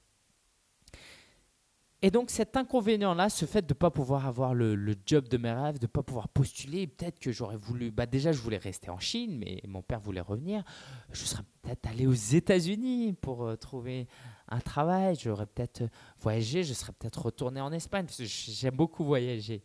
Et 2.04 2.10
donc 2.10 2.30
cet 2.30 2.56
inconvénient-là, 2.56 3.28
ce 3.28 3.46
fait 3.46 3.62
de 3.62 3.72
ne 3.72 3.78
pas 3.78 3.92
pouvoir 3.92 4.26
avoir 4.26 4.54
le, 4.54 4.96
job 5.06 5.28
de 5.28 5.36
mes 5.36 5.52
rêves, 5.52 5.78
de 5.78 5.84
ne 5.84 5.90
pas 5.90 6.02
pouvoir 6.02 6.28
postuler, 6.28 6.88
peut-être 6.88 7.20
que 7.20 7.30
j'aurais 7.30 7.56
voulu, 7.56 7.92
bah 7.92 8.06
déjà 8.06 8.32
je 8.32 8.40
voulais 8.40 8.58
rester 8.58 8.90
en 8.90 8.98
Chine, 8.98 9.38
mais 9.38 9.62
mon 9.68 9.82
père 9.82 10.00
voulait 10.00 10.20
revenir, 10.20 10.64
je 11.12 11.24
serais 11.24 11.44
peut-être 11.62 11.86
allé 11.86 12.08
aux 12.08 12.12
États-Unis 12.12 13.12
pour 13.12 13.44
euh, 13.44 13.54
trouver 13.54 14.08
un 14.48 14.58
travail, 14.58 15.16
j'aurais 15.16 15.46
peut-être 15.46 15.84
voyagé, 16.18 16.64
je 16.64 16.74
serais 16.74 16.92
peut-être 16.92 17.22
retourné 17.26 17.60
en 17.60 17.70
Espagne, 17.70 18.06
parce 18.06 18.18
que 18.18 18.24
j'aime 18.24 18.74
beaucoup 18.74 19.04
voyager. 19.04 19.62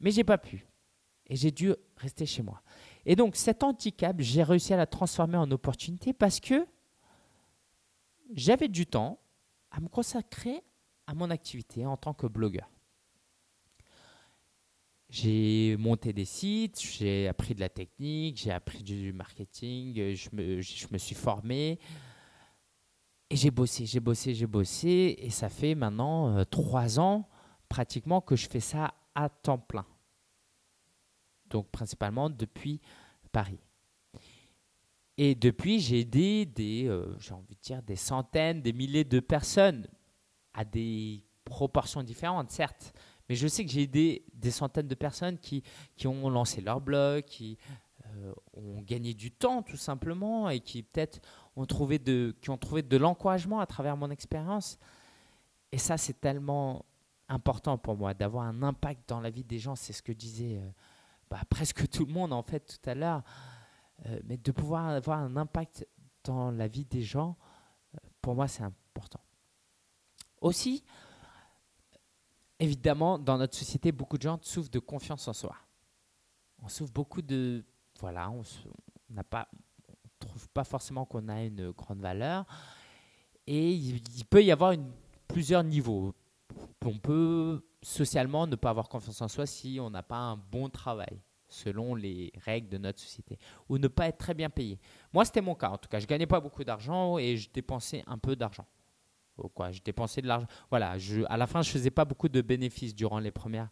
Mais 0.00 0.10
j'ai 0.10 0.24
pas 0.24 0.38
pu. 0.38 0.66
Et 1.30 1.36
j'ai 1.36 1.50
dû 1.50 1.74
rester 1.96 2.26
chez 2.26 2.42
moi. 2.42 2.62
Et 3.06 3.16
donc 3.16 3.36
cet 3.36 3.62
handicap, 3.62 4.16
j'ai 4.18 4.42
réussi 4.42 4.74
à 4.74 4.76
la 4.76 4.86
transformer 4.86 5.38
en 5.38 5.50
opportunité 5.50 6.12
parce 6.12 6.40
que 6.40 6.66
j'avais 8.34 8.68
du 8.68 8.86
temps 8.86 9.18
à 9.70 9.80
me 9.80 9.88
consacrer 9.88 10.62
à 11.08 11.14
mon 11.14 11.30
activité 11.30 11.86
en 11.86 11.96
tant 11.96 12.12
que 12.12 12.26
blogueur. 12.26 12.70
J'ai 15.08 15.74
monté 15.78 16.12
des 16.12 16.26
sites, 16.26 16.78
j'ai 16.82 17.28
appris 17.28 17.54
de 17.54 17.60
la 17.60 17.70
technique, 17.70 18.36
j'ai 18.36 18.50
appris 18.50 18.82
du 18.82 19.14
marketing, 19.14 20.14
je 20.14 20.28
me, 20.34 20.60
je 20.60 20.86
me 20.92 20.98
suis 20.98 21.14
formé. 21.14 21.78
Et 23.30 23.36
j'ai 23.36 23.50
bossé, 23.50 23.86
j'ai 23.86 24.00
bossé, 24.00 24.34
j'ai 24.34 24.46
bossé. 24.46 25.16
Et 25.18 25.30
ça 25.30 25.48
fait 25.48 25.74
maintenant 25.74 26.36
euh, 26.36 26.44
trois 26.44 27.00
ans 27.00 27.26
pratiquement 27.70 28.20
que 28.20 28.36
je 28.36 28.46
fais 28.46 28.60
ça 28.60 28.92
à 29.14 29.30
temps 29.30 29.58
plein. 29.58 29.86
Donc 31.48 31.70
principalement 31.70 32.28
depuis 32.28 32.82
Paris. 33.32 33.60
Et 35.16 35.34
depuis, 35.34 35.80
j'ai 35.80 36.00
aidé 36.00 36.44
des, 36.44 36.86
euh, 36.86 37.18
j'ai 37.18 37.32
envie 37.32 37.56
de 37.56 37.60
dire, 37.60 37.82
des 37.82 37.96
centaines, 37.96 38.60
des 38.60 38.74
milliers 38.74 39.04
de 39.04 39.20
personnes 39.20 39.88
à 40.58 40.64
des 40.64 41.22
proportions 41.44 42.02
différentes, 42.02 42.50
certes. 42.50 42.92
Mais 43.28 43.36
je 43.36 43.46
sais 43.46 43.64
que 43.64 43.70
j'ai 43.70 43.82
aidé 43.82 44.24
des 44.34 44.50
centaines 44.50 44.88
de 44.88 44.94
personnes 44.96 45.38
qui, 45.38 45.62
qui 45.96 46.08
ont 46.08 46.28
lancé 46.28 46.60
leur 46.60 46.80
blog, 46.80 47.22
qui 47.24 47.56
euh, 48.06 48.32
ont 48.54 48.82
gagné 48.82 49.14
du 49.14 49.30
temps 49.30 49.62
tout 49.62 49.76
simplement 49.76 50.50
et 50.50 50.58
qui 50.58 50.82
peut-être 50.82 51.20
ont 51.54 51.64
trouvé 51.64 52.00
de, 52.00 52.34
qui 52.42 52.50
ont 52.50 52.58
trouvé 52.58 52.82
de 52.82 52.96
l'encouragement 52.96 53.60
à 53.60 53.66
travers 53.66 53.96
mon 53.96 54.10
expérience. 54.10 54.78
Et 55.70 55.78
ça, 55.78 55.96
c'est 55.96 56.20
tellement 56.20 56.84
important 57.28 57.78
pour 57.78 57.96
moi 57.96 58.14
d'avoir 58.14 58.44
un 58.44 58.64
impact 58.64 59.08
dans 59.08 59.20
la 59.20 59.30
vie 59.30 59.44
des 59.44 59.60
gens. 59.60 59.76
C'est 59.76 59.92
ce 59.92 60.02
que 60.02 60.12
disait 60.12 60.58
euh, 60.58 60.68
bah, 61.30 61.40
presque 61.48 61.88
tout 61.88 62.04
le 62.04 62.12
monde 62.12 62.32
en 62.32 62.42
fait 62.42 62.66
tout 62.66 62.90
à 62.90 62.96
l'heure. 62.96 63.22
Euh, 64.06 64.18
mais 64.24 64.38
de 64.38 64.50
pouvoir 64.50 64.88
avoir 64.88 65.20
un 65.20 65.36
impact 65.36 65.86
dans 66.24 66.50
la 66.50 66.66
vie 66.66 66.84
des 66.84 67.02
gens, 67.02 67.36
pour 68.20 68.34
moi, 68.34 68.48
c'est 68.48 68.64
important. 68.64 69.20
Aussi, 70.40 70.84
évidemment, 72.58 73.18
dans 73.18 73.38
notre 73.38 73.56
société, 73.56 73.92
beaucoup 73.92 74.18
de 74.18 74.22
gens 74.22 74.38
souffrent 74.42 74.70
de 74.70 74.78
confiance 74.78 75.26
en 75.28 75.32
soi. 75.32 75.56
On 76.62 76.68
souffre 76.68 76.92
beaucoup 76.92 77.22
de. 77.22 77.64
Voilà, 78.00 78.30
on 78.30 78.42
n'a 79.10 79.24
pas. 79.24 79.48
On 79.88 80.26
trouve 80.26 80.48
pas 80.48 80.64
forcément 80.64 81.04
qu'on 81.04 81.28
a 81.28 81.42
une 81.42 81.70
grande 81.70 82.00
valeur. 82.00 82.44
Et 83.46 83.72
il, 83.72 84.24
peut 84.28 84.42
y 84.42 84.50
avoir 84.50 84.74
plusieurs 85.26 85.64
niveaux. 85.64 86.14
On 86.84 86.98
peut 86.98 87.64
socialement 87.82 88.46
ne 88.46 88.56
pas 88.56 88.70
avoir 88.70 88.88
confiance 88.88 89.22
en 89.22 89.28
soi 89.28 89.46
si 89.46 89.78
on 89.80 89.90
n'a 89.90 90.02
pas 90.02 90.18
un 90.18 90.36
bon 90.36 90.68
travail 90.68 91.22
selon 91.48 91.94
les 91.94 92.30
règles 92.44 92.68
de 92.68 92.76
notre 92.76 93.00
société, 93.00 93.38
ou 93.70 93.78
ne 93.78 93.88
pas 93.88 94.08
être 94.08 94.18
très 94.18 94.34
bien 94.34 94.50
payé. 94.50 94.78
Moi, 95.14 95.24
c'était 95.24 95.40
mon 95.40 95.54
cas 95.54 95.70
en 95.70 95.78
tout 95.78 95.88
cas. 95.88 95.98
Je 95.98 96.06
gagnais 96.06 96.26
pas 96.26 96.40
beaucoup 96.40 96.62
d'argent 96.62 97.16
et 97.16 97.38
je 97.38 97.48
dépensais 97.50 98.04
un 98.06 98.18
peu 98.18 98.36
d'argent 98.36 98.66
quoi. 99.54 99.70
Je 99.70 99.80
dépensais 99.80 100.22
de 100.22 100.26
l'argent. 100.26 100.46
Voilà, 100.70 100.98
je, 100.98 101.22
à 101.28 101.36
la 101.36 101.46
fin, 101.46 101.62
je 101.62 101.70
faisais 101.70 101.90
pas 101.90 102.04
beaucoup 102.04 102.28
de 102.28 102.40
bénéfices 102.40 102.94
durant 102.94 103.20
les 103.20 103.30
premières 103.30 103.68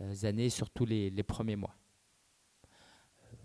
euh, 0.00 0.14
années, 0.22 0.50
surtout 0.50 0.84
les, 0.84 1.10
les, 1.10 1.22
premiers 1.22 1.56
mois. 1.56 1.74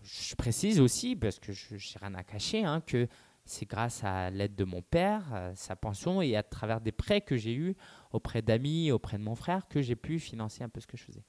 Je 0.04 0.36
précise 0.36 0.80
aussi, 0.80 1.16
parce 1.16 1.40
que 1.40 1.52
je 1.52 1.74
n'ai 1.74 2.00
rien 2.00 2.14
à 2.14 2.24
cacher, 2.24 2.64
hein, 2.64 2.82
que 2.82 3.08
c'est 3.46 3.66
grâce 3.68 4.04
à 4.04 4.30
l'aide 4.30 4.56
de 4.56 4.64
mon 4.64 4.82
père, 4.82 5.52
sa 5.56 5.76
pension 5.76 6.22
et 6.22 6.36
à 6.36 6.44
travers 6.44 6.82
des 6.82 6.92
prêts 6.92 7.22
que 7.22 7.38
j'ai 7.38 7.54
eus 7.54 7.76
auprès 8.12 8.42
d'amis, 8.42 8.92
auprès 8.92 9.18
de 9.18 9.24
mon 9.24 9.36
frère, 9.36 9.68
que 9.68 9.82
j'ai 9.82 9.96
pu 9.96 10.20
financer 10.20 10.64
un 10.64 10.70
peu 10.70 10.80
ce 10.80 10.88
que 10.88 10.98
je 10.98 11.04
faisais. 11.04 11.24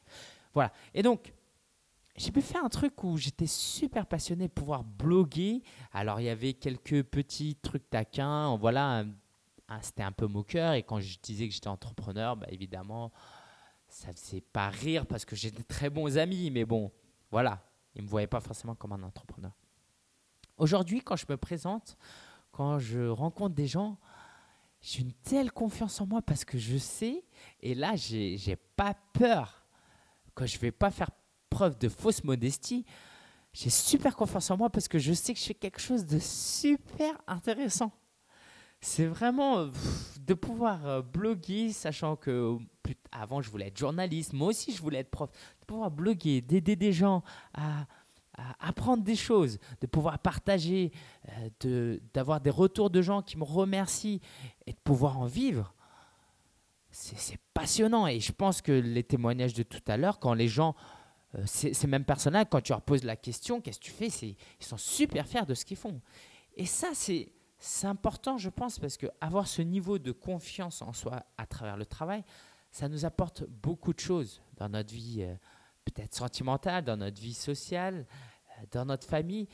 Voilà. 0.54 0.72
Et 0.94 1.02
donc, 1.02 1.34
j'ai 2.16 2.32
pu 2.32 2.40
faire 2.40 2.64
un 2.64 2.70
truc 2.70 3.04
où 3.04 3.18
j'étais 3.18 3.46
super 3.46 4.06
passionné 4.06 4.48
de 4.48 4.52
pouvoir 4.52 4.84
bloguer. 4.84 5.62
Alors, 5.92 6.20
il 6.20 6.24
y 6.24 6.30
avait 6.30 6.54
quelques 6.54 7.02
petits 7.02 7.56
trucs 7.56 7.90
taquins. 7.90 8.56
Voilà, 8.56 9.04
c'était 9.80 10.02
un 10.02 10.12
peu 10.12 10.26
moqueur. 10.26 10.74
Et 10.74 10.82
quand 10.82 11.00
je 11.00 11.18
disais 11.22 11.48
que 11.48 11.54
j'étais 11.54 11.68
entrepreneur, 11.68 12.36
bah, 12.36 12.46
évidemment, 12.50 13.12
ça 13.88 14.08
ne 14.08 14.12
faisait 14.14 14.40
pas 14.40 14.68
rire 14.68 15.06
parce 15.06 15.24
que 15.24 15.36
j'ai 15.36 15.50
de 15.50 15.62
très 15.62 15.90
bons 15.90 16.18
amis. 16.18 16.50
Mais 16.50 16.64
bon, 16.64 16.92
voilà, 17.30 17.62
ils 17.94 18.00
ne 18.00 18.06
me 18.06 18.10
voyaient 18.10 18.26
pas 18.26 18.40
forcément 18.40 18.74
comme 18.74 18.92
un 18.92 19.02
entrepreneur. 19.02 19.52
Aujourd'hui, 20.58 21.02
quand 21.02 21.16
je 21.16 21.26
me 21.28 21.36
présente, 21.36 21.96
quand 22.52 22.78
je 22.78 23.08
rencontre 23.08 23.54
des 23.54 23.66
gens, 23.66 23.98
j'ai 24.80 25.00
une 25.00 25.12
telle 25.12 25.52
confiance 25.52 26.00
en 26.00 26.06
moi 26.06 26.22
parce 26.22 26.44
que 26.44 26.58
je 26.58 26.78
sais, 26.78 27.24
et 27.60 27.74
là, 27.74 27.96
j'ai 27.96 28.38
n'ai 28.46 28.56
pas 28.56 28.94
peur, 29.12 29.66
que 30.34 30.46
je 30.46 30.56
ne 30.56 30.60
vais 30.60 30.72
pas 30.72 30.90
faire 30.90 31.10
preuve 31.50 31.78
de 31.78 31.88
fausse 31.88 32.24
modestie, 32.24 32.84
j'ai 33.52 33.70
super 33.70 34.14
confiance 34.16 34.50
en 34.50 34.56
moi 34.56 34.70
parce 34.70 34.86
que 34.88 34.98
je 34.98 35.12
sais 35.12 35.34
que 35.34 35.40
je 35.40 35.46
fais 35.46 35.54
quelque 35.54 35.80
chose 35.80 36.06
de 36.06 36.18
super 36.18 37.20
intéressant 37.26 37.90
c'est 38.80 39.06
vraiment 39.06 39.58
euh, 39.58 39.68
de 40.20 40.34
pouvoir 40.34 40.86
euh, 40.86 41.02
bloguer, 41.02 41.72
sachant 41.72 42.16
que 42.16 42.56
avant 43.10 43.42
je 43.42 43.50
voulais 43.50 43.68
être 43.68 43.78
journaliste, 43.78 44.32
moi 44.32 44.48
aussi 44.48 44.72
je 44.72 44.80
voulais 44.80 44.98
être 44.98 45.10
prof, 45.10 45.30
de 45.60 45.64
pouvoir 45.66 45.90
bloguer, 45.90 46.40
d'aider 46.40 46.76
des 46.76 46.92
gens 46.92 47.22
à, 47.54 47.86
apprendre 48.60 49.02
des 49.02 49.16
choses, 49.16 49.58
de 49.80 49.86
pouvoir 49.86 50.18
partager, 50.18 50.92
euh, 51.64 51.98
d'avoir 52.12 52.42
des 52.42 52.50
retours 52.50 52.90
de 52.90 53.00
gens 53.00 53.22
qui 53.22 53.38
me 53.38 53.44
remercient 53.44 54.20
et 54.66 54.72
de 54.72 54.78
pouvoir 54.84 55.18
en 55.18 55.24
vivre. 55.24 55.74
C'est 56.90 57.40
passionnant 57.54 58.06
et 58.06 58.20
je 58.20 58.32
pense 58.32 58.60
que 58.60 58.72
les 58.72 59.02
témoignages 59.02 59.54
de 59.54 59.62
tout 59.62 59.82
à 59.86 59.96
l'heure, 59.96 60.18
quand 60.18 60.34
les 60.34 60.48
gens, 60.48 60.74
ces, 61.44 61.86
mêmes 61.86 62.04
personnages, 62.04 62.46
quand 62.50 62.60
tu 62.60 62.72
leur 62.72 62.82
poses 62.82 63.04
la 63.04 63.16
question, 63.16 63.60
qu'est-ce 63.60 63.80
que 63.80 63.84
tu 63.84 63.90
fais, 63.90 64.08
ils 64.08 64.36
sont 64.60 64.78
super 64.78 65.26
fiers 65.26 65.44
de 65.46 65.54
ce 65.54 65.64
qu'ils 65.64 65.76
font. 65.76 66.00
Et 66.56 66.64
ça, 66.64 66.88
c'est 66.94 67.30
c'est 67.58 67.86
important, 67.86 68.36
je 68.36 68.50
pense, 68.50 68.78
parce 68.78 68.96
que 68.96 69.06
avoir 69.20 69.46
ce 69.46 69.62
niveau 69.62 69.98
de 69.98 70.12
confiance 70.12 70.82
en 70.82 70.92
soi 70.92 71.24
à 71.38 71.46
travers 71.46 71.76
le 71.76 71.86
travail, 71.86 72.24
ça 72.70 72.88
nous 72.88 73.04
apporte 73.04 73.44
beaucoup 73.44 73.94
de 73.94 74.00
choses 74.00 74.42
dans 74.56 74.68
notre 74.68 74.92
vie 74.92 75.22
euh, 75.22 75.34
peut-être 75.84 76.14
sentimentale, 76.14 76.84
dans 76.84 76.96
notre 76.96 77.20
vie 77.20 77.34
sociale, 77.34 78.06
euh, 78.58 78.62
dans 78.72 78.84
notre 78.84 79.06
famille. 79.06 79.48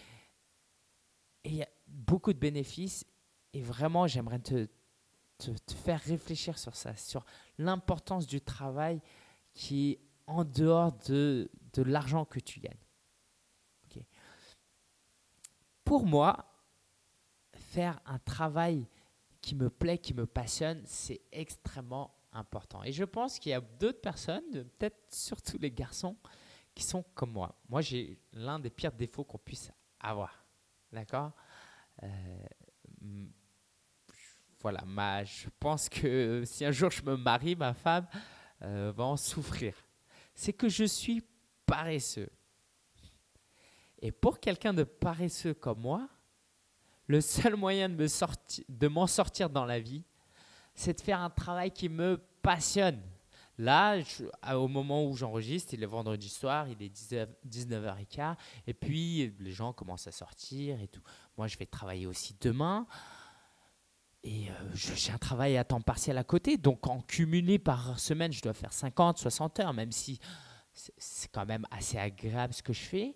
Et 1.45 1.51
il 1.51 1.55
y 1.57 1.63
a 1.63 1.69
beaucoup 1.87 2.33
de 2.33 2.39
bénéfices. 2.39 3.07
Et 3.53 3.63
vraiment, 3.63 4.07
j'aimerais 4.07 4.41
te, 4.41 4.67
faire 5.85 6.01
réfléchir 6.01 6.59
sur 6.59 6.75
ça, 6.75 6.97
sur 6.97 7.25
l'importance 7.59 8.27
du 8.27 8.41
travail 8.41 9.01
qui 9.55 9.91
est 9.91 10.01
en 10.27 10.45
dehors 10.45 10.93
de, 11.09 11.51
de 11.75 11.83
l'argent 11.83 12.25
que 12.25 12.41
tu 12.41 12.61
gagnes. 12.61 12.77
Pour 15.85 16.07
moi, 16.07 16.52
faire 17.73 18.01
un 18.05 18.19
travail 18.19 18.87
qui 19.41 19.55
me 19.55 19.71
plaît, 19.71 19.99
qui 19.99 20.15
me 20.15 20.27
passionne, 20.27 20.83
c'est 20.85 21.23
extrêmement 21.33 22.15
important. 22.33 22.83
Et 22.85 22.93
je 22.93 23.05
pense 23.05 23.39
qu'il 23.39 23.51
y 23.51 23.55
a 23.55 23.61
d'autres 23.61 24.01
personnes, 24.01 24.65
peut-être 24.79 24.99
surtout 25.09 25.59
les 25.59 25.71
garçons, 25.71 26.17
qui 26.75 26.83
sont 26.83 27.03
comme 27.15 27.33
moi. 27.33 27.55
Moi, 27.69 27.81
j'ai 27.81 28.19
l'un 28.33 28.59
des 28.59 28.71
pires 28.71 28.93
défauts 28.93 29.25
qu'on 29.25 29.39
puisse 29.39 29.71
avoir. 30.01 30.45
D'accord? 30.91 31.33
Euh, 32.03 32.47
Voilà, 34.61 34.85
ma, 34.87 35.25
je 35.25 35.49
pense 35.59 35.89
que 35.89 36.45
si 36.47 36.65
un 36.65 36.71
jour 36.71 36.91
je 36.91 37.03
me 37.03 37.17
marie, 37.17 37.57
ma 37.57 37.75
femme 37.75 38.07
euh, 38.63 38.93
va 38.95 39.05
en 39.05 39.17
souffrir. 39.17 39.75
C'est 40.35 40.53
que 40.53 40.69
je 40.69 40.85
suis 40.85 41.23
paresseux. 41.67 42.31
Et 44.01 44.13
pour 44.13 44.39
quelqu'un 44.39 44.73
de 44.73 44.85
paresseux 44.85 45.55
comme 45.55 45.81
moi, 45.81 46.09
le 47.13 47.21
seul 47.21 47.57
moyen 47.57 47.91
de, 47.91 47.95
me 47.95 48.07
de 48.71 48.89
m'en 48.89 49.07
sortir 49.07 49.51
dans 49.51 49.67
la 49.67 49.79
vie, 49.79 50.03
c'est 50.75 50.95
de 50.99 51.01
faire 51.03 51.21
un 51.21 51.29
travail 51.29 51.71
qui 51.71 51.91
me 51.91 52.19
passionne. 52.41 53.03
Là, 53.59 53.99
au 54.55 54.67
moment 54.67 55.05
où 55.05 55.15
j'enregistre, 55.15 55.75
il 55.75 55.83
est 55.83 55.87
vendredi 55.87 56.31
soir, 56.31 56.69
il 56.69 56.83
est 56.83 56.91
19h15, 57.47 58.37
et 58.67 58.73
puis 58.73 59.31
les 59.39 59.53
gens 59.53 59.75
commencent 59.75 60.07
à 60.07 60.11
sortir 60.11 60.81
et 60.81 60.89
tout. 60.89 61.03
Moi, 61.37 61.49
je 61.49 61.59
vais 61.59 61.67
travailler 61.67 62.07
aussi 62.07 62.35
demain, 62.41 62.87
et 64.25 64.49
euh, 64.49 64.55
j'ai 64.75 65.13
un 65.13 65.19
travail 65.19 65.59
à 65.59 65.65
temps 65.65 65.83
partiel 65.83 66.17
à 66.17 66.25
côté, 66.25 66.57
donc 66.57 66.87
en 66.87 67.03
cumulé 67.03 67.59
par 67.59 67.99
semaine, 67.99 68.33
je 68.33 68.41
dois 68.41 68.55
faire 68.55 68.73
50, 68.73 69.19
60 69.19 69.61
heures, 69.61 69.75
même 69.75 69.93
si 69.93 70.19
c'est 70.73 71.31
quand 71.31 71.45
même 71.45 71.67
assez 71.71 71.99
agréable 71.99 72.55
ce 72.55 72.63
que 72.63 72.73
je 72.73 72.81
fais. 72.81 73.15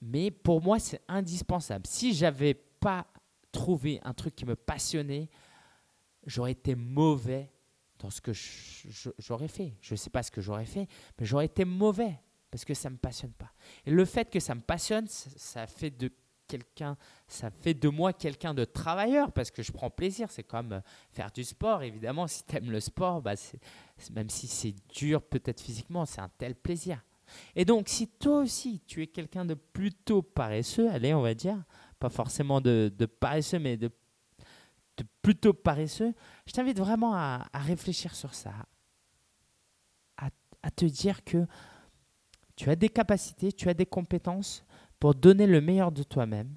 Mais 0.00 0.30
pour 0.30 0.62
moi, 0.62 0.78
c'est 0.78 1.00
indispensable. 1.08 1.86
Si 1.86 2.14
j'avais 2.14 2.54
pas 2.54 3.06
trouvé 3.52 4.00
un 4.02 4.12
truc 4.12 4.34
qui 4.34 4.44
me 4.44 4.56
passionnait, 4.56 5.28
j'aurais 6.26 6.52
été 6.52 6.74
mauvais 6.74 7.50
dans 7.98 8.10
ce 8.10 8.20
que 8.20 8.32
j'aurais 9.18 9.48
fait. 9.48 9.74
Je 9.80 9.94
ne 9.94 9.96
sais 9.96 10.10
pas 10.10 10.22
ce 10.22 10.30
que 10.30 10.40
j'aurais 10.40 10.66
fait, 10.66 10.88
mais 11.18 11.24
j'aurais 11.24 11.46
été 11.46 11.64
mauvais 11.64 12.18
parce 12.50 12.64
que 12.64 12.74
ça 12.74 12.88
ne 12.90 12.94
me 12.94 12.98
passionne 12.98 13.32
pas. 13.32 13.52
Et 13.86 13.90
le 13.90 14.04
fait 14.04 14.30
que 14.30 14.40
ça 14.40 14.54
me 14.54 14.60
passionne, 14.60 15.06
ça, 15.08 15.66
fait 15.66 15.90
de 15.90 16.10
quelqu'un, 16.46 16.96
ça 17.26 17.50
fait 17.50 17.74
de 17.74 17.88
moi 17.88 18.12
quelqu'un 18.12 18.54
de 18.54 18.64
travailleur 18.64 19.32
parce 19.32 19.50
que 19.50 19.62
je 19.62 19.72
prends 19.72 19.90
plaisir. 19.90 20.30
C'est 20.30 20.44
comme 20.44 20.72
euh, 20.72 20.80
faire 21.10 21.30
du 21.30 21.44
sport, 21.44 21.82
évidemment. 21.82 22.26
Si 22.26 22.44
tu 22.44 22.56
aimes 22.56 22.70
le 22.70 22.80
sport, 22.80 23.22
bah 23.22 23.34
même 24.12 24.30
si 24.30 24.46
c'est 24.46 24.74
dur 24.94 25.22
peut-être 25.22 25.60
physiquement, 25.60 26.04
c'est 26.04 26.20
un 26.20 26.30
tel 26.38 26.54
plaisir. 26.54 27.02
Et 27.56 27.64
donc, 27.64 27.88
si 27.88 28.08
toi 28.08 28.40
aussi, 28.40 28.80
tu 28.86 29.02
es 29.02 29.06
quelqu'un 29.06 29.44
de 29.44 29.54
plutôt 29.54 30.22
paresseux, 30.22 30.90
allez, 30.90 31.14
on 31.14 31.22
va 31.22 31.34
dire, 31.34 31.62
pas 31.98 32.08
forcément 32.08 32.60
de, 32.60 32.90
paresseux, 33.20 33.58
mais 33.58 33.76
de, 33.76 33.90
plutôt 35.22 35.52
paresseux, 35.52 36.14
je 36.46 36.52
t'invite 36.52 36.78
vraiment 36.78 37.14
à, 37.14 37.48
réfléchir 37.54 38.14
sur 38.14 38.34
ça, 38.34 38.52
à, 40.16 40.28
à 40.62 40.70
te 40.70 40.84
dire 40.84 41.24
que 41.24 41.46
tu 42.56 42.70
as 42.70 42.76
des 42.76 42.88
capacités, 42.88 43.52
tu 43.52 43.68
as 43.68 43.74
des 43.74 43.86
compétences 43.86 44.64
pour 45.00 45.14
donner 45.14 45.46
le 45.46 45.60
meilleur 45.60 45.92
de 45.92 46.02
toi-même. 46.02 46.54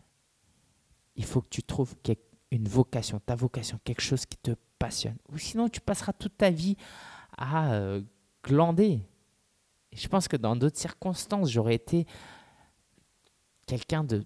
Il 1.16 1.26
faut 1.26 1.42
que 1.42 1.50
tu 1.50 1.64
trouves 1.64 1.96
une 2.52 2.68
vocation, 2.68 3.20
ta 3.20 3.36
vocation, 3.36 3.80
quelque 3.84 4.02
chose 4.02 4.26
qui 4.26 4.38
te 4.38 4.52
passionne. 4.78 5.18
Ou 5.32 5.38
sinon, 5.38 5.70
tu 5.70 5.82
passeras 5.82 6.14
toute 6.14 6.38
ta 6.38 6.50
vie 6.50 6.78
à 7.38 7.74
euh, 7.74 8.02
glander, 8.44 9.02
je 9.98 10.08
pense 10.08 10.28
que 10.28 10.38
dans 10.38 10.56
d'autres 10.56 10.78
circonstances, 10.78 11.50
j'aurais 11.50 11.76
été 11.76 12.06
quelqu'un 13.66 14.04
de 14.04 14.24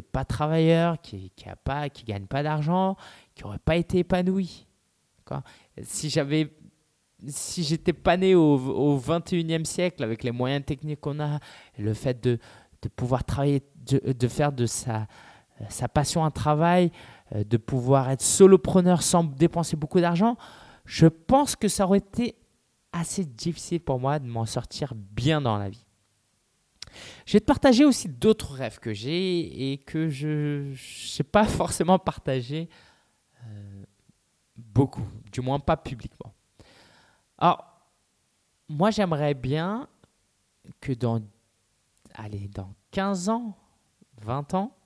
pas 0.00 0.24
travailleur, 0.24 1.00
qui 1.00 1.30
qui 1.36 1.48
a 1.48 1.56
pas, 1.56 1.88
qui 1.88 2.04
gagne 2.04 2.26
pas 2.26 2.42
d'argent, 2.42 2.96
qui 3.34 3.44
aurait 3.44 3.58
pas 3.58 3.76
été 3.76 3.98
épanoui. 3.98 4.66
Si 5.82 6.10
j'avais, 6.10 6.52
si 7.26 7.62
j'étais 7.62 7.92
pas 7.92 8.16
né 8.16 8.34
au, 8.34 8.56
au 8.56 8.98
21e 8.98 9.64
siècle 9.64 10.02
avec 10.02 10.22
les 10.22 10.30
moyens 10.30 10.64
techniques 10.64 11.00
qu'on 11.00 11.20
a, 11.20 11.38
le 11.78 11.94
fait 11.94 12.22
de, 12.22 12.38
pouvoir 12.96 13.24
travailler, 13.24 13.62
de, 13.86 14.28
faire 14.28 14.52
de 14.52 14.66
sa, 14.66 15.06
sa 15.68 15.88
passion 15.88 16.24
un 16.24 16.30
travail, 16.30 16.90
euh, 17.34 17.44
de 17.44 17.56
pouvoir 17.56 18.10
être 18.10 18.22
solopreneur 18.22 19.02
sans 19.02 19.24
dépenser 19.24 19.76
beaucoup 19.76 20.00
d'argent, 20.00 20.36
je 20.84 21.06
pense 21.06 21.56
que 21.56 21.68
ça 21.68 21.84
aurait 21.84 21.98
été 21.98 22.36
assez 22.92 23.24
difficile 23.24 23.80
pour 23.80 23.98
moi 23.98 24.18
de 24.18 24.26
m'en 24.26 24.46
sortir 24.46 24.94
bien 24.94 25.40
dans 25.40 25.58
la 25.58 25.70
vie. 25.70 25.86
Je 27.24 27.32
vais 27.32 27.40
te 27.40 27.46
partager 27.46 27.84
aussi 27.84 28.08
d'autres 28.08 28.52
rêves 28.52 28.78
que 28.78 28.92
j'ai 28.92 29.72
et 29.72 29.78
que 29.78 30.08
je 30.08 30.70
ne 30.70 30.76
sais 30.76 31.24
pas 31.24 31.44
forcément 31.46 31.98
partager 31.98 32.68
euh, 33.46 33.84
beaucoup, 34.56 35.06
du 35.32 35.40
moins 35.40 35.58
pas 35.58 35.76
publiquement. 35.76 36.34
Alors, 37.38 37.64
moi 38.68 38.90
j'aimerais 38.90 39.34
bien 39.34 39.88
que 40.80 40.92
dans, 40.92 41.20
allez, 42.14 42.48
dans 42.48 42.74
15 42.90 43.28
ans, 43.30 43.56
20 44.20 44.54
ans, 44.54 44.76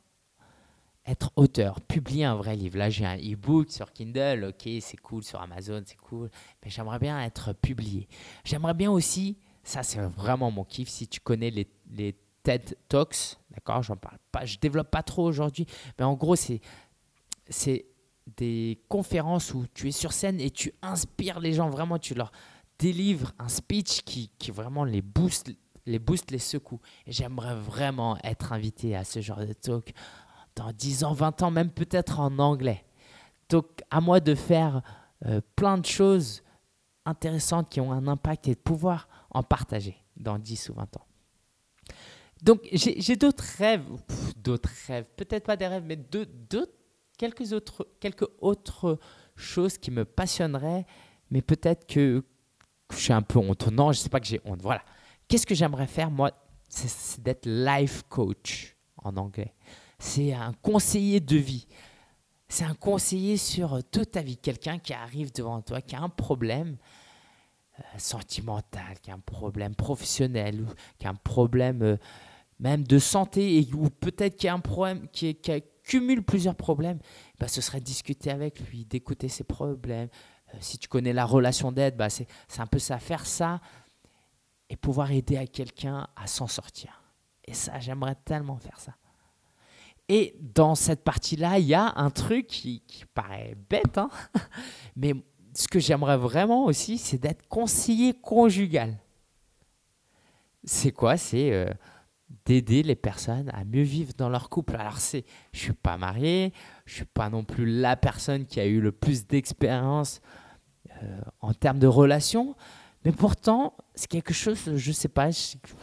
être 1.07 1.33
auteur, 1.37 1.81
publier 1.81 2.25
un 2.25 2.35
vrai 2.35 2.57
livre. 2.57 2.79
Là, 2.79 2.91
j'ai 2.91 3.07
un 3.07 3.17
e-book 3.17 3.71
sur 3.71 3.93
Kindle, 3.93 4.45
ok, 4.49 4.69
c'est 4.81 4.97
cool, 4.97 5.23
sur 5.23 5.41
Amazon, 5.41 5.83
c'est 5.87 5.97
cool, 5.97 6.31
mais 6.65 6.71
j'aimerais 6.71 6.99
bien 6.99 7.23
être 7.23 7.53
publié. 7.53 8.09
J'aimerais 8.45 8.75
bien 8.75 8.91
aussi, 8.91 9.39
ça 9.63 9.83
c'est 9.83 10.01
vraiment 10.01 10.51
mon 10.51 10.65
kiff, 10.65 10.89
si 10.89 11.07
tu 11.07 11.21
connais 11.21 11.51
les, 11.51 11.69
les 11.91 12.17
TED 12.43 12.77
Talks, 12.89 13.39
d'accord, 13.51 13.83
j'en 13.83 13.97
parle 13.97 14.19
pas, 14.33 14.45
je 14.45 14.59
développe 14.59 14.91
pas 14.91 15.03
trop 15.03 15.25
aujourd'hui, 15.25 15.67
mais 15.99 16.05
en 16.05 16.15
gros, 16.15 16.37
c'est, 16.37 16.61
des 18.37 18.81
conférences 18.89 19.55
où 19.55 19.67
tu 19.73 19.87
es 19.87 19.93
sur 19.93 20.13
scène 20.13 20.41
et 20.41 20.51
tu 20.51 20.73
inspires 20.83 21.39
les 21.39 21.53
gens, 21.53 21.71
vraiment, 21.71 21.97
tu 21.97 22.15
leur 22.15 22.33
délivres 22.77 23.33
un 23.39 23.49
speech 23.49 24.03
qui, 24.03 24.33
qui 24.37 24.51
vraiment 24.51 24.83
les 24.83 25.01
booste, 25.01 25.53
les 25.87 26.01
booste, 26.01 26.33
les 26.33 26.41
secoue. 26.41 26.81
J'aimerais 27.07 27.55
vraiment 27.55 28.19
être 28.25 28.53
invité 28.53 28.97
à 28.97 29.05
ce 29.05 29.21
genre 29.21 29.47
de 29.47 29.53
talk 29.53 29.95
dans 30.57 30.73
10 30.73 31.05
ans, 31.05 31.13
20 31.13 31.43
ans, 31.43 31.51
même 31.51 31.71
peut-être 31.71 32.19
en 32.19 32.39
anglais. 32.39 32.85
Donc, 33.49 33.67
à 33.91 34.01
moi 34.01 34.19
de 34.19 34.35
faire 34.35 34.83
euh, 35.27 35.41
plein 35.55 35.79
de 35.79 35.87
choses 35.87 36.43
intéressantes 37.05 37.69
qui 37.69 37.81
ont 37.81 37.93
un 37.93 38.09
impact 38.09 38.49
et 38.49 38.55
de 38.55 38.61
pouvoir 38.61 39.09
en 39.31 39.43
partager 39.43 39.97
dans 40.17 40.39
10 40.39 40.71
ou 40.71 40.75
20 40.75 40.97
ans. 40.97 41.07
Donc, 42.43 42.69
j'ai 42.73 43.17
d'autres 43.17 43.45
rêves, 43.59 43.87
d'autres 44.37 44.71
rêves, 44.87 45.07
peut-être 45.17 45.45
pas 45.45 45.57
des 45.57 45.67
rêves, 45.67 45.85
mais 45.87 45.97
d'autres, 45.97 46.73
quelques, 47.17 47.53
autres, 47.53 47.89
quelques 48.01 48.27
autres 48.41 48.99
choses 49.37 49.79
qui 49.79 49.91
me 49.91 50.05
passionneraient, 50.05 50.87
mais 51.31 51.43
peut-être 51.43 51.87
que, 51.87 52.25
que 52.89 52.97
je 52.97 53.01
suis 53.01 53.13
un 53.13 53.23
peu 53.23 53.39
honte. 53.39 53.67
Non, 53.69 53.93
je 53.93 53.99
ne 53.99 54.03
sais 54.03 54.09
pas 54.09 54.21
que 54.21 54.27
j'ai 54.27 54.41
honte. 54.45 54.61
Voilà. 54.63 54.83
Qu'est-ce 55.29 55.47
que 55.47 55.55
j'aimerais 55.55 55.87
faire, 55.87 56.11
moi? 56.11 56.31
C'est 56.69 57.23
d'être 57.23 57.47
life 57.47 58.03
coach 58.09 58.77
en 59.03 59.17
anglais 59.17 59.55
c'est 59.99 60.33
un 60.33 60.53
conseiller 60.63 61.21
de 61.21 61.37
vie. 61.37 61.67
C'est 62.49 62.65
un 62.65 62.75
conseiller 62.75 63.37
sur 63.37 63.83
toute 63.91 64.13
ta 64.13 64.23
vie. 64.23 64.37
Quelqu'un 64.37 64.79
qui 64.79 64.93
arrive 64.93 65.33
devant 65.33 65.61
toi, 65.63 65.81
qui 65.81 65.97
a 65.97 66.01
un 66.01 66.09
problème 66.09 66.77
euh, 67.79 67.83
sentimental, 67.99 69.01
qui 69.03 69.11
a 69.11 69.15
un 69.15 69.21
problème 69.21 69.75
professionnel, 69.75 70.63
ou 70.63 70.67
qui 70.99 71.07
a 71.07 71.11
un 71.11 71.15
problème 71.15 71.83
euh, 71.83 71.97
même 72.59 72.85
de 72.85 72.99
santé, 72.99 73.69
ou 73.75 73.91
peut-être 73.91 74.37
qui 74.37 74.49
a 74.49 74.55
un 74.55 74.61
problème, 74.61 75.09
qui, 75.09 75.35
qui 75.35 75.53
accumule 75.53 76.23
plusieurs 76.23 76.55
problèmes, 76.55 76.99
bah, 77.39 77.49
ce 77.49 77.61
serait 77.61 77.81
discuter 77.81 78.31
avec 78.31 78.61
lui, 78.69 78.85
d'écouter 78.85 79.29
ses 79.29 79.45
problèmes. 79.45 80.09
Euh, 80.55 80.59
si 80.61 80.79
tu 80.79 80.89
connais 80.89 81.13
la 81.13 81.25
relation 81.25 81.73
d'aide, 81.73 81.97
bah, 81.97 82.09
c'est 82.11 82.27
un 82.59 82.67
peu 82.67 82.79
ça, 82.79 82.99
faire 82.99 83.27
ça 83.27 83.61
et 84.69 84.77
pouvoir 84.77 85.11
aider 85.11 85.37
à 85.37 85.47
quelqu'un 85.47 86.07
à 86.17 86.27
s'en 86.27 86.47
sortir. 86.47 87.03
Et 87.45 87.55
ça, 87.55 87.79
j'aimerais 87.79 88.17
tellement 88.25 88.57
faire 88.57 88.81
ça. 88.81 88.95
Et 90.09 90.37
dans 90.41 90.75
cette 90.75 91.03
partie-là, 91.03 91.59
il 91.59 91.67
y 91.67 91.75
a 91.75 91.93
un 91.97 92.11
truc 92.11 92.47
qui, 92.47 92.83
paraît 93.15 93.57
bête, 93.69 93.99
hein 93.99 94.11
mais 94.97 95.15
ce 95.55 95.67
que 95.67 95.81
j'aimerais 95.81 96.17
vraiment 96.17 96.67
aussi, 96.67 96.99
c'est 96.99 97.19
d'être 97.19 97.49
conseiller 97.49 98.15
conjugal. 98.15 98.99
C'est 100.65 100.93
quoi? 100.93 101.17
C'est 101.17 101.53
euh, 101.53 101.73
d'aider 102.45 102.83
les 102.83 102.95
personnes 102.95 103.51
à 103.51 103.65
mieux 103.65 103.83
vivre 103.83 104.13
dans 104.17 104.29
leur 104.29 104.49
couple. 104.49 104.77
Alors, 104.77 104.99
c'est, 104.99 105.25
je 105.53 105.59
suis 105.59 105.73
pas 105.73 105.97
marié, 105.97 106.53
je 106.85 106.95
suis 106.95 107.05
pas 107.05 107.29
non 107.29 107.45
plus 107.45 107.67
la 107.81 107.97
personne 107.97 108.47
qui 108.47 108.61
a 108.61 108.67
eu 108.67 108.81
le 108.81 108.93
plus 108.93 109.27
d'expérience 109.27 110.21
euh, 111.03 111.21
en 111.41 111.53
termes 111.53 111.79
de 111.79 111.87
relations, 111.87 112.55
mais 113.05 113.13
pourtant, 113.13 113.77
c'est 113.95 114.09
quelque 114.09 114.35
chose, 114.35 114.75
je 114.75 114.93
sais 114.93 115.09
pas, 115.09 115.31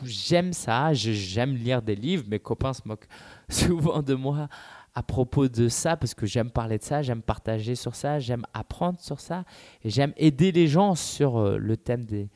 j'aime 0.04 0.54
ça, 0.54 0.94
j'aime 0.94 1.56
lire 1.56 1.82
des 1.82 1.96
livres, 1.96 2.26
mes 2.28 2.40
copains 2.40 2.74
se 2.74 2.82
moquent 2.86 3.08
souvent 3.50 4.02
de 4.02 4.14
moi 4.14 4.48
à 4.96 5.02
propos 5.02 5.48
de 5.48 5.70
ça, 5.70 5.98
parce 5.98 6.14
que 6.14 6.26
j'aime 6.26 6.52
parler 6.52 6.78
de 6.78 6.84
ça, 6.84 7.02
j'aime 7.02 7.24
partager 7.24 7.76
sur 7.76 7.96
ça, 7.96 8.20
j'aime 8.20 8.46
apprendre 8.54 9.00
sur 9.00 9.20
ça, 9.20 9.44
et 9.84 9.90
j'aime 9.90 10.14
aider 10.18 10.52
les 10.52 10.68
gens 10.68 10.94
sur 10.94 11.38
euh, 11.38 11.58
le 11.58 11.78
thème 11.78 12.06
des, 12.06 12.30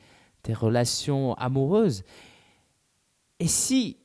des 0.44 0.54
relations 0.54 1.34
amoureuses. 1.34 2.02
Et 3.38 3.46
si, 3.46 3.98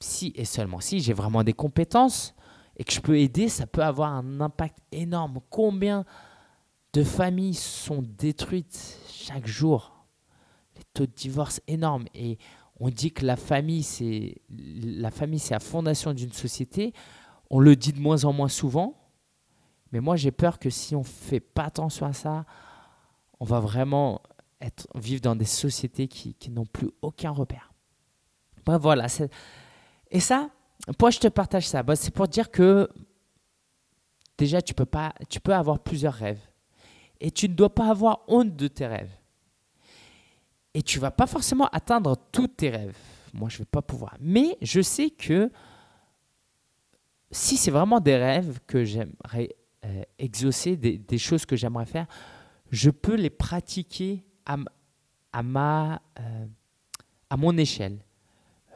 si 0.00 0.32
et 0.34 0.44
seulement 0.44 0.80
si 0.80 1.00
j'ai 1.00 1.12
vraiment 1.12 1.44
des 1.44 1.52
compétences 1.52 2.34
et 2.76 2.84
que 2.84 2.92
je 2.92 3.00
peux 3.00 3.18
aider, 3.18 3.48
ça 3.48 3.66
peut 3.66 3.84
avoir 3.84 4.12
un 4.12 4.40
impact 4.40 4.78
énorme. 4.90 5.38
Combien 5.48 6.04
de 6.92 7.04
familles 7.04 7.54
sont 7.54 8.02
détruites 8.02 8.98
chaque 9.08 9.46
jour? 9.46 9.92
Taux 10.92 11.06
de 11.06 11.12
divorce 11.12 11.60
énorme. 11.66 12.04
Et 12.14 12.38
on 12.80 12.88
dit 12.90 13.12
que 13.12 13.24
la 13.24 13.36
famille, 13.36 13.82
c'est 13.82 14.42
la 14.50 15.10
famille, 15.10 15.38
c'est 15.38 15.54
la 15.54 15.60
fondation 15.60 16.12
d'une 16.12 16.32
société. 16.32 16.92
On 17.50 17.60
le 17.60 17.76
dit 17.76 17.92
de 17.92 18.00
moins 18.00 18.24
en 18.24 18.32
moins 18.32 18.48
souvent, 18.48 18.96
mais 19.92 20.00
moi 20.00 20.16
j'ai 20.16 20.32
peur 20.32 20.58
que 20.58 20.70
si 20.70 20.96
on 20.96 21.04
fait 21.04 21.40
pas 21.40 21.64
attention 21.64 22.06
à 22.06 22.12
ça, 22.12 22.44
on 23.38 23.44
va 23.44 23.60
vraiment 23.60 24.20
être 24.60 24.88
vivre 24.94 25.20
dans 25.20 25.36
des 25.36 25.44
sociétés 25.44 26.08
qui, 26.08 26.50
n'ont 26.50 26.66
plus 26.66 26.90
aucun 27.02 27.30
repère. 27.30 27.72
Bref, 28.64 28.80
voilà. 28.80 29.06
Et 30.10 30.20
ça, 30.20 30.48
pourquoi 30.86 31.10
je 31.10 31.20
te 31.20 31.28
partage 31.28 31.68
ça 31.68 31.82
bah, 31.82 31.96
C'est 31.96 32.12
pour 32.12 32.28
dire 32.28 32.50
que 32.50 32.88
déjà 34.38 34.62
tu 34.62 34.74
peux 34.74 34.86
pas, 34.86 35.12
tu 35.28 35.40
peux 35.40 35.54
avoir 35.54 35.78
plusieurs 35.80 36.14
rêves 36.14 36.40
et 37.20 37.30
tu 37.30 37.48
ne 37.48 37.54
dois 37.54 37.74
pas 37.74 37.90
avoir 37.90 38.22
honte 38.26 38.56
de 38.56 38.68
tes 38.68 38.86
rêves. 38.86 39.12
Et 40.74 40.82
tu 40.82 40.98
vas 40.98 41.10
pas 41.10 41.26
forcément 41.26 41.68
atteindre 41.68 42.16
tous 42.32 42.48
tes 42.48 42.70
rêves. 42.70 42.96
Moi, 43.32 43.48
je 43.48 43.58
vais 43.58 43.64
pas 43.64 43.82
pouvoir. 43.82 44.16
Mais 44.20 44.58
je 44.60 44.80
sais 44.80 45.10
que 45.10 45.50
si 47.30 47.56
c'est 47.56 47.70
vraiment 47.70 48.00
des 48.00 48.16
rêves 48.16 48.60
que 48.66 48.84
j'aimerais 48.84 49.56
euh, 49.84 50.02
exaucer, 50.18 50.76
des, 50.76 51.18
choses 51.18 51.44
que 51.44 51.56
j'aimerais 51.56 51.84
faire, 51.84 52.06
je 52.70 52.90
peux 52.90 53.16
les 53.16 53.30
pratiquer 53.30 54.24
à, 54.46 55.42
ma, 55.42 56.00
euh, 56.20 56.46
à 57.28 57.36
mon 57.36 57.56
échelle. 57.58 57.98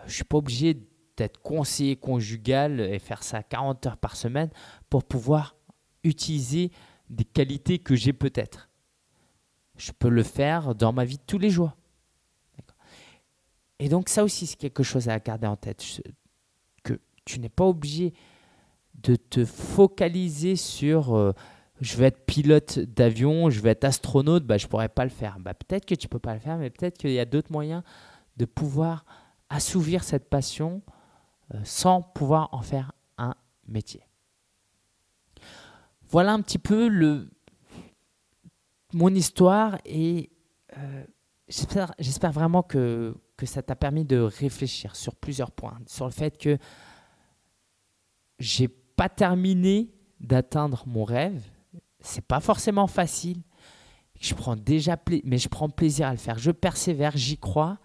Je 0.06 0.14
suis 0.14 0.24
pas 0.24 0.38
obligé 0.38 0.76
d'être 1.16 1.40
conseiller 1.40 1.96
conjugal 1.96 2.80
et 2.80 2.98
faire 2.98 3.22
ça 3.22 3.42
40 3.42 3.86
heures 3.86 3.96
par 3.96 4.16
semaine 4.16 4.50
pour 4.90 5.04
pouvoir 5.04 5.56
utiliser 6.04 6.70
des 7.10 7.24
qualités 7.24 7.78
que 7.78 7.94
j'ai 7.94 8.12
peut-être. 8.12 8.68
Je 9.76 9.92
peux 9.92 10.08
le 10.08 10.22
faire 10.22 10.74
dans 10.74 10.92
ma 10.92 11.04
vie 11.04 11.16
de 11.16 11.22
tous 11.26 11.38
les 11.38 11.50
jours. 11.50 11.77
Et 13.78 13.88
donc 13.88 14.08
ça 14.08 14.24
aussi, 14.24 14.46
c'est 14.46 14.56
quelque 14.56 14.82
chose 14.82 15.08
à 15.08 15.18
garder 15.18 15.46
en 15.46 15.56
tête. 15.56 15.84
Que 16.82 17.00
tu 17.24 17.38
n'es 17.40 17.48
pas 17.48 17.64
obligé 17.64 18.12
de 18.94 19.16
te 19.16 19.44
focaliser 19.44 20.56
sur 20.56 21.14
euh, 21.14 21.32
je 21.80 21.96
vais 21.96 22.06
être 22.06 22.26
pilote 22.26 22.78
d'avion, 22.78 23.50
je 23.50 23.60
vais 23.60 23.70
être 23.70 23.84
astronaute, 23.84 24.44
bah, 24.44 24.58
je 24.58 24.66
ne 24.66 24.70
pourrais 24.70 24.88
pas 24.88 25.04
le 25.04 25.10
faire. 25.10 25.38
Bah, 25.38 25.54
peut-être 25.54 25.86
que 25.86 25.94
tu 25.94 26.06
ne 26.06 26.10
peux 26.10 26.18
pas 26.18 26.34
le 26.34 26.40
faire, 26.40 26.58
mais 26.58 26.70
peut-être 26.70 26.98
qu'il 26.98 27.12
y 27.12 27.20
a 27.20 27.24
d'autres 27.24 27.52
moyens 27.52 27.82
de 28.36 28.44
pouvoir 28.44 29.04
assouvir 29.48 30.04
cette 30.04 30.28
passion 30.28 30.82
euh, 31.54 31.60
sans 31.64 32.02
pouvoir 32.02 32.48
en 32.52 32.62
faire 32.62 32.92
un 33.16 33.34
métier. 33.66 34.02
Voilà 36.10 36.32
un 36.32 36.40
petit 36.40 36.58
peu 36.58 36.88
le, 36.88 37.30
mon 38.92 39.14
histoire 39.14 39.78
et 39.84 40.30
euh, 40.76 41.04
j'espère 41.48 42.32
vraiment 42.32 42.62
que, 42.62 43.14
que 43.38 43.46
ça 43.46 43.62
t'a 43.62 43.76
permis 43.76 44.04
de 44.04 44.18
réfléchir 44.18 44.96
sur 44.96 45.14
plusieurs 45.14 45.52
points, 45.52 45.78
sur 45.86 46.04
le 46.04 46.10
fait 46.10 46.36
que 46.36 46.58
j'ai 48.38 48.68
pas 48.68 49.08
terminé 49.08 49.94
d'atteindre 50.20 50.82
mon 50.86 51.04
rêve, 51.04 51.42
c'est 52.00 52.24
pas 52.24 52.40
forcément 52.40 52.88
facile. 52.88 53.40
Je 54.20 54.34
prends 54.34 54.56
déjà 54.56 54.96
mais 55.24 55.38
je 55.38 55.48
prends 55.48 55.70
plaisir 55.70 56.08
à 56.08 56.10
le 56.10 56.18
faire. 56.18 56.38
Je 56.38 56.50
persévère, 56.50 57.16
j'y 57.16 57.38
crois. 57.38 57.78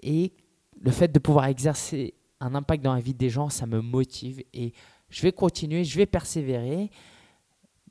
Et 0.00 0.34
le 0.80 0.90
fait 0.90 1.08
de 1.08 1.20
pouvoir 1.20 1.46
exercer 1.46 2.14
un 2.40 2.56
impact 2.56 2.82
dans 2.82 2.94
la 2.94 3.00
vie 3.00 3.14
des 3.14 3.30
gens, 3.30 3.48
ça 3.48 3.66
me 3.66 3.80
motive 3.80 4.42
et 4.52 4.72
je 5.08 5.22
vais 5.22 5.30
continuer, 5.30 5.84
je 5.84 5.96
vais 5.96 6.06
persévérer 6.06 6.90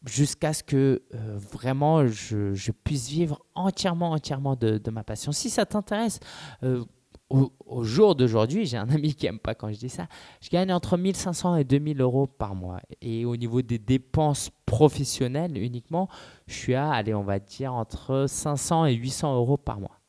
jusqu'à 0.06 0.54
ce 0.54 0.64
que 0.64 1.04
euh, 1.14 1.38
vraiment 1.52 2.08
je, 2.08 2.72
puisse 2.72 3.10
vivre 3.10 3.40
entièrement, 3.56 4.12
entièrement 4.12 4.56
de, 4.56 4.90
ma 4.92 5.04
passion. 5.04 5.32
Si 5.32 5.50
ça 5.50 5.66
t'intéresse, 5.66 6.20
euh, 6.64 6.84
au, 7.30 7.84
jour 7.84 8.16
d'aujourd'hui, 8.16 8.66
j'ai 8.66 8.78
un 8.78 8.90
ami 8.90 9.14
qui 9.14 9.26
n'aime 9.26 9.40
pas 9.40 9.56
quand 9.56 9.72
je 9.72 9.78
dis 9.78 9.90
ça, 9.90 10.08
je 10.42 10.50
gagne 10.50 10.74
entre 10.74 10.98
1500 10.98 11.58
et 11.58 11.64
2000 11.64 12.02
euros 12.02 12.28
par 12.28 12.56
mois. 12.56 12.82
Et 13.02 13.26
au 13.26 13.38
niveau 13.38 13.62
des 13.62 13.80
dépenses 13.80 14.50
professionnelles 14.66 15.58
uniquement, 15.58 16.10
je 16.48 16.54
suis 16.54 16.76
à, 16.76 16.92
allez, 16.92 17.14
on 17.14 17.24
va 17.24 17.40
dire, 17.40 17.74
entre 17.74 18.26
500 18.28 18.86
et 18.86 18.94
800 18.94 19.36
euros 19.36 19.58
par 19.58 19.80
mois. 19.80 20.00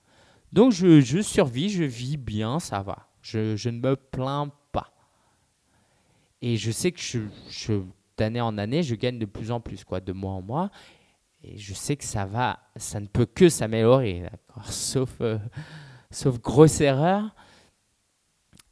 Donc 0.53 0.73
je, 0.73 1.01
je 1.01 1.21
survis, 1.21 1.71
je 1.71 1.85
vis 1.85 2.17
bien, 2.17 2.59
ça 2.59 2.83
va. 2.83 3.09
Je, 3.23 3.57
je, 3.57 3.71
ne 3.71 3.79
me 3.79 3.97
plains 3.97 4.51
pas. 4.73 4.93
Et 6.43 6.57
je 6.57 6.71
sais 6.71 6.91
que 6.93 7.01
je, 7.01 7.81
d'année 8.17 8.41
en 8.41 8.59
année, 8.59 8.83
je 8.83 8.95
gagne 8.95 9.19
de 9.19 9.27
plus 9.27 9.51
en 9.51 9.61
plus, 9.61 9.85
quoi, 9.85 10.01
de 10.01 10.13
mois 10.13 10.33
en 10.33 10.43
mois. 10.43 10.71
Et 11.43 11.59
je 11.59 11.75
sais 11.75 11.97
que 11.97 12.05
ça 12.05 12.25
va, 12.25 12.61
ça 12.77 13.01
ne 13.01 13.07
peut 13.07 13.27
que 13.27 13.49
s'améliorer, 13.49 14.31
Sauf, 14.65 15.21
euh, 15.21 15.39
sauf 16.11 16.41
grosse 16.41 16.81
erreur. 16.81 17.35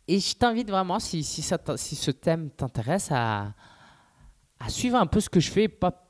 Et 0.07 0.21
je 0.21 0.35
t'invite 0.35 0.71
vraiment, 0.71 0.99
si, 0.99 1.23
si, 1.23 1.43
ça, 1.43 1.59
si 1.77 1.97
ce 1.97 2.11
thème 2.11 2.51
t'intéresse, 2.51 3.11
à, 3.11 3.55
à 4.59 4.69
suivre 4.69 4.97
un 4.97 5.07
peu 5.07 5.21
ce 5.21 5.29
que 5.29 5.41
je 5.41 5.51
fais, 5.51 5.69
pas, 5.69 6.09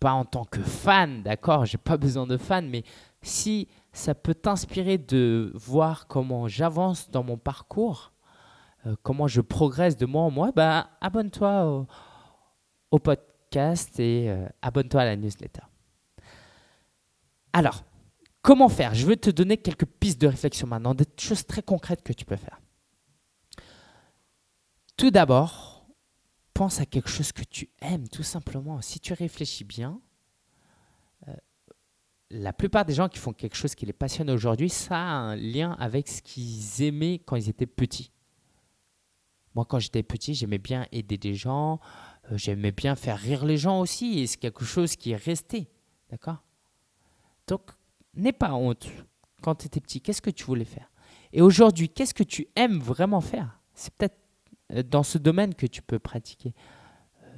pas 0.00 0.12
en 0.12 0.24
tant 0.24 0.44
que 0.44 0.60
fan, 0.60 1.22
d'accord 1.22 1.64
J'ai 1.64 1.78
pas 1.78 1.96
besoin 1.96 2.26
de 2.26 2.36
fans, 2.36 2.62
mais 2.62 2.84
si 3.22 3.68
ça 3.92 4.14
peut 4.14 4.34
t'inspirer 4.34 4.98
de 4.98 5.52
voir 5.54 6.06
comment 6.06 6.48
j'avance 6.48 7.10
dans 7.10 7.22
mon 7.22 7.36
parcours, 7.36 8.12
euh, 8.86 8.94
comment 9.02 9.26
je 9.26 9.40
progresse 9.40 9.96
de 9.96 10.06
mois 10.06 10.22
en 10.22 10.30
mois, 10.30 10.52
bah, 10.52 10.90
abonne-toi 11.00 11.86
au, 12.90 12.98
podcast 12.98 13.98
et 13.98 14.30
euh, 14.30 14.46
abonne-toi 14.62 15.02
à 15.02 15.04
la 15.04 15.16
newsletter. 15.16 15.62
Alors, 17.52 17.84
comment 18.42 18.68
faire? 18.68 18.94
Je 18.94 19.06
vais 19.06 19.16
te 19.16 19.30
donner 19.30 19.56
quelques 19.56 19.86
pistes 19.86 20.20
de 20.20 20.26
réflexion 20.26 20.66
maintenant, 20.66 20.94
des 20.94 21.06
choses 21.18 21.46
très 21.46 21.62
concrètes 21.62 22.02
que 22.02 22.12
tu 22.12 22.24
peux 22.24 22.36
faire. 22.36 22.60
Tout 24.96 25.10
d'abord, 25.10 25.86
pense 26.54 26.80
à 26.80 26.86
quelque 26.86 27.08
chose 27.08 27.32
que 27.32 27.44
tu 27.44 27.70
aimes, 27.80 28.08
tout 28.08 28.22
simplement. 28.22 28.80
Si 28.80 29.00
tu 29.00 29.12
réfléchis 29.12 29.64
bien, 29.64 30.00
la 32.30 32.52
plupart 32.52 32.84
des 32.84 32.94
gens 32.94 33.08
qui 33.08 33.18
font 33.18 33.32
quelque 33.32 33.56
chose 33.56 33.74
qui 33.74 33.86
les 33.86 33.92
passionne 33.92 34.30
aujourd'hui, 34.30 34.68
ça 34.68 34.96
a 34.96 34.98
un 34.98 35.36
lien 35.36 35.72
avec 35.78 36.08
ce 36.08 36.20
qu'ils 36.20 36.82
aimaient 36.82 37.20
quand 37.24 37.36
ils 37.36 37.48
étaient 37.48 37.66
petits. 37.66 38.12
Moi, 39.58 39.64
quand 39.64 39.80
j'étais 39.80 40.04
petit, 40.04 40.34
j'aimais 40.34 40.58
bien 40.58 40.86
aider 40.92 41.18
des 41.18 41.34
gens, 41.34 41.80
euh, 42.30 42.38
j'aimais 42.38 42.70
bien 42.70 42.94
faire 42.94 43.18
rire 43.18 43.44
les 43.44 43.56
gens 43.56 43.80
aussi, 43.80 44.20
et 44.20 44.28
c'est 44.28 44.36
quelque 44.36 44.64
chose 44.64 44.94
qui 44.94 45.10
est 45.10 45.16
resté. 45.16 45.68
D'accord? 46.10 46.44
Donc, 47.48 47.72
n'aie 48.14 48.32
pas 48.32 48.54
honte. 48.54 48.86
Quand 49.42 49.56
tu 49.56 49.66
étais 49.66 49.80
petit, 49.80 50.00
qu'est-ce 50.00 50.22
que 50.22 50.30
tu 50.30 50.44
voulais 50.44 50.64
faire? 50.64 50.92
Et 51.32 51.42
aujourd'hui, 51.42 51.88
qu'est-ce 51.88 52.14
que 52.14 52.22
tu 52.22 52.46
aimes 52.54 52.78
vraiment 52.78 53.20
faire? 53.20 53.58
C'est 53.74 53.92
peut-être 53.94 54.16
euh, 54.74 54.84
dans 54.84 55.02
ce 55.02 55.18
domaine 55.18 55.56
que 55.56 55.66
tu 55.66 55.82
peux 55.82 55.98
pratiquer 55.98 56.54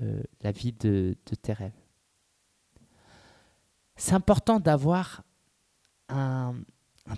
euh, 0.02 0.22
la 0.42 0.52
vie 0.52 0.72
de 0.72 1.16
tes 1.40 1.54
rêves 1.54 1.72
c'est 4.00 4.14
important 4.14 4.58
d'avoir 4.60 5.22
un, 6.08 6.54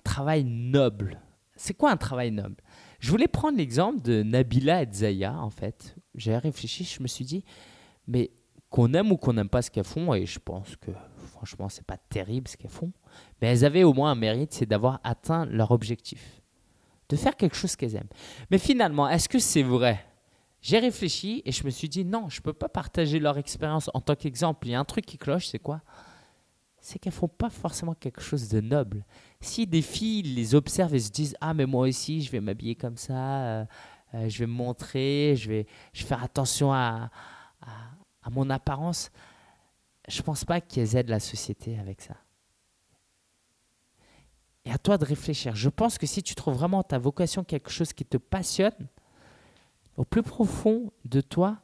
travail 0.05 0.45
noble. 0.45 1.21
C'est 1.55 1.75
quoi 1.75 1.91
un 1.93 1.97
travail 1.97 2.31
noble? 2.33 2.57
Je 3.03 3.11
voulais 3.11 3.27
prendre 3.27 3.59
l'exemple 3.59 4.01
de 4.01 4.23
Nabila 4.23 4.85
et 4.85 4.89
Zaya, 4.93 5.37
en 5.37 5.51
fait. 5.51 5.97
J'ai 6.15 6.37
réfléchi, 6.37 6.85
je 6.85 7.03
me 7.03 7.09
suis 7.09 7.25
dit, 7.25 7.45
mais 8.07 8.31
qu'on 8.71 8.95
aime 8.95 9.11
ou 9.11 9.17
qu'on 9.17 9.33
n'aime 9.33 9.49
pas 9.49 9.61
ce 9.61 9.73
qu'elles 9.73 9.83
font, 9.83 10.15
et 10.15 10.25
je 10.25 10.39
pense 10.39 10.77
que 10.77 10.93
franchement, 11.33 11.69
c'est 11.69 11.85
pas 11.85 11.97
terrible 11.97 12.47
ce 12.47 12.57
qu'elles 12.57 12.71
font, 12.71 12.93
mais 13.41 13.49
elles 13.49 13.65
avaient 13.65 13.83
au 13.83 13.93
moins 13.93 14.13
un 14.13 14.15
mérite, 14.15 14.53
c'est 14.53 14.67
d'avoir 14.67 15.01
atteint 15.03 15.47
leur 15.47 15.73
objectif, 15.73 16.41
de 17.09 17.17
faire 17.17 17.37
quelque 17.37 17.57
chose 17.57 17.75
qu'elles 17.75 17.97
aiment. 17.97 18.09
Mais 18.53 18.59
finalement, 18.59 19.09
est-ce 19.09 19.29
que 19.29 19.41
c'est 19.41 19.65
vrai? 19.65 20.07
J'ai 20.61 20.79
réfléchi 20.79 21.43
et 21.45 21.51
je 21.51 21.65
me 21.65 21.71
suis 21.71 21.89
dit, 21.89 22.05
non, 22.05 22.29
je 22.29 22.39
ne 22.39 22.43
peux 22.45 22.53
pas 22.53 22.69
partager 22.69 23.19
leur 23.19 23.37
expérience 23.37 23.91
en 23.95 24.01
tant 24.01 24.15
qu'exemple. 24.15 24.69
Il 24.69 24.71
y 24.71 24.75
a 24.77 24.81
un 24.81 24.85
truc 24.85 25.05
qui 25.07 25.19
cloche, 25.19 25.49
c'est 25.49 25.59
quoi? 25.59 25.83
C'est 26.83 26.99
qu'elles 26.99 27.13
font 27.13 27.29
pas 27.29 27.49
forcément 27.49 27.95
quelque 27.95 28.21
chose 28.21 28.49
de 28.49 28.61
noble. 28.61 29.07
Si 29.41 29.69
des 29.69 29.83
filles 29.83 30.23
les 30.23 30.57
observent 30.57 30.97
et 30.97 30.99
se 30.99 31.11
disent 31.11 31.37
ah 31.41 31.55
mais 31.55 31.65
moi 31.65 31.87
aussi 31.87 32.21
je 32.21 32.31
vais 32.31 32.41
m'habiller 32.41 32.75
comme 32.75 32.97
ça, 32.97 33.45
euh, 33.45 33.65
euh, 34.15 34.29
je 34.29 34.41
vais 34.41 34.47
me 34.47 34.53
montrer, 34.53 35.35
je 35.37 35.49
vais, 35.49 35.67
je 35.93 36.05
faire 36.05 36.23
attention 36.23 36.73
à, 36.73 37.11
à, 37.63 38.31
mon 38.31 38.51
apparence, 38.51 39.13
je 40.09 40.21
pense 40.23 40.45
pas 40.45 40.61
qu'elles 40.61 40.97
aident 40.97 41.09
la 41.09 41.21
société 41.21 41.79
avec 41.79 42.01
ça. 42.01 42.17
Et 44.65 44.73
à 44.73 44.79
toi 44.79 44.99
de 44.99 45.05
réfléchir. 45.05 45.55
Je 45.55 45.69
pense 45.69 45.99
que 45.99 46.07
si 46.07 46.23
tu 46.23 46.35
trouves 46.35 46.55
vraiment 46.55 46.83
ta 46.83 46.99
vocation 46.99 47.45
quelque 47.45 47.71
chose 47.71 47.93
qui 47.93 48.05
te 48.05 48.17
passionne, 48.17 48.89
au 49.97 50.05
plus 50.05 50.23
profond 50.23 50.93
de 51.05 51.21
toi, 51.21 51.59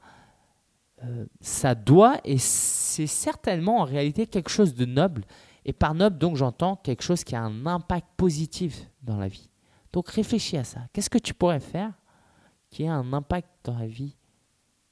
euh, 1.04 1.26
ça 1.40 1.74
doit, 1.74 2.20
et 2.24 2.38
c'est 2.38 3.06
certainement 3.06 3.80
en 3.80 3.84
réalité 3.84 4.26
quelque 4.26 4.50
chose 4.50 4.74
de 4.74 4.84
noble. 4.84 5.24
Et 5.64 5.72
par 5.72 5.94
noble, 5.94 6.18
donc 6.18 6.36
j'entends 6.36 6.76
quelque 6.76 7.02
chose 7.02 7.24
qui 7.24 7.36
a 7.36 7.42
un 7.42 7.66
impact 7.66 8.06
positif 8.16 8.88
dans 9.02 9.16
la 9.16 9.28
vie. 9.28 9.48
Donc 9.92 10.08
réfléchis 10.08 10.56
à 10.56 10.64
ça. 10.64 10.80
Qu'est-ce 10.92 11.10
que 11.10 11.18
tu 11.18 11.34
pourrais 11.34 11.60
faire 11.60 11.92
qui 12.70 12.86
a 12.86 12.94
un 12.94 13.12
impact 13.12 13.48
dans 13.64 13.78
la 13.78 13.86
vie 13.86 14.16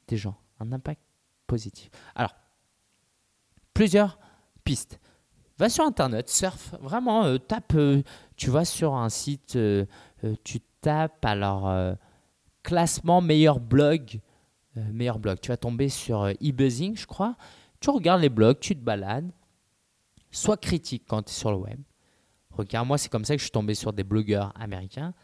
des 0.08 0.16
gens? 0.16 0.36
Un 0.60 0.72
impact 0.72 1.00
positif. 1.46 1.90
Alors, 2.14 2.34
plusieurs 3.74 4.18
pistes. 4.64 5.00
Va 5.58 5.68
sur 5.68 5.84
Internet, 5.84 6.28
surf, 6.28 6.74
vraiment, 6.80 7.24
euh, 7.24 7.38
tape, 7.38 7.74
euh, 7.74 8.02
tu 8.36 8.50
vas 8.50 8.64
sur 8.64 8.94
un 8.94 9.08
site, 9.08 9.58
tu 10.44 10.60
tapes 10.82 11.24
alors 11.24 11.96
classement 12.62 13.22
meilleur 13.22 13.60
blog 13.60 14.20
euh, 14.76 14.92
meilleur 14.92 15.18
blog. 15.18 15.38
Tu 15.40 15.48
vas 15.48 15.56
tomber 15.56 15.88
sur 15.88 16.22
euh, 16.22 16.32
e-buzzing, 16.42 16.96
je 16.96 17.06
crois. 17.06 17.36
Tu 17.80 17.90
regardes 17.90 18.20
les 18.20 18.28
blogs, 18.28 18.58
tu 18.60 18.74
te 18.74 18.80
balades. 18.80 19.30
Sois 20.30 20.56
critique 20.56 21.04
quand 21.06 21.22
tu 21.22 21.30
es 21.30 21.34
sur 21.34 21.50
le 21.50 21.58
web. 21.58 21.80
Regarde, 22.50 22.86
moi, 22.86 22.98
c'est 22.98 23.08
comme 23.08 23.24
ça 23.24 23.34
que 23.34 23.38
je 23.38 23.44
suis 23.44 23.52
tombé 23.52 23.74
sur 23.74 23.92
des 23.92 24.04
blogueurs 24.04 24.52
américains, 24.58 25.14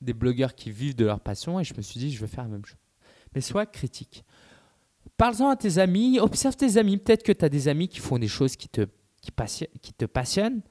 des 0.00 0.14
blogueurs 0.14 0.54
qui 0.54 0.70
vivent 0.70 0.96
de 0.96 1.04
leur 1.04 1.20
passion, 1.20 1.60
et 1.60 1.64
je 1.64 1.74
me 1.74 1.82
suis 1.82 2.00
dit, 2.00 2.10
je 2.10 2.20
veux 2.20 2.26
faire 2.26 2.44
la 2.44 2.50
même 2.50 2.64
chose. 2.64 2.78
Mais 3.34 3.40
sois 3.40 3.66
critique. 3.66 4.24
Parle-en 5.16 5.50
à 5.50 5.56
tes 5.56 5.78
amis, 5.78 6.18
observe 6.18 6.56
tes 6.56 6.78
amis. 6.78 6.96
Peut-être 6.96 7.22
que 7.22 7.32
tu 7.32 7.44
as 7.44 7.48
des 7.48 7.68
amis 7.68 7.88
qui 7.88 8.00
font 8.00 8.18
des 8.18 8.28
choses 8.28 8.56
qui 8.56 8.68
te, 8.68 8.86
qui, 9.20 9.30
qui 9.82 9.92
te 9.92 10.04
passionnent 10.04 10.62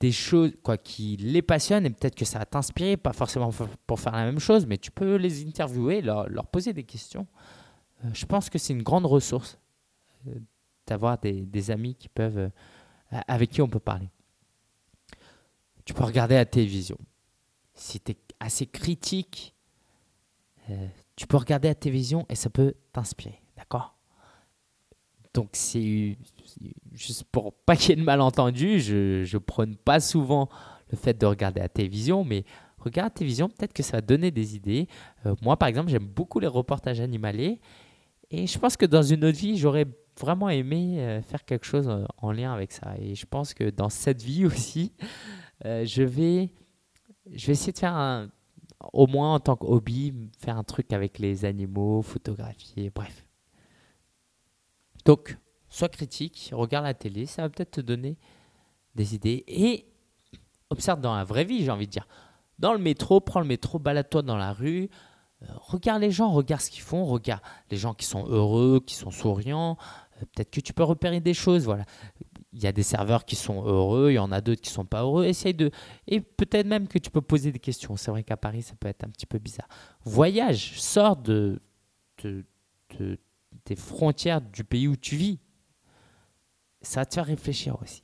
des 0.00 0.12
choses 0.12 0.52
quoi, 0.62 0.76
qui 0.76 1.16
les 1.16 1.42
passionnent 1.42 1.86
et 1.86 1.90
peut-être 1.90 2.14
que 2.14 2.24
ça 2.24 2.38
va 2.38 2.46
t'inspirer, 2.46 2.96
pas 2.96 3.12
forcément 3.12 3.50
pour 3.86 4.00
faire 4.00 4.12
la 4.12 4.24
même 4.24 4.40
chose, 4.40 4.66
mais 4.66 4.78
tu 4.78 4.90
peux 4.90 5.16
les 5.16 5.46
interviewer, 5.46 6.02
leur, 6.02 6.46
poser 6.46 6.72
des 6.72 6.84
questions. 6.84 7.26
Euh, 8.04 8.08
je 8.12 8.26
pense 8.26 8.50
que 8.50 8.58
c'est 8.58 8.72
une 8.72 8.82
grande 8.82 9.06
ressource 9.06 9.58
euh, 10.26 10.34
d'avoir 10.86 11.18
des, 11.18 11.42
des, 11.42 11.70
amis 11.70 11.94
qui 11.94 12.08
peuvent, 12.08 12.38
euh, 12.38 12.50
avec 13.28 13.50
qui 13.50 13.62
on 13.62 13.68
peut 13.68 13.78
parler. 13.78 14.10
Tu 15.84 15.94
peux 15.94 16.04
regarder 16.04 16.34
la 16.34 16.44
télévision. 16.44 16.98
Si 17.74 18.00
tu 18.00 18.12
es 18.12 18.16
assez 18.40 18.66
critique, 18.66 19.54
tu 21.16 21.26
peux 21.26 21.38
regarder 21.38 21.68
la 21.68 21.74
télévision 21.74 22.26
et 22.28 22.34
ça 22.34 22.50
peut 22.50 22.74
t'inspirer, 22.92 23.40
d'accord? 23.56 23.97
Donc 25.38 25.50
c'est 25.52 26.18
juste 26.92 27.22
pour 27.30 27.54
pas 27.54 27.76
qu'il 27.76 27.90
y 27.90 27.92
ait 27.92 27.96
de 27.96 28.02
malentendu, 28.02 28.80
je 28.80 29.20
ne 29.20 29.38
prône 29.38 29.76
pas 29.76 30.00
souvent 30.00 30.48
le 30.90 30.96
fait 30.96 31.16
de 31.16 31.26
regarder 31.26 31.60
la 31.60 31.68
télévision, 31.68 32.24
mais 32.24 32.44
regarde 32.78 33.12
la 33.12 33.14
télévision, 33.18 33.48
peut-être 33.48 33.72
que 33.72 33.84
ça 33.84 33.98
va 33.98 34.00
donner 34.00 34.32
des 34.32 34.56
idées. 34.56 34.88
Euh, 35.26 35.36
moi, 35.40 35.56
par 35.56 35.68
exemple, 35.68 35.90
j'aime 35.90 36.08
beaucoup 36.08 36.40
les 36.40 36.48
reportages 36.48 36.98
animaliers, 36.98 37.60
et 38.32 38.48
je 38.48 38.58
pense 38.58 38.76
que 38.76 38.84
dans 38.84 39.04
une 39.04 39.24
autre 39.24 39.38
vie, 39.38 39.56
j'aurais 39.56 39.86
vraiment 40.20 40.48
aimé 40.48 40.96
euh, 40.98 41.22
faire 41.22 41.44
quelque 41.44 41.64
chose 41.64 41.86
euh, 41.88 42.04
en 42.16 42.32
lien 42.32 42.52
avec 42.52 42.72
ça. 42.72 42.96
Et 42.98 43.14
je 43.14 43.24
pense 43.24 43.54
que 43.54 43.70
dans 43.70 43.90
cette 43.90 44.20
vie 44.20 44.44
aussi, 44.44 44.92
je, 45.64 46.02
vais, 46.02 46.50
je 47.32 47.46
vais 47.46 47.52
essayer 47.52 47.72
de 47.72 47.78
faire 47.78 47.94
un, 47.94 48.28
au 48.92 49.06
moins 49.06 49.34
en 49.34 49.38
tant 49.38 49.54
que 49.54 49.66
hobby, 49.66 50.12
faire 50.40 50.58
un 50.58 50.64
truc 50.64 50.92
avec 50.92 51.20
les 51.20 51.44
animaux, 51.44 52.02
photographier, 52.02 52.90
bref. 52.92 53.27
Donc, 55.04 55.36
sois 55.68 55.88
critique, 55.88 56.50
regarde 56.52 56.84
la 56.84 56.94
télé, 56.94 57.26
ça 57.26 57.42
va 57.42 57.48
peut-être 57.48 57.72
te 57.72 57.80
donner 57.80 58.16
des 58.94 59.14
idées. 59.14 59.44
Et 59.46 59.86
observe 60.70 61.00
dans 61.00 61.14
la 61.14 61.24
vraie 61.24 61.44
vie, 61.44 61.64
j'ai 61.64 61.70
envie 61.70 61.86
de 61.86 61.92
dire. 61.92 62.06
Dans 62.58 62.72
le 62.72 62.78
métro, 62.78 63.20
prends 63.20 63.40
le 63.40 63.46
métro, 63.46 63.78
balade-toi 63.78 64.22
dans 64.22 64.36
la 64.36 64.52
rue, 64.52 64.90
euh, 65.42 65.46
regarde 65.56 66.02
les 66.02 66.10
gens, 66.10 66.30
regarde 66.30 66.60
ce 66.60 66.70
qu'ils 66.70 66.82
font, 66.82 67.04
regarde 67.04 67.42
les 67.70 67.76
gens 67.76 67.94
qui 67.94 68.04
sont 68.06 68.26
heureux, 68.26 68.80
qui 68.84 68.94
sont 68.94 69.10
souriants. 69.12 69.76
Euh, 70.16 70.24
peut-être 70.34 70.50
que 70.50 70.60
tu 70.60 70.72
peux 70.72 70.82
repérer 70.82 71.20
des 71.20 71.34
choses. 71.34 71.64
Voilà. 71.64 71.84
il 72.52 72.60
y 72.62 72.66
a 72.66 72.72
des 72.72 72.82
serveurs 72.82 73.24
qui 73.24 73.36
sont 73.36 73.62
heureux, 73.64 74.10
il 74.10 74.14
y 74.14 74.18
en 74.18 74.32
a 74.32 74.40
d'autres 74.40 74.62
qui 74.62 74.70
sont 74.70 74.84
pas 74.84 75.02
heureux. 75.02 75.24
Essaye 75.26 75.54
de 75.54 75.70
et 76.08 76.20
peut-être 76.20 76.66
même 76.66 76.88
que 76.88 76.98
tu 76.98 77.10
peux 77.10 77.20
poser 77.20 77.52
des 77.52 77.60
questions. 77.60 77.96
C'est 77.96 78.10
vrai 78.10 78.24
qu'à 78.24 78.36
Paris, 78.36 78.62
ça 78.62 78.74
peut 78.74 78.88
être 78.88 79.04
un 79.04 79.10
petit 79.10 79.26
peu 79.26 79.38
bizarre. 79.38 79.68
Voyage, 80.04 80.80
sors 80.80 81.14
de- 81.16 81.60
frontières 83.76 84.40
du 84.40 84.64
pays 84.64 84.88
où 84.88 84.96
tu 84.96 85.16
vis. 85.16 85.40
Ça 86.82 87.00
va 87.00 87.06
te 87.06 87.14
faire 87.14 87.26
réfléchir 87.26 87.80
aussi. 87.82 88.02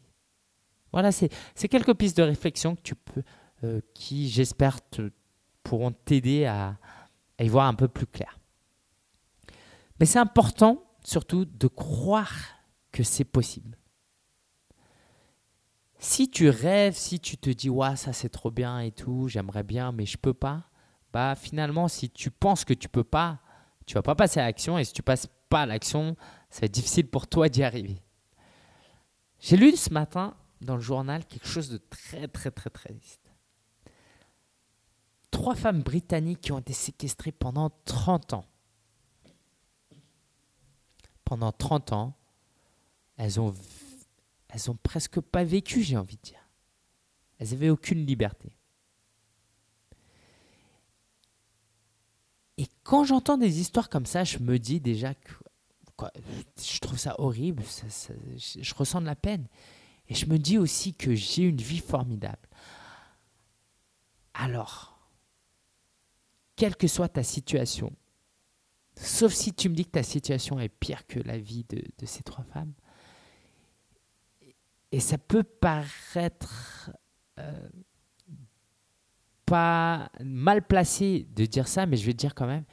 Voilà, 0.93 1.11
c'est 1.11 1.29
quelques 1.69 1.95
pistes 1.95 2.17
de 2.17 2.23
réflexion 2.23 2.77
que 2.77 2.83
tu 2.83 2.95
peux, 2.95 3.23
euh, 3.65 3.81
qui 3.95 4.29
j'espère 4.29 4.81
te 4.91 5.11
pourront 5.65 5.93
t'aider 5.93 6.45
à, 6.45 6.79
à 7.39 7.45
y 7.45 7.49
voir 7.49 7.67
un 7.67 7.75
peu 7.75 7.89
plus 7.89 8.07
clair. 8.07 8.39
Mais 9.99 10.07
c'est 10.07 10.19
important 10.19 10.85
surtout 11.05 11.45
de 11.45 11.67
croire 11.67 12.33
que 12.93 13.03
c'est 13.03 13.25
possible. 13.25 13.77
Si 15.99 16.31
tu 16.31 16.49
rêves, 16.49 16.95
si 16.95 17.19
tu 17.19 17.39
te 17.39 17.51
dis 17.51 17.71
ouais 17.71 17.97
ça 17.97 18.13
c'est 18.13 18.29
trop 18.29 18.51
bien 18.51 18.81
et 18.81 18.93
tout, 18.93 19.29
j'aimerais 19.29 19.63
bien 19.63 19.91
mais 19.91 20.07
je 20.07 20.19
peux 20.19 20.35
pas, 20.35 20.71
bah 21.13 21.35
finalement 21.35 21.89
si 21.89 22.11
tu 22.11 22.31
penses 22.31 22.65
que 22.65 22.75
tu 22.75 22.89
peux 22.89 23.05
pas, 23.05 23.41
tu 23.87 23.95
vas 23.95 24.03
pas 24.03 24.15
passer 24.15 24.39
à 24.41 24.45
l'action 24.45 24.79
et 24.79 24.85
si 24.85 24.93
tu 24.93 25.03
passes 25.03 25.29
pas 25.49 25.67
l'action, 25.67 26.17
ça 26.51 26.61
va 26.61 26.67
être 26.67 26.73
difficile 26.73 27.09
pour 27.09 27.27
toi 27.27 27.49
d'y 27.49 27.63
arriver. 27.63 28.01
J'ai 29.41 29.57
lu 29.57 29.77
ce 29.77 29.93
matin 29.93 30.37
dans 30.61 30.77
le 30.77 30.81
journal 30.81 31.27
quelque 31.27 31.47
chose 31.47 31.69
de 31.69 31.79
très 31.79 32.29
très 32.29 32.51
très 32.51 32.71
très 32.71 32.91
triste. 32.91 33.21
Trois 35.31 35.55
femmes 35.55 35.83
britanniques 35.83 36.41
qui 36.41 36.53
ont 36.53 36.59
été 36.59 36.73
séquestrées 36.73 37.33
pendant 37.33 37.71
30 37.85 38.35
ans. 38.35 38.47
Pendant 41.25 41.53
30 41.53 41.93
ans, 41.93 42.17
elles 43.17 43.41
ont, 43.41 43.53
elles 44.49 44.71
ont 44.71 44.77
presque 44.77 45.21
pas 45.21 45.45
vécu, 45.45 45.83
j'ai 45.83 45.97
envie 45.97 46.17
de 46.17 46.23
dire. 46.23 46.49
Elles 47.39 47.51
n'avaient 47.51 47.71
aucune 47.71 48.07
liberté. 48.07 48.54
Et 52.57 52.67
quand 52.85 53.05
j'entends 53.05 53.37
des 53.37 53.61
histoires 53.61 53.89
comme 53.89 54.07
ça, 54.07 54.25
je 54.25 54.39
me 54.39 54.59
dis 54.59 54.81
déjà 54.81 55.15
que 55.15 55.33
je 56.61 56.79
trouve 56.81 56.99
ça 56.99 57.15
horrible, 57.19 57.63
je, 57.63 58.75
ressens 58.75 59.01
de 59.01 59.07
la 59.07 59.17
peine. 59.17 59.47
Et 60.09 60.15
je 60.15 60.27
me 60.27 60.39
dis 60.39 60.59
aussi 60.59 60.95
que 60.95 61.15
j'ai 61.15 61.45
une 61.45 61.61
vie 61.61 61.79
formidable. 61.79 62.49
Alors, 64.35 64.99
quelle 66.57 66.77
que 66.77 66.89
soit 66.89 67.09
ta 67.09 67.23
situation, 67.23 67.93
sauf 68.97 69.33
si 69.33 69.55
tu 69.55 69.69
me 69.69 69.75
dis 69.75 69.85
que 69.85 69.93
ta 69.93 70.03
situation 70.03 70.59
est 70.61 70.69
pire 70.69 71.07
que 71.07 71.21
la 71.21 71.39
vie 71.39 71.65
de, 71.65 72.07
ces 72.07 72.23
trois 72.23 72.45
femmes, 72.45 72.73
et 74.93 75.01
ça 75.01 75.19
peut 75.19 75.43
paraître 75.43 76.91
mal 79.55 80.67
placé 80.67 81.27
de 81.35 81.47
dire 81.47 81.69
ça, 81.69 81.87
mais 81.87 81.97
je 81.97 82.07
vais 82.07 82.13
te 82.13 82.19
dire 82.19 82.35
quand 82.35 82.47
même, 82.47 82.65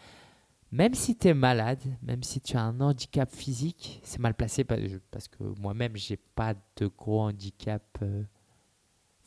même 0.71 0.93
si 0.93 1.17
tu 1.17 1.27
es 1.27 1.33
malade, 1.33 1.81
même 2.01 2.23
si 2.23 2.39
tu 2.39 2.55
as 2.55 2.61
un 2.61 2.79
handicap 2.79 3.29
physique, 3.33 3.99
c'est 4.03 4.19
mal 4.19 4.33
placé 4.33 4.63
parce 4.63 4.81
parce 5.11 5.27
que 5.27 5.43
moi-même, 5.59 5.95
j'ai 5.97 6.17
pas 6.17 6.53
de 6.77 6.87
gros 6.87 7.21
handicap 7.21 7.83
euh, 8.01 8.23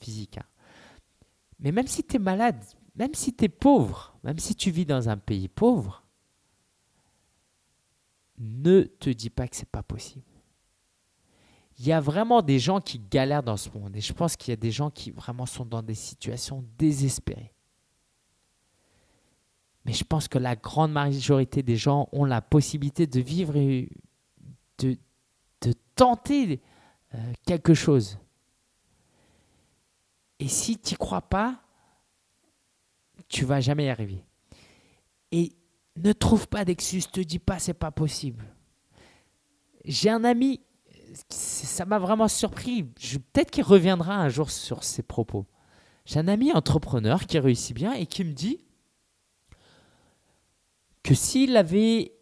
physique. 0.01 0.39
hein. 0.39 0.47
Mais 1.61 1.71
même 1.73 1.87
si 1.87 2.03
tu 2.03 2.17
es 2.17 2.19
malade, 2.19 2.63
même 2.97 3.15
si 3.15 3.35
tu 3.35 3.45
es 3.45 3.49
pauvre, 3.49 4.17
même 4.23 4.39
si 4.39 4.55
tu 4.55 4.71
vis 4.71 4.87
dans 4.87 5.09
un 5.09 5.17
pays 5.17 5.49
pauvre, 5.49 6.03
ne 8.39 8.83
te 8.83 9.11
dis 9.11 9.31
pas 9.31 9.47
que 9.49 9.57
c'est 9.57 9.69
pas 9.69 9.83
possible. 9.83 10.25
Il 11.79 11.87
y 11.87 11.93
a 11.93 12.01
vraiment 12.01 12.41
des 12.43 12.59
gens 12.59 12.81
qui 12.81 12.99
galèrent 12.99 13.43
dans 13.43 13.57
ce 13.57 13.69
monde 13.71 13.97
et 13.97 14.01
je 14.01 14.13
pense 14.13 14.37
qu'il 14.37 14.53
y 14.53 14.53
a 14.53 14.57
des 14.57 14.71
gens 14.71 14.91
qui 14.91 15.11
vraiment 15.11 15.47
sont 15.47 15.65
dans 15.65 15.83
des 15.83 15.95
situations 15.95 16.65
désespérées. 16.79 17.53
Mais 19.85 19.93
je 19.93 20.05
pense 20.05 20.29
que 20.29 20.39
la 20.39 20.57
grande 20.57 20.93
majorité 20.93 21.63
des 21.63 21.77
gens 21.77 22.09
ont 22.13 22.25
la 22.25 22.41
possibilité 22.41 23.07
de 23.07 23.21
vivre 23.21 23.55
de, 24.79 24.97
tenter 25.95 26.61
euh, 27.15 27.33
quelque 27.47 27.75
chose. 27.75 28.19
Et 30.41 30.49
si 30.49 30.77
tu 30.77 30.95
n'y 30.95 30.97
crois 30.97 31.23
pas, 31.23 31.61
tu 33.29 33.45
vas 33.45 33.61
jamais 33.61 33.87
y 33.87 33.89
arriver. 33.89 34.25
Et 35.31 35.53
ne 35.97 36.13
trouve 36.13 36.49
pas 36.49 36.65
d'excuses, 36.65 37.09
te 37.09 37.21
dis 37.21 37.39
pas 37.39 37.61
c'est 37.61 37.75
pas 37.75 37.93
possible. 37.93 38.45
J'ai 39.85 40.11
un 40.11 40.25
ami, 40.25 40.61
ça 41.29 41.85
m'a 41.85 41.99
vraiment 41.99 42.29
surpris. 42.29 42.85
Peut-être 42.85 43.51
qu'il 43.51 43.65
reviendra 43.65 44.17
un 44.17 44.29
jour 44.29 44.51
sur 44.51 44.85
ses 44.85 45.03
propos. 45.03 45.47
J'ai 46.05 46.19
un 46.21 46.29
ami 46.29 46.53
entrepreneur 46.53 47.27
qui 47.27 47.39
réussit 47.39 47.75
bien 47.75 47.93
et 47.95 48.07
qui 48.07 48.25
me 48.25 48.33
dit 48.33 48.61
que 51.03 51.15
s'il 51.15 51.57
avait 51.57 52.13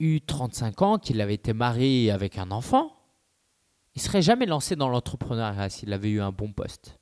eu 0.00 0.20
35 0.20 0.82
ans, 0.82 0.98
qu'il 0.98 1.20
avait 1.20 1.34
été 1.34 1.52
marié 1.52 2.10
avec 2.10 2.38
un 2.38 2.50
enfant, 2.50 2.94
il 3.94 4.02
serait 4.02 4.22
jamais 4.22 4.46
lancé 4.46 4.76
dans 4.76 4.88
l'entrepreneuriat 4.88 5.70
s'il 5.70 5.92
avait 5.92 6.10
eu 6.10 6.20
un 6.20 6.32
bon 6.32 6.52
poste. 6.52 6.98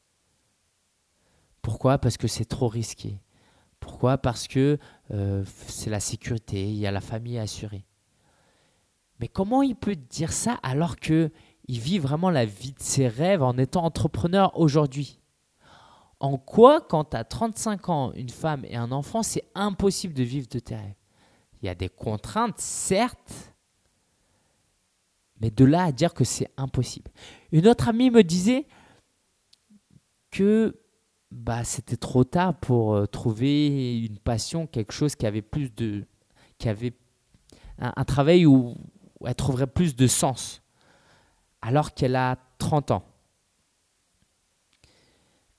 Pourquoi? 1.62 1.98
Parce 1.98 2.16
que 2.16 2.28
c'est 2.28 2.44
trop 2.44 2.68
risqué. 2.68 3.18
Pourquoi? 3.80 4.18
Parce 4.18 4.46
que 4.46 4.78
euh, 5.12 5.44
c'est 5.66 5.90
la 5.90 6.00
sécurité, 6.00 6.68
il 6.68 6.76
y 6.76 6.86
a 6.86 6.90
la 6.90 7.00
famille 7.00 7.38
à 7.38 7.42
assurer. 7.42 7.84
Mais 9.22 9.28
comment 9.28 9.62
il 9.62 9.76
peut 9.76 9.94
dire 9.94 10.32
ça 10.32 10.58
alors 10.64 10.96
que 10.96 11.30
il 11.68 11.78
vit 11.78 12.00
vraiment 12.00 12.28
la 12.28 12.44
vie 12.44 12.72
de 12.72 12.82
ses 12.82 13.06
rêves 13.06 13.40
en 13.40 13.56
étant 13.56 13.84
entrepreneur 13.84 14.58
aujourd'hui? 14.58 15.20
En 16.18 16.38
quoi, 16.38 16.80
quand 16.80 17.04
tu 17.04 17.16
as 17.16 17.22
35 17.22 17.88
ans, 17.88 18.12
une 18.14 18.30
femme 18.30 18.64
et 18.64 18.74
un 18.74 18.90
enfant, 18.90 19.22
c'est 19.22 19.44
impossible 19.54 20.12
de 20.12 20.24
vivre 20.24 20.48
de 20.48 20.58
tes 20.58 20.74
rêves? 20.74 20.96
Il 21.60 21.66
y 21.66 21.68
a 21.68 21.76
des 21.76 21.88
contraintes, 21.88 22.58
certes, 22.58 23.54
mais 25.40 25.52
de 25.52 25.64
là 25.64 25.84
à 25.84 25.92
dire 25.92 26.14
que 26.14 26.24
c'est 26.24 26.50
impossible. 26.56 27.12
Une 27.52 27.68
autre 27.68 27.88
amie 27.88 28.10
me 28.10 28.24
disait 28.24 28.66
que 30.32 30.80
bah, 31.30 31.62
c'était 31.62 31.96
trop 31.96 32.24
tard 32.24 32.58
pour 32.58 32.96
euh, 32.96 33.06
trouver 33.06 34.00
une 34.00 34.18
passion, 34.18 34.66
quelque 34.66 34.92
chose 34.92 35.14
qui 35.14 35.26
avait 35.26 35.42
plus 35.42 35.72
de. 35.72 36.08
qui 36.58 36.68
avait 36.68 36.94
un, 37.78 38.04
travail 38.04 38.46
où 38.46 38.76
elle 39.26 39.34
trouverait 39.34 39.66
plus 39.66 39.96
de 39.96 40.06
sens, 40.06 40.62
alors 41.60 41.94
qu'elle 41.94 42.16
a 42.16 42.36
30 42.58 42.90
ans. 42.92 43.04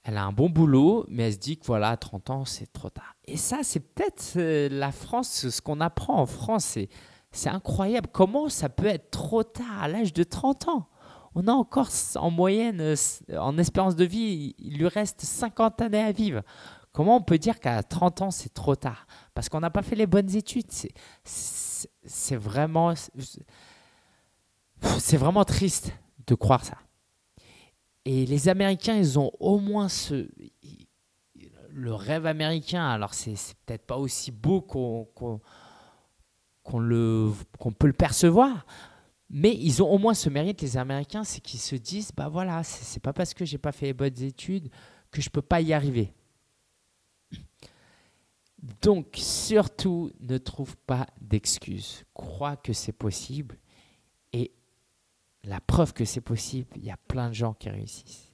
Elle 0.03 0.17
a 0.17 0.25
un 0.25 0.33
bon 0.33 0.49
boulot, 0.49 1.05
mais 1.07 1.23
elle 1.23 1.33
se 1.33 1.37
dit 1.37 1.57
que 1.57 1.65
voilà, 1.65 1.89
à 1.89 1.97
30 1.97 2.29
ans, 2.29 2.45
c'est 2.45 2.71
trop 2.73 2.89
tard. 2.89 3.15
Et 3.25 3.37
ça, 3.37 3.59
c'est 3.63 3.79
peut-être 3.79 4.33
euh, 4.35 4.67
la 4.69 4.91
France, 4.91 5.47
ce 5.49 5.61
qu'on 5.61 5.79
apprend 5.79 6.19
en 6.19 6.25
France, 6.25 6.65
c'est, 6.65 6.89
c'est 7.31 7.49
incroyable. 7.49 8.09
Comment 8.11 8.49
ça 8.49 8.67
peut 8.67 8.85
être 8.85 9.11
trop 9.11 9.43
tard 9.43 9.81
à 9.81 9.87
l'âge 9.87 10.11
de 10.11 10.23
30 10.23 10.67
ans 10.67 10.89
On 11.35 11.47
a 11.47 11.53
encore 11.53 11.87
en 12.15 12.31
moyenne, 12.31 12.81
euh, 12.81 12.95
en 13.37 13.57
espérance 13.57 13.95
de 13.95 14.03
vie, 14.03 14.55
il 14.59 14.77
lui 14.77 14.87
reste 14.89 15.21
50 15.21 15.81
années 15.81 16.03
à 16.03 16.11
vivre. 16.11 16.41
Comment 16.93 17.17
on 17.17 17.21
peut 17.21 17.39
dire 17.39 17.59
qu'à 17.59 17.81
30 17.81 18.21
ans, 18.21 18.31
c'est 18.31 18.53
trop 18.53 18.75
tard? 18.75 19.07
Parce 19.33 19.49
qu'on 19.49 19.59
n'a 19.59 19.71
pas 19.71 19.81
fait 19.81 19.95
les 19.95 20.05
bonnes 20.05 20.33
études. 20.35 20.71
C'est, 21.23 22.35
vraiment, 22.35 22.93
c'est 24.99 25.17
vraiment 25.17 25.43
triste 25.43 25.91
de 26.27 26.35
croire 26.35 26.63
ça. 26.63 26.77
Et 28.05 28.27
les 28.27 28.47
Américains, 28.47 28.95
ils 28.95 29.17
ont 29.17 29.31
au 29.39 29.57
moins 29.57 29.89
ce, 29.89 30.29
le 31.71 31.93
rêve 31.95 32.27
américain. 32.27 32.87
Alors, 32.87 33.15
c'est, 33.15 33.33
peut-être 33.65 33.87
pas 33.87 33.97
aussi 33.97 34.31
beau 34.31 34.61
qu'on, 34.61 35.07
le, 36.79 37.31
qu'on 37.57 37.71
peut 37.71 37.87
le 37.87 37.93
percevoir. 37.93 38.67
Mais 39.31 39.55
ils 39.55 39.81
ont 39.81 39.89
au 39.89 39.97
moins 39.97 40.13
ce 40.13 40.29
mérite, 40.29 40.61
les 40.61 40.77
Américains, 40.77 41.23
c'est 41.23 41.41
qu'ils 41.41 41.59
se 41.59 41.75
disent 41.75 42.11
bah 42.15 42.29
voilà, 42.29 42.63
c'est 42.63 43.01
pas 43.01 43.13
parce 43.13 43.33
que 43.33 43.45
j'ai 43.45 43.57
pas 43.57 43.71
fait 43.71 43.87
les 43.87 43.93
bonnes 43.93 44.21
études 44.21 44.69
que 45.09 45.21
je 45.21 45.29
peux 45.31 45.41
pas 45.41 45.59
y 45.59 45.73
arriver. 45.73 46.13
Donc, 48.81 49.07
surtout, 49.15 50.11
ne 50.21 50.37
trouve 50.37 50.77
pas 50.77 51.07
d'excuses. 51.19 52.05
Crois 52.13 52.55
que 52.55 52.71
c'est 52.71 52.93
possible. 52.93 53.57
Et 54.31 54.53
la 55.43 55.59
preuve 55.59 55.93
que 55.93 56.05
c'est 56.05 56.21
possible, 56.21 56.69
il 56.77 56.85
y 56.85 56.91
a 56.91 56.95
plein 56.95 57.27
de 57.27 57.33
gens 57.33 57.53
qui 57.53 57.69
réussissent. 57.69 58.31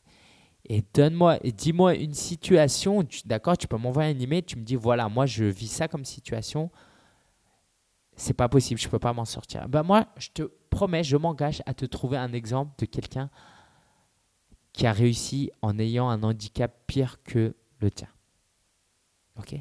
Et 0.65 0.83
donne-moi, 0.93 1.39
dis-moi 1.39 1.95
une 1.95 2.13
situation, 2.13 3.03
tu- 3.03 3.21
d'accord, 3.25 3.57
tu 3.57 3.67
peux 3.67 3.77
m'envoyer 3.77 4.15
un 4.15 4.19
email, 4.19 4.43
tu 4.43 4.55
me 4.55 4.63
dis 4.63 4.75
voilà, 4.75 5.09
moi 5.09 5.25
je 5.25 5.45
vis 5.45 5.67
ça 5.67 5.87
comme 5.87 6.05
situation, 6.05 6.69
c'est 8.15 8.35
pas 8.35 8.49
possible, 8.49 8.79
je 8.79 8.87
peux 8.87 8.99
pas 8.99 9.13
m'en 9.13 9.25
sortir. 9.25 9.67
Ben 9.67 9.81
moi, 9.81 10.07
je 10.17 10.29
te 10.29 10.43
promets, 10.69 11.03
je 11.03 11.17
m'engage 11.17 11.63
à 11.65 11.73
te 11.73 11.85
trouver 11.85 12.17
un 12.17 12.33
exemple 12.33 12.73
de 12.77 12.85
quelqu'un 12.85 13.31
qui 14.73 14.85
a 14.85 14.91
réussi 14.91 15.49
en 15.63 15.79
ayant 15.79 16.07
un 16.09 16.21
handicap 16.21 16.71
pire 16.85 17.23
que 17.23 17.55
le 17.79 17.89
tien. 17.89 18.09
Ok? 19.37 19.55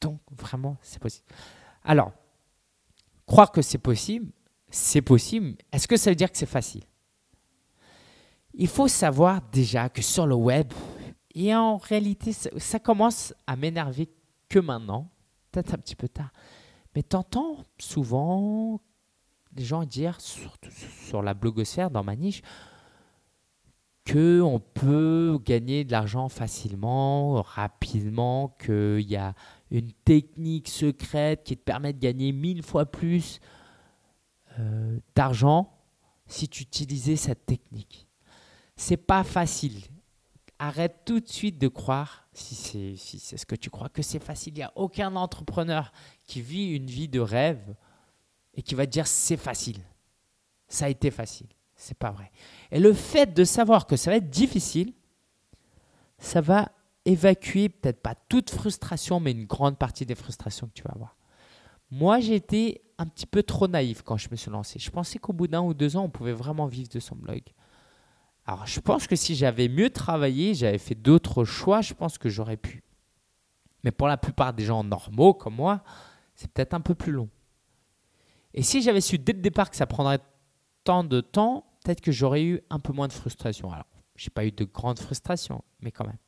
Donc 0.00 0.20
vraiment, 0.30 0.76
c'est 0.82 0.98
possible. 0.98 1.26
Alors, 1.84 2.12
croire 3.26 3.52
que 3.52 3.62
c'est 3.62 3.78
possible, 3.78 4.30
c'est 4.70 5.02
possible. 5.02 5.56
Est-ce 5.72 5.88
que 5.88 5.96
ça 5.96 6.10
veut 6.10 6.16
dire 6.16 6.30
que 6.30 6.38
c'est 6.38 6.46
facile? 6.46 6.84
Il 8.54 8.68
faut 8.68 8.88
savoir 8.88 9.40
déjà 9.52 9.88
que 9.88 10.02
sur 10.02 10.26
le 10.26 10.34
web, 10.34 10.72
et 11.34 11.54
en 11.54 11.76
réalité, 11.76 12.32
ça, 12.32 12.78
commence 12.78 13.32
à 13.46 13.56
m'énerver 13.56 14.08
que 14.48 14.58
maintenant, 14.58 15.08
peut-être 15.52 15.74
un 15.74 15.78
petit 15.78 15.94
peu 15.94 16.08
tard, 16.08 16.32
mais 16.94 17.02
t'entends 17.02 17.58
souvent 17.78 18.80
des 19.52 19.64
gens 19.64 19.84
dire, 19.84 20.20
surtout 20.20 20.70
sur 20.70 21.22
la 21.22 21.34
blogosphère, 21.34 21.90
dans 21.90 22.02
ma 22.02 22.16
niche, 22.16 22.42
qu'on 24.10 24.60
peut 24.74 25.38
gagner 25.44 25.84
de 25.84 25.92
l'argent 25.92 26.28
facilement, 26.28 27.42
rapidement, 27.42 28.56
qu'il 28.64 29.08
y 29.08 29.16
a 29.16 29.34
une 29.70 29.92
technique 29.92 30.68
secrète 30.68 31.44
qui 31.44 31.56
te 31.56 31.62
permet 31.62 31.92
de 31.92 31.98
gagner 31.98 32.32
mille 32.32 32.62
fois 32.62 32.86
plus 32.86 33.40
euh, 34.58 34.98
d'argent 35.14 35.76
si 36.26 36.48
tu 36.48 36.62
utilisais 36.62 37.16
cette 37.16 37.46
technique. 37.46 38.06
C'est 38.76 38.96
pas 38.96 39.24
facile. 39.24 39.82
Arrête 40.58 41.02
tout 41.04 41.20
de 41.20 41.28
suite 41.28 41.58
de 41.58 41.68
croire, 41.68 42.28
si 42.32 42.54
c'est 42.54 42.96
si 42.96 43.18
ce 43.18 43.46
que 43.46 43.54
tu 43.54 43.70
crois, 43.70 43.88
que 43.88 44.02
c'est 44.02 44.22
facile. 44.22 44.54
Il 44.54 44.56
n'y 44.56 44.62
a 44.62 44.72
aucun 44.74 45.16
entrepreneur 45.16 45.92
qui 46.24 46.42
vit 46.42 46.74
une 46.74 46.86
vie 46.86 47.08
de 47.08 47.20
rêve 47.20 47.74
et 48.54 48.62
qui 48.62 48.74
va 48.74 48.86
te 48.86 48.90
dire 48.90 49.06
c'est 49.06 49.36
facile. 49.36 49.80
Ça 50.68 50.86
a 50.86 50.88
été 50.88 51.10
facile. 51.10 51.48
C'est 51.74 51.96
pas 51.96 52.10
vrai. 52.10 52.30
Et 52.70 52.78
le 52.78 52.92
fait 52.92 53.32
de 53.32 53.44
savoir 53.44 53.86
que 53.86 53.96
ça 53.96 54.10
va 54.10 54.18
être 54.18 54.28
difficile, 54.28 54.92
ça 56.18 56.40
va 56.40 56.70
évacuer 57.10 57.68
peut-être 57.68 58.00
pas 58.00 58.14
toute 58.28 58.50
frustration, 58.50 59.20
mais 59.20 59.32
une 59.32 59.46
grande 59.46 59.78
partie 59.78 60.06
des 60.06 60.14
frustrations 60.14 60.66
que 60.68 60.72
tu 60.72 60.82
vas 60.82 60.92
avoir. 60.94 61.16
Moi, 61.90 62.20
j'ai 62.20 62.36
été 62.36 62.82
un 62.98 63.06
petit 63.06 63.26
peu 63.26 63.42
trop 63.42 63.66
naïf 63.66 64.02
quand 64.02 64.16
je 64.16 64.28
me 64.30 64.36
suis 64.36 64.50
lancé. 64.50 64.78
Je 64.78 64.90
pensais 64.90 65.18
qu'au 65.18 65.32
bout 65.32 65.48
d'un 65.48 65.62
ou 65.62 65.74
deux 65.74 65.96
ans, 65.96 66.04
on 66.04 66.10
pouvait 66.10 66.32
vraiment 66.32 66.66
vivre 66.66 66.88
de 66.88 67.00
son 67.00 67.16
blog. 67.16 67.42
Alors, 68.46 68.66
je 68.66 68.80
pense 68.80 69.06
que 69.06 69.16
si 69.16 69.34
j'avais 69.34 69.68
mieux 69.68 69.90
travaillé, 69.90 70.54
j'avais 70.54 70.78
fait 70.78 70.94
d'autres 70.94 71.44
choix, 71.44 71.80
je 71.80 71.94
pense 71.94 72.16
que 72.18 72.28
j'aurais 72.28 72.56
pu. 72.56 72.82
Mais 73.82 73.90
pour 73.90 74.06
la 74.06 74.16
plupart 74.16 74.52
des 74.52 74.64
gens 74.64 74.84
normaux 74.84 75.34
comme 75.34 75.54
moi, 75.54 75.82
c'est 76.34 76.50
peut-être 76.50 76.74
un 76.74 76.80
peu 76.80 76.94
plus 76.94 77.12
long. 77.12 77.28
Et 78.54 78.62
si 78.62 78.82
j'avais 78.82 79.00
su 79.00 79.18
dès 79.18 79.32
le 79.32 79.40
départ 79.40 79.70
que 79.70 79.76
ça 79.76 79.86
prendrait 79.86 80.20
tant 80.84 81.04
de 81.04 81.20
temps, 81.20 81.64
peut-être 81.84 82.00
que 82.00 82.12
j'aurais 82.12 82.42
eu 82.42 82.60
un 82.70 82.78
peu 82.78 82.92
moins 82.92 83.08
de 83.08 83.12
frustration. 83.12 83.72
Alors, 83.72 83.86
je 84.16 84.26
n'ai 84.26 84.30
pas 84.30 84.44
eu 84.44 84.52
de 84.52 84.64
grande 84.64 84.98
frustration, 84.98 85.64
mais 85.80 85.92
quand 85.92 86.06
même. 86.06 86.18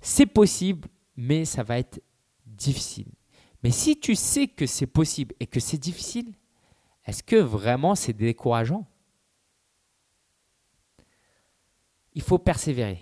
C'est 0.00 0.26
possible, 0.26 0.88
mais 1.16 1.44
ça 1.44 1.62
va 1.62 1.78
être 1.78 2.00
difficile. 2.46 3.08
Mais 3.62 3.70
si 3.70 3.98
tu 3.98 4.14
sais 4.14 4.46
que 4.46 4.66
c'est 4.66 4.86
possible 4.86 5.34
et 5.40 5.46
que 5.46 5.60
c'est 5.60 5.78
difficile, 5.78 6.32
est-ce 7.04 7.22
que 7.22 7.36
vraiment 7.36 7.94
c'est 7.94 8.12
décourageant? 8.12 8.86
Il 12.14 12.22
faut 12.22 12.38
persévérer. 12.38 13.00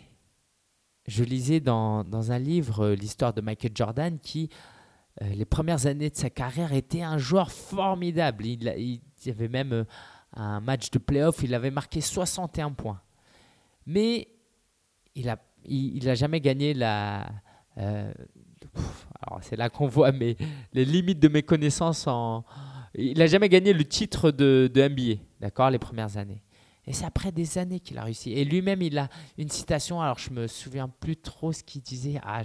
Je 1.06 1.24
lisais 1.24 1.60
dans, 1.60 2.04
dans 2.04 2.32
un 2.32 2.38
livre 2.38 2.86
euh, 2.86 2.94
l'histoire 2.94 3.32
de 3.32 3.40
Michael 3.40 3.72
Jordan 3.74 4.18
qui, 4.18 4.50
euh, 5.22 5.28
les 5.28 5.44
premières 5.44 5.86
années 5.86 6.10
de 6.10 6.16
sa 6.16 6.30
carrière, 6.30 6.72
était 6.72 7.02
un 7.02 7.18
joueur 7.18 7.50
formidable. 7.50 8.44
Il, 8.46 8.64
y 8.64 9.30
avait 9.30 9.48
même 9.48 9.72
euh, 9.72 9.84
un 10.32 10.60
match 10.60 10.90
de 10.90 10.98
playoff, 10.98 11.42
il 11.42 11.54
avait 11.54 11.70
marqué 11.70 12.00
61 12.00 12.72
points. 12.72 13.00
Mais 13.86 14.28
il 15.14 15.26
n'a 15.26 15.38
il, 15.68 16.08
a 16.08 16.14
jamais 16.14 16.40
gagné 16.40 16.74
la. 16.74 17.26
Euh, 17.78 18.12
alors 19.20 19.40
c'est 19.42 19.56
là 19.56 19.68
qu'on 19.70 19.86
voit 19.86 20.12
mes, 20.12 20.36
les 20.72 20.84
limites 20.84 21.20
de 21.20 21.28
mes 21.28 21.42
connaissances 21.42 22.06
en. 22.06 22.44
Il 22.94 23.18
n'a 23.18 23.26
jamais 23.26 23.48
gagné 23.50 23.74
le 23.74 23.84
titre 23.84 24.30
de, 24.30 24.70
de 24.72 24.88
NBA, 24.88 25.20
d'accord, 25.40 25.70
les 25.70 25.78
premières 25.78 26.16
années. 26.16 26.42
Et 26.86 26.92
c'est 26.92 27.04
après 27.04 27.32
des 27.32 27.58
années 27.58 27.80
qu'il 27.80 27.98
a 27.98 28.04
réussi. 28.04 28.32
Et 28.32 28.44
lui-même, 28.44 28.80
il 28.80 28.96
a 28.96 29.08
une 29.36 29.50
citation, 29.50 30.00
alors 30.00 30.18
je 30.18 30.30
me 30.30 30.46
souviens 30.46 30.88
plus 30.88 31.16
trop 31.16 31.52
ce 31.52 31.62
qu'il 31.62 31.82
disait, 31.82 32.20
ah, 32.22 32.42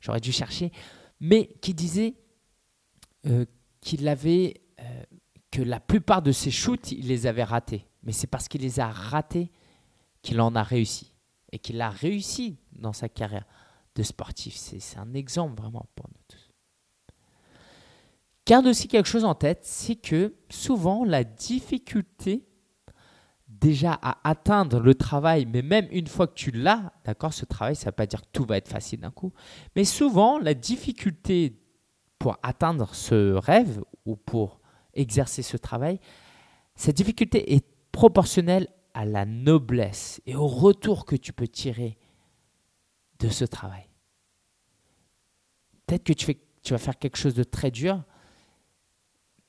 j'aurais 0.00 0.20
dû 0.20 0.32
chercher, 0.32 0.72
mais 1.20 1.46
qui 1.60 1.74
disait 1.74 2.14
euh, 3.26 3.44
qu'il 3.80 4.08
avait 4.08 4.62
euh, 4.80 5.02
que 5.50 5.62
la 5.62 5.80
plupart 5.80 6.22
de 6.22 6.32
ses 6.32 6.50
shoots, 6.50 6.92
il 6.92 7.08
les 7.08 7.26
avait 7.26 7.44
ratés. 7.44 7.86
Mais 8.02 8.12
c'est 8.12 8.26
parce 8.26 8.48
qu'il 8.48 8.62
les 8.62 8.80
a 8.80 8.88
ratés 8.88 9.50
qu'il 10.22 10.40
en 10.40 10.54
a 10.56 10.62
réussi. 10.62 11.13
Et 11.54 11.60
qu'il 11.60 11.80
a 11.80 11.88
réussi 11.88 12.58
dans 12.72 12.92
sa 12.92 13.08
carrière 13.08 13.46
de 13.94 14.02
sportif. 14.02 14.56
C'est 14.56 14.98
un 14.98 15.14
exemple 15.14 15.60
vraiment 15.60 15.86
pour 15.94 16.06
nous 16.08 16.20
tous. 16.26 16.50
Garde 18.44 18.66
aussi 18.66 18.88
quelque 18.88 19.06
chose 19.06 19.24
en 19.24 19.36
tête, 19.36 19.60
c'est 19.62 19.94
que 19.94 20.34
souvent 20.50 21.04
la 21.04 21.22
difficulté 21.22 22.44
déjà 23.46 23.92
à 24.02 24.18
atteindre 24.28 24.80
le 24.80 24.96
travail, 24.96 25.46
mais 25.46 25.62
même 25.62 25.86
une 25.92 26.08
fois 26.08 26.26
que 26.26 26.34
tu 26.34 26.50
l'as, 26.50 26.92
d'accord, 27.04 27.32
ce 27.32 27.44
travail, 27.44 27.76
ça 27.76 27.86
ne 27.86 27.90
veut 27.90 27.96
pas 27.96 28.06
dire 28.06 28.20
que 28.20 28.28
tout 28.32 28.44
va 28.44 28.56
être 28.56 28.68
facile 28.68 29.00
d'un 29.00 29.12
coup, 29.12 29.32
mais 29.76 29.84
souvent 29.84 30.40
la 30.40 30.54
difficulté 30.54 31.56
pour 32.18 32.36
atteindre 32.42 32.92
ce 32.96 33.34
rêve 33.34 33.80
ou 34.06 34.16
pour 34.16 34.60
exercer 34.92 35.42
ce 35.42 35.56
travail, 35.56 36.00
cette 36.74 36.96
difficulté 36.96 37.54
est 37.54 37.64
proportionnelle 37.92 38.66
à 38.94 39.04
la 39.04 39.24
noblesse 39.26 40.22
et 40.24 40.36
au 40.36 40.46
retour 40.46 41.04
que 41.04 41.16
tu 41.16 41.32
peux 41.32 41.48
tirer 41.48 41.98
de 43.18 43.28
ce 43.28 43.44
travail. 43.44 43.88
Peut-être 45.86 46.04
que 46.04 46.12
tu, 46.12 46.36
vas 46.70 46.78
faire 46.78 46.98
quelque 46.98 47.18
chose 47.18 47.34
de 47.34 47.44
très 47.44 47.70
dur, 47.70 48.02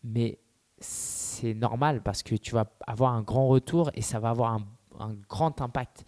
mais 0.04 0.40
c'est 0.80 1.54
normal 1.54 2.04
parce 2.04 2.24
que 2.24 2.36
tu 2.36 2.52
vas 2.52 2.66
avoir 2.86 3.14
un 3.14 3.22
grand 3.22 3.48
retour 3.48 3.92
et 3.94 4.02
ça 4.02 4.20
va 4.20 4.32
avoir 4.32 4.60
un, 5.00 5.14
grand 5.30 5.62
impact. 5.62 6.04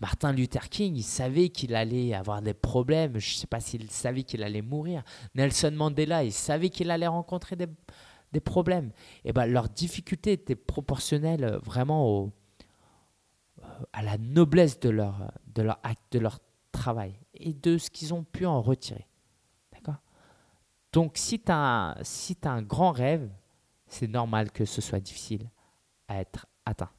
Martin 0.00 0.32
Luther 0.32 0.68
King, 0.68 0.96
il 0.96 1.02
savait 1.02 1.48
qu'il 1.48 1.74
allait 1.74 2.14
avoir 2.14 2.40
des 2.40 2.54
problèmes. 2.54 3.18
Je 3.18 3.34
ne 3.34 3.38
sais 3.38 3.46
pas 3.46 3.60
s'il 3.60 3.90
savait 3.90 4.22
qu'il 4.22 4.42
allait 4.42 4.62
mourir. 4.62 5.02
Nelson 5.34 5.72
Mandela, 5.72 6.24
il 6.24 6.32
savait 6.32 6.70
qu'il 6.70 6.90
allait 6.90 7.08
rencontrer 7.08 7.56
des, 7.56 7.66
des 8.32 8.40
problèmes, 8.40 8.92
et 9.24 9.32
ben 9.32 9.46
leur 9.46 9.68
difficulté 9.68 10.32
était 10.32 10.54
proportionnelle 10.54 11.44
euh, 11.44 11.58
vraiment 11.58 12.06
au, 12.06 12.32
à 13.92 14.02
la 14.02 14.18
noblesse 14.18 14.80
de 14.80 14.88
leur, 14.88 15.32
de 15.46 15.62
leur 15.62 15.78
acte, 15.82 16.12
de 16.12 16.18
leur 16.18 16.40
travail 16.72 17.18
et 17.34 17.52
de 17.52 17.78
ce 17.78 17.90
qu'ils 17.90 18.14
ont 18.14 18.24
pu 18.24 18.46
en 18.46 18.60
retirer. 18.60 19.06
D'accord? 19.72 20.00
Donc, 20.92 21.12
si 21.16 21.40
tu 21.40 21.52
as, 21.52 21.96
si 22.02 22.36
un 22.44 22.62
grand 22.62 22.92
rêve, 22.92 23.30
c'est 23.86 24.08
normal 24.08 24.52
que 24.52 24.64
ce 24.64 24.80
soit 24.80 25.00
difficile 25.00 25.50
à 26.08 26.20
être 26.20 26.46
atteint. 26.64 26.90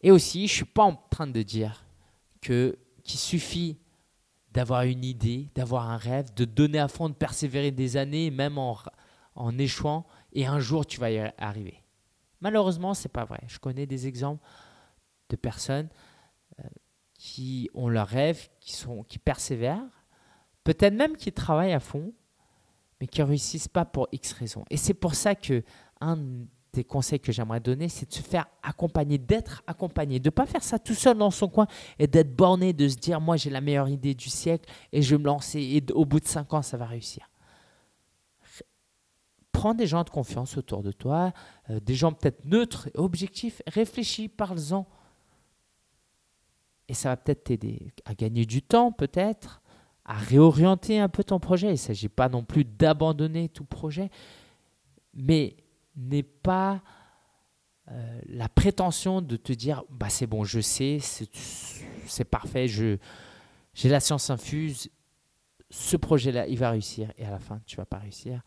Et 0.00 0.10
aussi, 0.10 0.46
je 0.46 0.52
ne 0.52 0.56
suis 0.56 0.64
pas 0.64 0.84
en 0.84 0.94
train 0.94 1.26
de 1.26 1.42
dire 1.42 1.84
que 2.40 2.78
qu'il 3.02 3.20
suffit 3.20 3.78
d'avoir 4.50 4.82
une 4.82 5.04
idée, 5.04 5.50
d'avoir 5.54 5.90
un 5.90 5.96
rêve, 5.96 6.32
de 6.34 6.44
donner 6.44 6.78
à 6.78 6.88
fond, 6.88 7.08
de 7.08 7.14
persévérer 7.14 7.70
des 7.70 7.96
années, 7.96 8.30
même 8.30 8.56
en, 8.56 8.78
en 9.34 9.58
échouant, 9.58 10.06
et 10.32 10.46
un 10.46 10.58
jour 10.58 10.86
tu 10.86 10.98
vas 10.98 11.10
y 11.10 11.18
arriver. 11.38 11.83
Malheureusement, 12.40 12.94
ce 12.94 13.06
n'est 13.06 13.12
pas 13.12 13.24
vrai. 13.24 13.40
Je 13.46 13.58
connais 13.58 13.86
des 13.86 14.06
exemples 14.06 14.44
de 15.30 15.36
personnes 15.36 15.88
euh, 16.60 16.64
qui 17.18 17.70
ont 17.74 17.88
leur 17.88 18.08
rêve, 18.08 18.48
qui, 18.60 18.76
qui 19.08 19.18
persévèrent, 19.18 20.04
peut-être 20.62 20.94
même 20.94 21.16
qui 21.16 21.32
travaillent 21.32 21.72
à 21.72 21.80
fond, 21.80 22.12
mais 23.00 23.06
qui 23.06 23.20
ne 23.20 23.26
réussissent 23.26 23.68
pas 23.68 23.84
pour 23.84 24.08
X 24.12 24.32
raisons. 24.32 24.64
Et 24.70 24.76
c'est 24.76 24.94
pour 24.94 25.14
ça 25.14 25.34
que 25.34 25.62
un 26.00 26.18
des 26.74 26.84
conseils 26.84 27.20
que 27.20 27.32
j'aimerais 27.32 27.60
donner, 27.60 27.88
c'est 27.88 28.08
de 28.08 28.12
se 28.14 28.20
faire 28.20 28.46
accompagner, 28.62 29.16
d'être 29.16 29.62
accompagné, 29.66 30.18
de 30.18 30.26
ne 30.26 30.30
pas 30.30 30.44
faire 30.44 30.62
ça 30.62 30.78
tout 30.78 30.94
seul 30.94 31.16
dans 31.16 31.30
son 31.30 31.48
coin 31.48 31.66
et 31.98 32.06
d'être 32.06 32.34
borné, 32.34 32.72
de 32.72 32.88
se 32.88 32.96
dire 32.96 33.20
moi 33.20 33.36
j'ai 33.36 33.50
la 33.50 33.60
meilleure 33.60 33.88
idée 33.88 34.14
du 34.14 34.28
siècle 34.28 34.68
et 34.92 35.00
je 35.00 35.14
vais 35.14 35.22
me 35.22 35.26
lancer 35.26 35.60
et 35.60 35.92
au 35.92 36.04
bout 36.04 36.20
de 36.20 36.26
cinq 36.26 36.52
ans 36.52 36.62
ça 36.62 36.76
va 36.76 36.86
réussir. 36.86 37.30
Prends 39.64 39.72
des 39.72 39.86
gens 39.86 40.04
de 40.04 40.10
confiance 40.10 40.58
autour 40.58 40.82
de 40.82 40.92
toi, 40.92 41.32
euh, 41.70 41.80
des 41.80 41.94
gens 41.94 42.12
peut-être 42.12 42.44
neutres, 42.44 42.90
objectifs, 42.96 43.62
réfléchis, 43.66 44.28
parle-en. 44.28 44.86
Et 46.86 46.92
ça 46.92 47.08
va 47.08 47.16
peut-être 47.16 47.44
t'aider 47.44 47.90
à 48.04 48.14
gagner 48.14 48.44
du 48.44 48.60
temps, 48.60 48.92
peut-être, 48.92 49.62
à 50.04 50.18
réorienter 50.18 50.98
un 50.98 51.08
peu 51.08 51.24
ton 51.24 51.40
projet. 51.40 51.68
Il 51.68 51.70
ne 51.70 51.76
s'agit 51.76 52.10
pas 52.10 52.28
non 52.28 52.44
plus 52.44 52.66
d'abandonner 52.66 53.48
tout 53.48 53.64
projet, 53.64 54.10
mais 55.14 55.56
n'est 55.96 56.22
pas 56.22 56.82
euh, 57.90 58.20
la 58.26 58.50
prétention 58.50 59.22
de 59.22 59.36
te 59.36 59.54
dire 59.54 59.82
bah 59.88 60.10
c'est 60.10 60.26
bon, 60.26 60.44
je 60.44 60.60
sais, 60.60 60.98
c'est 61.00 62.24
parfait, 62.24 62.68
j'ai 62.68 62.98
la 63.84 64.00
science 64.00 64.28
infuse, 64.28 64.90
ce 65.70 65.96
projet-là, 65.96 66.48
il 66.48 66.58
va 66.58 66.68
réussir 66.68 67.10
et 67.16 67.24
à 67.24 67.30
la 67.30 67.38
fin, 67.38 67.62
tu 67.64 67.76
vas 67.76 67.86
pas 67.86 67.96
réussir 67.96 68.42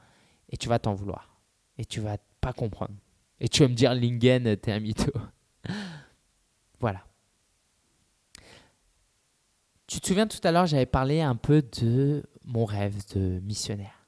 et 0.49 0.57
tu 0.57 0.69
vas 0.69 0.79
t'en 0.79 0.93
vouloir 0.93 1.37
et 1.77 1.85
tu 1.85 1.99
vas 1.99 2.17
pas 2.41 2.53
comprendre 2.53 2.95
et 3.39 3.49
tu 3.49 3.61
vas 3.61 3.69
me 3.69 3.75
dire 3.75 3.93
Lingen, 3.93 4.57
t'es 4.57 4.71
un 4.71 4.79
mytho. 4.79 5.11
voilà. 6.79 7.05
Tu 9.85 10.01
te 10.01 10.07
souviens 10.07 10.27
tout 10.27 10.39
à 10.43 10.51
l'heure, 10.51 10.65
j'avais 10.65 10.85
parlé 10.85 11.21
un 11.21 11.35
peu 11.35 11.61
de 11.61 12.23
mon 12.45 12.65
rêve 12.65 12.97
de 13.15 13.39
missionnaire. 13.39 14.07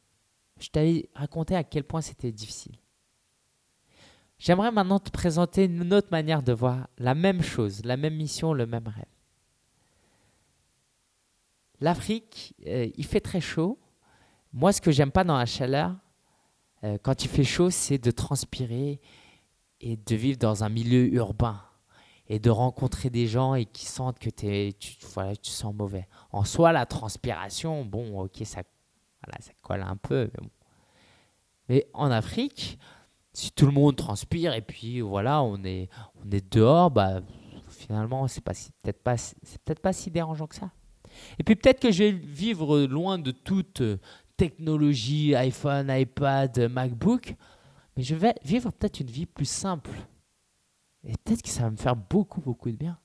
Je 0.59 0.69
t'avais 0.69 1.09
raconté 1.15 1.55
à 1.55 1.63
quel 1.63 1.83
point 1.83 2.01
c'était 2.01 2.31
difficile. 2.31 2.75
J'aimerais 4.39 4.71
maintenant 4.71 4.99
te 4.99 5.09
présenter 5.09 5.65
une 5.65 5.93
autre 5.93 6.09
manière 6.11 6.43
de 6.43 6.53
voir 6.53 6.87
la 6.97 7.13
même 7.13 7.41
chose, 7.41 7.83
la 7.85 7.97
même 7.97 8.15
mission, 8.15 8.53
le 8.53 8.65
même 8.65 8.87
rêve. 8.87 9.05
L'Afrique, 11.81 12.55
euh, 12.67 12.89
il 12.95 13.05
fait 13.05 13.21
très 13.21 13.41
chaud. 13.41 13.79
Moi, 14.51 14.73
ce 14.73 14.81
que 14.81 14.91
j'aime 14.91 15.11
pas 15.11 15.23
dans 15.23 15.37
la 15.37 15.45
chaleur, 15.45 15.95
euh, 16.83 16.97
quand 17.01 17.23
il 17.23 17.29
fait 17.29 17.43
chaud, 17.43 17.69
c'est 17.69 17.97
de 17.97 18.11
transpirer 18.11 19.01
et 19.81 19.97
de 19.97 20.15
vivre 20.15 20.37
dans 20.37 20.63
un 20.63 20.69
milieu 20.69 21.13
urbain 21.13 21.61
et 22.27 22.39
de 22.39 22.49
rencontrer 22.49 23.09
des 23.09 23.27
gens 23.27 23.55
et 23.55 23.65
qui 23.65 23.85
sentent 23.85 24.19
que 24.19 24.29
es, 24.43 24.73
tu, 24.73 24.95
voilà, 25.13 25.35
tu 25.35 25.49
sens 25.49 25.73
mauvais. 25.73 26.07
En 26.31 26.43
soi, 26.43 26.71
la 26.71 26.85
transpiration, 26.85 27.83
bon, 27.85 28.19
ok, 28.21 28.41
ça, 28.43 28.61
voilà, 29.25 29.41
ça 29.41 29.51
colle 29.61 29.81
un 29.81 29.97
peu. 29.97 30.29
Mais, 30.33 30.41
bon. 30.41 30.49
mais 31.69 31.87
en 31.93 32.11
Afrique, 32.11 32.77
si 33.33 33.51
tout 33.51 33.65
le 33.65 33.71
monde 33.71 33.95
transpire 33.95 34.53
et 34.53 34.61
puis 34.61 35.01
voilà, 35.01 35.41
on 35.41 35.63
est, 35.63 35.89
on 36.23 36.29
est 36.31 36.53
dehors, 36.53 36.91
bah, 36.91 37.21
finalement, 37.67 38.27
c'est 38.27 38.43
pas 38.43 38.53
peut-être 38.83 39.01
pas, 39.01 39.17
c'est 39.17 39.61
peut-être 39.65 39.81
pas 39.81 39.93
si 39.93 40.11
dérangeant 40.11 40.47
que 40.47 40.55
ça. 40.55 40.71
Et 41.39 41.43
puis 41.43 41.55
peut-être 41.55 41.79
que 41.79 41.91
je 41.91 42.03
vais 42.03 42.11
vivre 42.11 42.81
loin 42.81 43.17
de 43.17 43.31
toute 43.31 43.81
technologie, 44.39 45.35
iPhone, 45.35 45.91
iPad, 45.91 46.71
MacBook, 46.71 47.35
mais 47.97 48.03
je 48.03 48.15
vais 48.15 48.33
vivre 48.45 48.71
peut-être 48.71 49.01
une 49.01 49.11
vie 49.11 49.25
plus 49.25 49.49
simple. 49.49 49.91
Et 51.03 51.11
peut-être 51.17 51.41
que 51.41 51.49
ça 51.49 51.63
va 51.63 51.71
me 51.71 51.75
faire 51.75 51.97
beaucoup, 51.97 52.39
beaucoup 52.39 52.71
de 52.71 52.77
bien. 52.77 52.97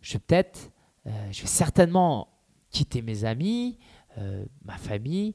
Je 0.00 0.12
vais 0.12 0.18
peut-être, 0.20 0.70
euh, 1.06 1.32
je 1.32 1.42
vais 1.42 1.48
certainement 1.48 2.28
quitter 2.70 3.02
mes 3.02 3.24
amis, 3.24 3.76
euh, 4.18 4.44
ma 4.64 4.76
famille, 4.76 5.34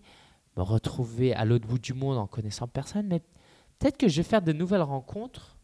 me 0.55 0.63
retrouver 0.63 1.33
à 1.33 1.43
l'autre 1.43 1.67
bout 1.67 1.77
du 1.77 1.93
monde 1.93 2.17
en 2.17 2.25
connaissant 2.25 2.69
personne, 2.69 3.07
mais 3.07 3.19
peut-être 3.79 3.97
que 3.97 4.07
je 4.07 4.15
vais 4.15 4.27
faire 4.27 4.41
de 4.41 4.53
nouvelles 4.53 4.81
rencontres 4.81 5.57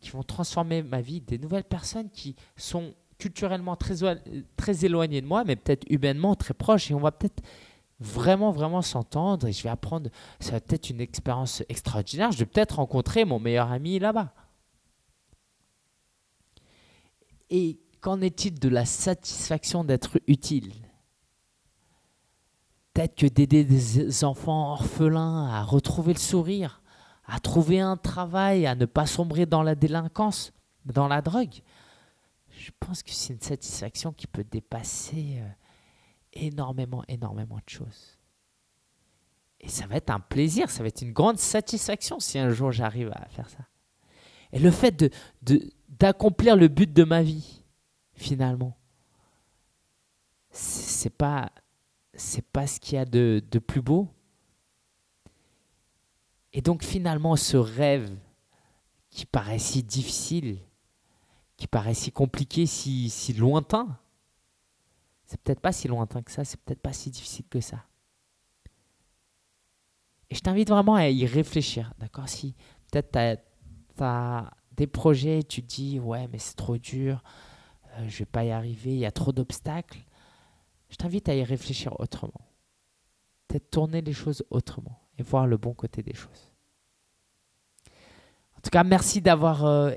qui 0.00 0.08
vont 0.08 0.22
transformer 0.22 0.82
ma 0.82 1.02
vie, 1.02 1.20
des 1.20 1.36
nouvelles 1.36 1.64
personnes 1.64 2.08
qui 2.08 2.34
sont 2.56 2.94
culturellement 3.18 3.76
très, 3.76 3.96
très 4.56 4.84
éloigné 4.84 5.20
de 5.20 5.26
moi, 5.26 5.44
mais 5.44 5.56
peut-être 5.56 5.84
humainement 5.88 6.34
très 6.34 6.54
proche. 6.54 6.90
Et 6.90 6.94
on 6.94 7.00
va 7.00 7.12
peut-être 7.12 7.42
vraiment, 8.00 8.50
vraiment 8.50 8.82
s'entendre. 8.82 9.46
Et 9.46 9.52
je 9.52 9.62
vais 9.62 9.68
apprendre. 9.68 10.10
Ça 10.40 10.52
va 10.52 10.60
peut-être 10.60 10.90
une 10.90 11.00
expérience 11.00 11.62
extraordinaire. 11.68 12.32
Je 12.32 12.38
vais 12.38 12.46
peut-être 12.46 12.76
rencontrer 12.76 13.24
mon 13.24 13.38
meilleur 13.38 13.70
ami 13.70 13.98
là-bas. 13.98 14.32
Et 17.50 17.78
qu'en 18.00 18.20
est-il 18.20 18.58
de 18.58 18.68
la 18.68 18.84
satisfaction 18.84 19.84
d'être 19.84 20.18
utile? 20.26 20.72
Peut-être 22.92 23.16
que 23.16 23.26
d'aider 23.26 23.64
des 23.64 24.24
enfants 24.24 24.72
orphelins 24.72 25.48
à 25.48 25.62
retrouver 25.64 26.12
le 26.12 26.18
sourire, 26.18 26.80
à 27.26 27.40
trouver 27.40 27.80
un 27.80 27.96
travail, 27.96 28.66
à 28.66 28.74
ne 28.74 28.86
pas 28.86 29.06
sombrer 29.06 29.46
dans 29.46 29.62
la 29.62 29.74
délinquance, 29.74 30.52
dans 30.84 31.08
la 31.08 31.20
drogue 31.20 31.62
je 32.64 32.70
pense 32.80 33.02
que 33.02 33.10
c'est 33.10 33.34
une 33.34 33.40
satisfaction 33.40 34.14
qui 34.14 34.26
peut 34.26 34.42
dépasser 34.42 35.36
euh, 35.38 35.48
énormément, 36.32 37.04
énormément 37.08 37.56
de 37.56 37.68
choses. 37.68 38.18
Et 39.60 39.68
ça 39.68 39.86
va 39.86 39.96
être 39.96 40.08
un 40.08 40.20
plaisir, 40.20 40.70
ça 40.70 40.82
va 40.82 40.88
être 40.88 41.02
une 41.02 41.12
grande 41.12 41.38
satisfaction 41.38 42.20
si 42.20 42.38
un 42.38 42.48
jour 42.48 42.72
j'arrive 42.72 43.12
à 43.14 43.28
faire 43.28 43.50
ça. 43.50 43.68
Et 44.52 44.58
le 44.58 44.70
fait 44.70 45.12
d'accomplir 45.88 46.56
le 46.56 46.68
but 46.68 46.90
de 46.90 47.04
ma 47.04 47.22
vie, 47.22 47.62
finalement, 48.14 48.78
c'est 50.50 51.14
pas 51.14 51.52
c'est 52.14 52.46
pas 52.46 52.66
ce 52.66 52.80
qu'il 52.80 52.94
y 52.94 52.98
a 52.98 53.04
de, 53.04 53.42
de 53.50 53.58
plus 53.58 53.82
beau. 53.82 54.08
Et 56.54 56.62
donc 56.62 56.82
finalement, 56.82 57.36
ce 57.36 57.58
rêve 57.58 58.10
qui 59.10 59.26
paraît 59.26 59.58
si 59.58 59.82
difficile, 59.82 60.60
qui 61.64 61.68
paraît 61.68 61.94
si 61.94 62.12
compliqué, 62.12 62.66
si, 62.66 63.08
si 63.08 63.32
lointain, 63.32 63.98
c'est 65.24 65.40
peut-être 65.40 65.60
pas 65.60 65.72
si 65.72 65.88
lointain 65.88 66.20
que 66.20 66.30
ça, 66.30 66.44
c'est 66.44 66.60
peut-être 66.60 66.82
pas 66.82 66.92
si 66.92 67.10
difficile 67.10 67.46
que 67.48 67.58
ça. 67.58 67.86
Et 70.28 70.34
je 70.34 70.40
t'invite 70.40 70.68
vraiment 70.68 70.94
à 70.94 71.08
y 71.08 71.24
réfléchir, 71.24 71.94
d'accord? 71.98 72.28
Si 72.28 72.54
peut-être 72.92 73.12
tu 73.96 74.02
as, 74.02 74.50
des 74.72 74.86
projets, 74.86 75.42
tu 75.42 75.62
te 75.62 75.68
dis, 75.68 75.98
ouais, 76.00 76.28
mais 76.30 76.38
c'est 76.38 76.54
trop 76.54 76.76
dur, 76.76 77.24
euh, 77.96 78.08
je 78.10 78.18
vais 78.18 78.26
pas 78.26 78.44
y 78.44 78.50
arriver, 78.50 78.92
il 78.92 78.98
y 78.98 79.06
a 79.06 79.12
trop 79.12 79.32
d'obstacles, 79.32 80.04
je 80.90 80.96
t'invite 80.96 81.30
à 81.30 81.34
y 81.34 81.44
réfléchir 81.44 81.98
autrement. 81.98 82.42
Peut-être 83.48 83.70
tourner 83.70 84.02
les 84.02 84.12
choses 84.12 84.44
autrement 84.50 85.00
et 85.16 85.22
voir 85.22 85.46
le 85.46 85.56
bon 85.56 85.72
côté 85.72 86.02
des 86.02 86.14
choses. 86.14 86.50
En 88.58 88.60
tout 88.60 88.70
cas, 88.70 88.84
merci 88.84 89.22
d'avoir 89.22 89.64
euh, 89.64 89.92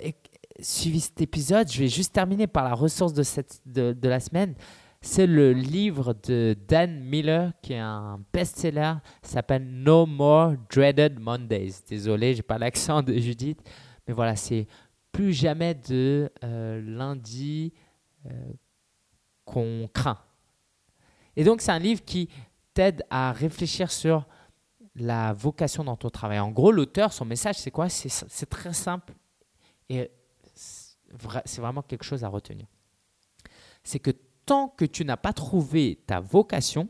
suivi 0.60 0.99
cet 0.99 1.22
épisode, 1.22 1.72
je 1.72 1.80
vais 1.80 1.88
juste 1.88 2.14
terminer 2.14 2.47
par 2.47 2.64
la 2.64 2.74
ressource 2.74 3.14
de, 3.14 3.24
cette, 3.24 3.62
de, 3.66 3.93
de 3.93 4.10
la 4.10 4.20
semaine. 4.20 4.55
C'est 5.01 5.28
le 5.28 5.53
livre 5.53 6.16
de 6.24 6.58
Dan 6.68 6.99
Miller, 6.99 7.53
qui 7.62 7.74
est 7.74 7.80
un 7.80 8.20
best-seller, 8.34 8.95
s'appelle 9.22 9.66
No 9.66 10.05
More 10.05 10.53
Dreaded 10.74 11.20
Mondays. 11.20 11.74
Désolé, 11.88 12.34
j'ai 12.34 12.41
pas 12.41 12.58
l'accent 12.58 13.03
de 13.03 13.14
Judith, 13.14 13.60
mais 14.08 14.14
voilà, 14.14 14.36
c'est 14.36 14.68
plus 15.12 15.34
jamais 15.34 15.76
de 15.76 16.32
euh, 16.43 16.82
lundi 16.82 17.74
euh, 18.26 18.32
qu'on 19.45 19.88
craint. 19.93 20.20
Et 21.36 21.43
donc, 21.43 21.62
c'est 21.62 21.72
un 21.72 21.80
livre 21.80 22.03
qui 22.03 22.30
t'aide 22.74 23.03
à 23.10 23.32
réfléchir 23.32 23.91
sur 23.91 24.26
la 24.95 25.34
vocation 25.34 25.84
dans 25.84 25.95
ton 25.95 26.10
travail. 26.10 26.39
En 26.39 26.49
gros, 26.49 26.72
l'auteur, 26.72 27.14
son 27.14 27.26
message, 27.26 27.55
c'est 27.58 27.72
quoi? 27.72 27.88
C'est 27.88 28.49
très 28.49 28.74
simple 28.74 29.14
et 29.89 30.12
c'est 31.45 31.62
vraiment 31.62 31.82
quelque 31.82 32.03
chose 32.03 32.24
à 32.24 32.30
retenir. 32.30 32.68
C'est 33.84 33.99
que 33.99 34.12
tant 34.45 34.70
que 34.70 34.86
tu 34.86 35.05
n'as 35.05 35.18
pas 35.18 35.34
trouvé 35.34 36.03
ta 36.08 36.20
vocation, 36.20 36.89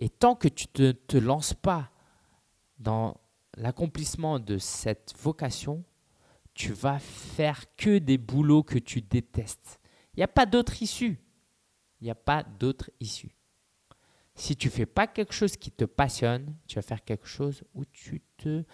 et 0.00 0.08
tant 0.08 0.34
que 0.34 0.48
tu 0.48 0.66
ne 0.78 0.92
te, 0.92 1.18
lances 1.18 1.54
pas 1.54 1.90
dans 2.78 3.20
l'accomplissement 3.56 4.38
de 4.38 4.56
cette 4.56 5.14
vocation, 5.18 5.84
tu 6.54 6.72
vas 6.72 6.98
faire 6.98 7.76
que 7.76 7.98
des 7.98 8.16
boulots 8.16 8.62
que 8.62 8.78
tu 8.78 9.02
détestes. 9.02 9.78
Il 10.14 10.20
n'y 10.20 10.24
a 10.24 10.28
pas 10.28 10.46
d'autre 10.46 10.82
issue. 10.82 11.20
Il 12.00 12.04
n'y 12.04 12.10
a 12.10 12.14
pas 12.14 12.42
d'autre 12.42 12.90
issue. 12.98 13.36
Si 14.34 14.56
tu 14.56 14.70
fais 14.70 14.86
pas 14.86 15.06
quelque 15.06 15.34
chose 15.34 15.56
qui 15.56 15.70
te 15.70 15.84
passionne, 15.84 16.56
tu 16.66 16.76
vas 16.76 16.82
faire 16.82 17.04
quelque 17.04 17.26
chose 17.26 17.62
où 17.74 17.84
tu 17.84 18.22
te 18.38 18.64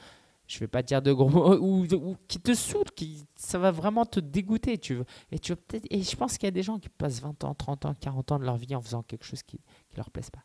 je 0.46 0.58
vais 0.60 0.68
pas 0.68 0.82
dire 0.82 1.02
de 1.02 1.12
gros 1.12 1.28
mots, 1.28 1.56
ou, 1.58 1.86
qui 2.28 2.40
te 2.40 2.54
saoule, 2.54 2.90
qui, 2.94 3.24
ça 3.34 3.58
va 3.58 3.70
vraiment 3.70 4.06
te 4.06 4.20
dégoûter. 4.20 4.78
Tu 4.78 4.94
veux, 4.94 5.04
et, 5.32 5.38
tu 5.38 5.54
peut-être, 5.56 5.86
et 5.90 6.02
je 6.02 6.16
pense 6.16 6.38
qu'il 6.38 6.46
y 6.46 6.48
a 6.48 6.52
des 6.52 6.62
gens 6.62 6.78
qui 6.78 6.88
passent 6.88 7.20
20 7.20 7.44
ans, 7.44 7.54
30 7.54 7.86
ans, 7.86 7.94
40 7.98 8.32
ans 8.32 8.38
de 8.38 8.44
leur 8.44 8.56
vie 8.56 8.74
en 8.74 8.80
faisant 8.80 9.02
quelque 9.02 9.24
chose 9.24 9.42
qui 9.42 9.60
ne 9.92 9.96
leur 9.96 10.10
plaise 10.10 10.30
pas. 10.30 10.44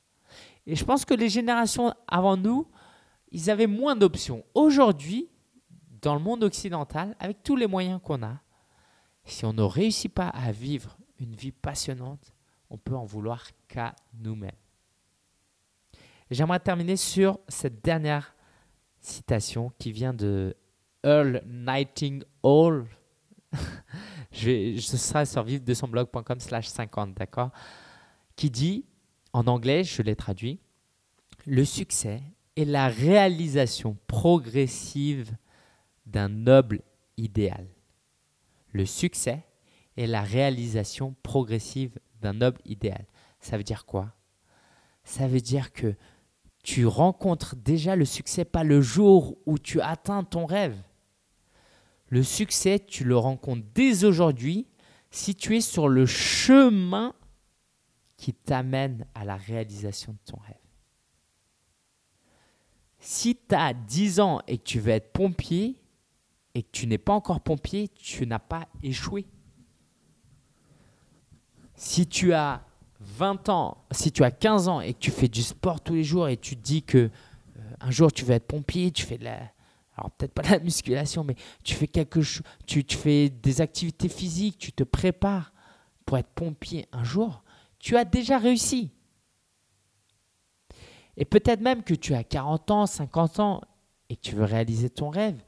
Et 0.66 0.76
je 0.76 0.84
pense 0.84 1.06
que 1.06 1.14
les 1.14 1.30
générations 1.30 1.94
avant 2.08 2.38
nous, 2.38 2.68
ils 3.32 3.50
avaient 3.50 3.68
moins 3.68 3.96
d'options. 3.96 4.44
Aujourd'hui, 4.56 5.30
dans 6.02 6.16
le 6.16 6.22
monde 6.22 6.44
occidental, 6.44 7.16
avec 7.20 7.44
tous 7.44 7.56
les 7.56 7.68
moyens 7.68 8.00
qu'on 8.04 8.24
a, 8.24 8.42
si 9.24 9.46
on 9.46 9.54
ne 9.54 9.62
réussit 9.62 10.12
pas 10.12 10.30
à 10.30 10.52
vivre 10.52 10.98
une 11.20 11.36
vie 11.36 11.52
passionnante, 11.52 12.34
on 12.70 12.78
peut 12.78 12.96
en 12.96 13.06
vouloir 13.06 13.46
qu'à 13.68 13.96
nous-mêmes. 14.14 14.52
J'aimerais 16.32 16.60
terminer 16.60 16.96
sur 16.96 17.40
cette 17.48 17.84
dernière 17.84 18.34
citation 19.02 19.72
qui 19.78 19.92
vient 19.92 20.14
de 20.14 20.56
Earl 21.04 21.42
Nightingale. 21.46 22.86
je, 24.32 24.46
vais, 24.46 24.78
ce 24.80 24.98
sera 24.98 25.26
sur 25.26 25.44
vivre 25.44 25.64
de 25.64 25.74
son 25.74 25.88
blog.com 25.88 26.40
slash 26.40 26.68
50, 26.68 27.14
d'accord? 27.16 27.52
Qui 28.36 28.50
dit, 28.50 28.86
en 29.34 29.48
anglais, 29.48 29.84
je 29.84 30.02
l'ai 30.02 30.16
traduit, 30.16 30.60
le 31.46 31.66
succès 31.66 32.22
est 32.56 32.66
la 32.66 32.88
réalisation 32.88 33.98
progressive 34.08 35.36
d'un 36.06 36.30
noble 36.30 36.82
idéal. 37.18 37.68
Le 38.72 38.86
succès 38.86 39.44
est 39.98 40.08
la 40.08 40.22
réalisation 40.22 41.16
progressive 41.24 41.98
d'un 42.22 42.34
noble 42.34 42.62
idéal. 42.66 43.06
Ça 43.40 43.58
veut 43.58 43.64
dire 43.64 43.86
quoi? 43.86 44.14
Ça 45.04 45.28
veut 45.28 45.42
dire 45.42 45.74
que 45.74 45.96
tu 46.64 46.86
rencontres 46.86 47.56
déjà 47.56 47.96
le 47.96 48.06
succès 48.06 48.46
pas 48.46 48.64
le 48.64 48.82
jour 48.82 49.38
où 49.46 49.58
tu 49.58 49.82
atteins 49.82 50.24
ton 50.24 50.46
rêve. 50.46 50.78
Le 52.08 52.24
succès, 52.24 52.80
tu 52.80 53.04
le 53.04 53.18
rencontres 53.18 53.66
dès 53.74 54.04
aujourd'hui 54.04 54.68
si 55.10 55.34
tu 55.34 55.56
es 55.58 55.62
sur 55.62 55.88
le 55.88 56.06
chemin 56.06 57.14
qui 58.18 58.34
t'amène 58.34 59.08
à 59.16 59.26
la 59.26 59.36
réalisation 59.36 60.14
de 60.14 60.32
ton 60.32 60.38
rêve. 60.38 60.56
Si 63.00 63.36
tu 63.36 63.56
as 63.56 63.74
10 63.74 64.20
ans 64.20 64.42
et 64.48 64.58
que 64.60 64.64
tu 64.64 64.80
veux 64.80 64.92
être 64.92 65.12
pompier 65.12 65.82
et 66.54 66.62
que 66.62 66.70
tu 66.72 66.86
n'es 66.86 67.00
pas 67.00 67.14
encore 67.14 67.42
pompier, 67.42 67.88
tu 67.88 68.28
n'as 68.28 68.40
pas 68.40 68.68
échoué. 68.84 69.26
Si 71.74 72.06
tu 72.06 72.34
as 72.34 72.64
20 73.04 73.50
ans, 73.50 73.78
si 73.92 74.12
tu 74.12 74.24
as 74.24 74.32
15 74.32 74.68
ans 74.68 74.82
et 74.82 74.94
que 74.94 75.00
tu 75.00 75.12
fais 75.12 75.28
du 75.28 75.44
sport 75.44 75.82
tous 75.82 75.94
les 75.94 76.04
jours 76.04 76.28
et 76.28 76.38
tu 76.38 76.56
te 76.56 76.62
dis 76.62 76.84
que 76.84 76.98
euh, 76.98 77.10
un 77.80 77.92
jour 77.92 78.12
tu 78.12 78.26
veux 78.26 78.34
être 78.34 78.48
pompier, 78.48 78.92
tu 78.92 79.06
fais 79.06 79.18
de 79.18 79.26
la, 79.26 79.40
alors 79.98 80.12
peut-être 80.12 80.34
pas 80.34 80.44
de 80.44 80.50
la 80.50 80.60
musculation, 80.60 81.24
mais 81.24 81.36
tu 81.64 81.76
fais 81.76 81.88
quelque 81.88 82.22
chose, 82.22 82.44
tu, 82.66 82.84
tu 82.84 82.98
fais 82.98 83.30
des 83.30 83.62
activités 83.62 84.10
physiques, 84.10 84.58
tu 84.58 84.72
te 84.72 84.84
prépares 84.84 85.52
pour 86.06 86.18
être 86.18 86.30
pompier 86.30 86.88
un 86.92 87.04
jour, 87.04 87.44
tu 87.80 87.98
as 87.98 88.06
déjà 88.06 88.38
réussi. 88.38 88.92
Et 91.18 91.26
peut-être 91.26 91.62
même 91.62 91.84
que 91.84 91.94
tu 91.94 92.14
as 92.14 92.24
40 92.24 92.72
ans, 92.72 92.86
50 92.86 93.40
ans 93.40 93.62
et 94.10 94.16
que 94.16 94.22
tu 94.22 94.36
veux 94.36 94.46
réaliser 94.46 94.90
ton 94.90 95.10
rêve. 95.10 95.42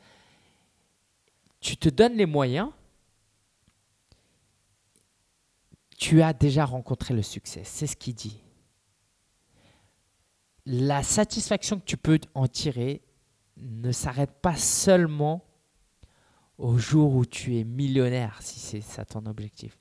Tu 1.60 1.78
te 1.78 1.90
donnes 1.90 2.16
les 2.16 2.26
moyens. 2.26 2.70
Tu 5.98 6.22
as 6.22 6.34
déjà 6.34 6.66
rencontré 6.66 7.14
le 7.14 7.22
succès. 7.22 7.62
C'est 7.64 7.88
ce 7.88 7.96
qu'il 7.96 8.16
dit. 8.16 8.42
La 10.66 11.04
satisfaction 11.04 11.80
que 11.80 11.86
tu 11.86 11.98
peux 11.98 12.20
en 12.34 12.48
tirer 12.48 13.02
ne 13.58 13.92
s'arrête 13.92 14.42
pas 14.42 14.56
seulement 14.56 15.46
au 16.58 16.78
jour 16.78 17.16
où 17.16 17.26
tu 17.26 17.58
es 17.58 17.64
millionnaire, 17.64 18.38
si 18.42 18.60
c'est 18.60 18.82
ça 18.82 19.06
ton 19.06 19.26
objectif. 19.26 19.78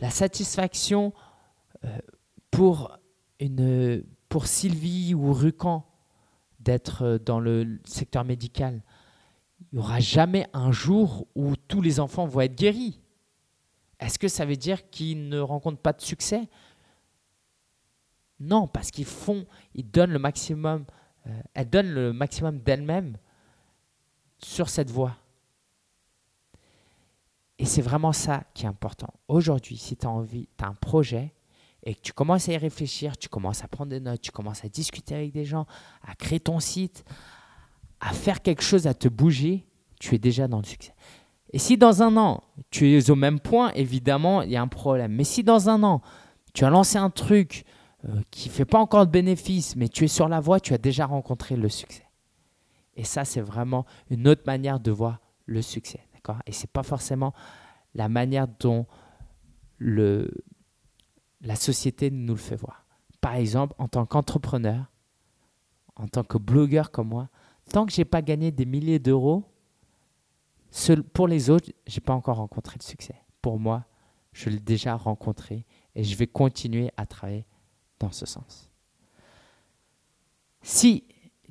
La 0.00 0.10
satisfaction 0.10 1.12
euh, 1.84 1.98
pour, 2.50 2.96
Sylvie 4.44 5.14
ou 5.14 5.32
Rucan 5.32 5.84
d'être 6.60 7.18
dans 7.24 7.40
le 7.40 7.80
secteur 7.84 8.24
médical, 8.24 8.82
il 9.60 9.78
n'y 9.78 9.78
aura 9.80 10.00
jamais 10.00 10.46
un 10.52 10.70
jour 10.70 11.26
où 11.34 11.56
tous 11.56 11.82
les 11.82 11.98
enfants 11.98 12.26
vont 12.26 12.40
être 12.40 12.54
guéris. 12.54 13.00
Est-ce 14.00 14.18
que 14.18 14.28
ça 14.28 14.44
veut 14.44 14.56
dire 14.56 14.90
qu'ils 14.90 15.28
ne 15.28 15.40
rencontrent 15.40 15.80
pas 15.80 15.92
de 15.92 16.00
succès? 16.00 16.48
Non, 18.40 18.68
parce 18.68 18.90
qu'ils 18.90 19.04
font, 19.04 19.46
ils 19.74 19.88
donnent 19.88 20.12
le 20.12 20.18
maximum, 20.18 20.84
euh, 21.26 21.40
elles 21.54 21.68
donnent 21.68 21.92
le 21.92 22.12
maximum 22.12 22.60
d'elles-mêmes 22.60 23.16
sur 24.38 24.68
cette 24.68 24.90
voie. 24.90 25.16
Et 27.58 27.64
c'est 27.64 27.82
vraiment 27.82 28.12
ça 28.12 28.44
qui 28.54 28.64
est 28.64 28.68
important. 28.68 29.12
Aujourd'hui, 29.26 29.76
si 29.76 29.96
tu 29.96 30.06
as 30.06 30.10
envie, 30.10 30.48
tu 30.56 30.64
as 30.64 30.68
un 30.68 30.74
projet 30.74 31.34
et 31.82 31.94
que 31.94 32.00
tu 32.00 32.12
commences 32.12 32.48
à 32.48 32.52
y 32.52 32.56
réfléchir, 32.56 33.16
tu 33.16 33.28
commences 33.28 33.64
à 33.64 33.68
prendre 33.68 33.90
des 33.90 34.00
notes, 34.00 34.20
tu 34.20 34.30
commences 34.30 34.64
à 34.64 34.68
discuter 34.68 35.16
avec 35.16 35.32
des 35.32 35.44
gens, 35.44 35.66
à 36.02 36.14
créer 36.14 36.38
ton 36.38 36.60
site, 36.60 37.04
à 38.00 38.12
faire 38.12 38.42
quelque 38.42 38.62
chose, 38.62 38.86
à 38.86 38.94
te 38.94 39.08
bouger, 39.08 39.66
tu 39.98 40.14
es 40.14 40.18
déjà 40.18 40.46
dans 40.46 40.58
le 40.58 40.64
succès. 40.64 40.94
Et 41.52 41.58
si 41.58 41.78
dans 41.78 42.02
un 42.02 42.16
an, 42.16 42.42
tu 42.70 42.90
es 42.90 43.10
au 43.10 43.14
même 43.14 43.40
point, 43.40 43.70
évidemment, 43.72 44.42
il 44.42 44.50
y 44.50 44.56
a 44.56 44.62
un 44.62 44.68
problème. 44.68 45.12
Mais 45.12 45.24
si 45.24 45.42
dans 45.42 45.68
un 45.68 45.82
an, 45.82 46.02
tu 46.52 46.64
as 46.64 46.70
lancé 46.70 46.98
un 46.98 47.10
truc 47.10 47.64
euh, 48.06 48.20
qui 48.30 48.48
ne 48.48 48.54
fait 48.54 48.64
pas 48.64 48.78
encore 48.78 49.06
de 49.06 49.10
bénéfice, 49.10 49.74
mais 49.76 49.88
tu 49.88 50.04
es 50.04 50.08
sur 50.08 50.28
la 50.28 50.40
voie, 50.40 50.60
tu 50.60 50.74
as 50.74 50.78
déjà 50.78 51.06
rencontré 51.06 51.56
le 51.56 51.68
succès. 51.68 52.06
Et 52.96 53.04
ça, 53.04 53.24
c'est 53.24 53.40
vraiment 53.40 53.86
une 54.10 54.28
autre 54.28 54.42
manière 54.46 54.80
de 54.80 54.90
voir 54.90 55.20
le 55.46 55.62
succès. 55.62 56.00
Et 56.46 56.52
ce 56.52 56.62
n'est 56.62 56.70
pas 56.72 56.82
forcément 56.82 57.32
la 57.94 58.08
manière 58.08 58.46
dont 58.60 58.86
le, 59.78 60.30
la 61.40 61.56
société 61.56 62.10
nous 62.10 62.34
le 62.34 62.38
fait 62.38 62.56
voir. 62.56 62.84
Par 63.20 63.34
exemple, 63.34 63.74
en 63.78 63.88
tant 63.88 64.06
qu'entrepreneur, 64.06 64.90
en 65.96 66.06
tant 66.06 66.22
que 66.22 66.38
blogueur 66.38 66.90
comme 66.90 67.08
moi, 67.08 67.28
tant 67.70 67.86
que 67.86 67.92
je 67.92 68.00
n'ai 68.00 68.04
pas 68.04 68.22
gagné 68.22 68.50
des 68.50 68.66
milliers 68.66 68.98
d'euros, 68.98 69.44
pour 71.12 71.28
les 71.28 71.50
autres, 71.50 71.70
je 71.86 71.96
n'ai 71.96 72.00
pas 72.00 72.14
encore 72.14 72.36
rencontré 72.36 72.76
le 72.78 72.84
succès. 72.84 73.14
Pour 73.42 73.58
moi, 73.58 73.84
je 74.32 74.50
l'ai 74.50 74.60
déjà 74.60 74.94
rencontré 74.94 75.64
et 75.94 76.04
je 76.04 76.16
vais 76.16 76.26
continuer 76.26 76.90
à 76.96 77.06
travailler 77.06 77.46
dans 77.98 78.12
ce 78.12 78.26
sens. 78.26 78.70
Si 80.62 81.04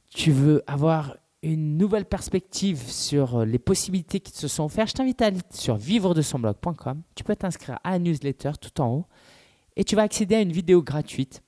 tu 0.10 0.32
veux 0.32 0.64
avoir 0.68 1.18
une 1.44 1.78
nouvelle 1.78 2.06
perspective 2.06 2.82
sur 2.90 3.46
les 3.46 3.60
possibilités 3.60 4.20
qui 4.20 4.32
se 4.32 4.48
sont 4.48 4.66
offertes, 4.66 4.90
je 4.90 4.94
t'invite 4.94 5.22
à 5.22 5.28
aller 5.28 5.40
sur 5.52 5.76
vivre 5.76 6.14
de 6.14 6.22
son 6.22 6.40
blog.com. 6.40 7.02
Tu 7.16 7.24
peux 7.24 7.36
t'inscrire 7.36 7.80
à 7.84 7.92
la 7.92 8.00
newsletter 8.00 8.52
tout 8.60 8.82
en 8.82 8.90
haut 8.90 9.06
et 9.76 9.84
tu 9.84 9.96
vas 9.96 10.02
accéder 10.04 10.36
à 10.36 10.42
une 10.42 10.52
vidéo 10.52 10.82
gratuite 10.82 11.44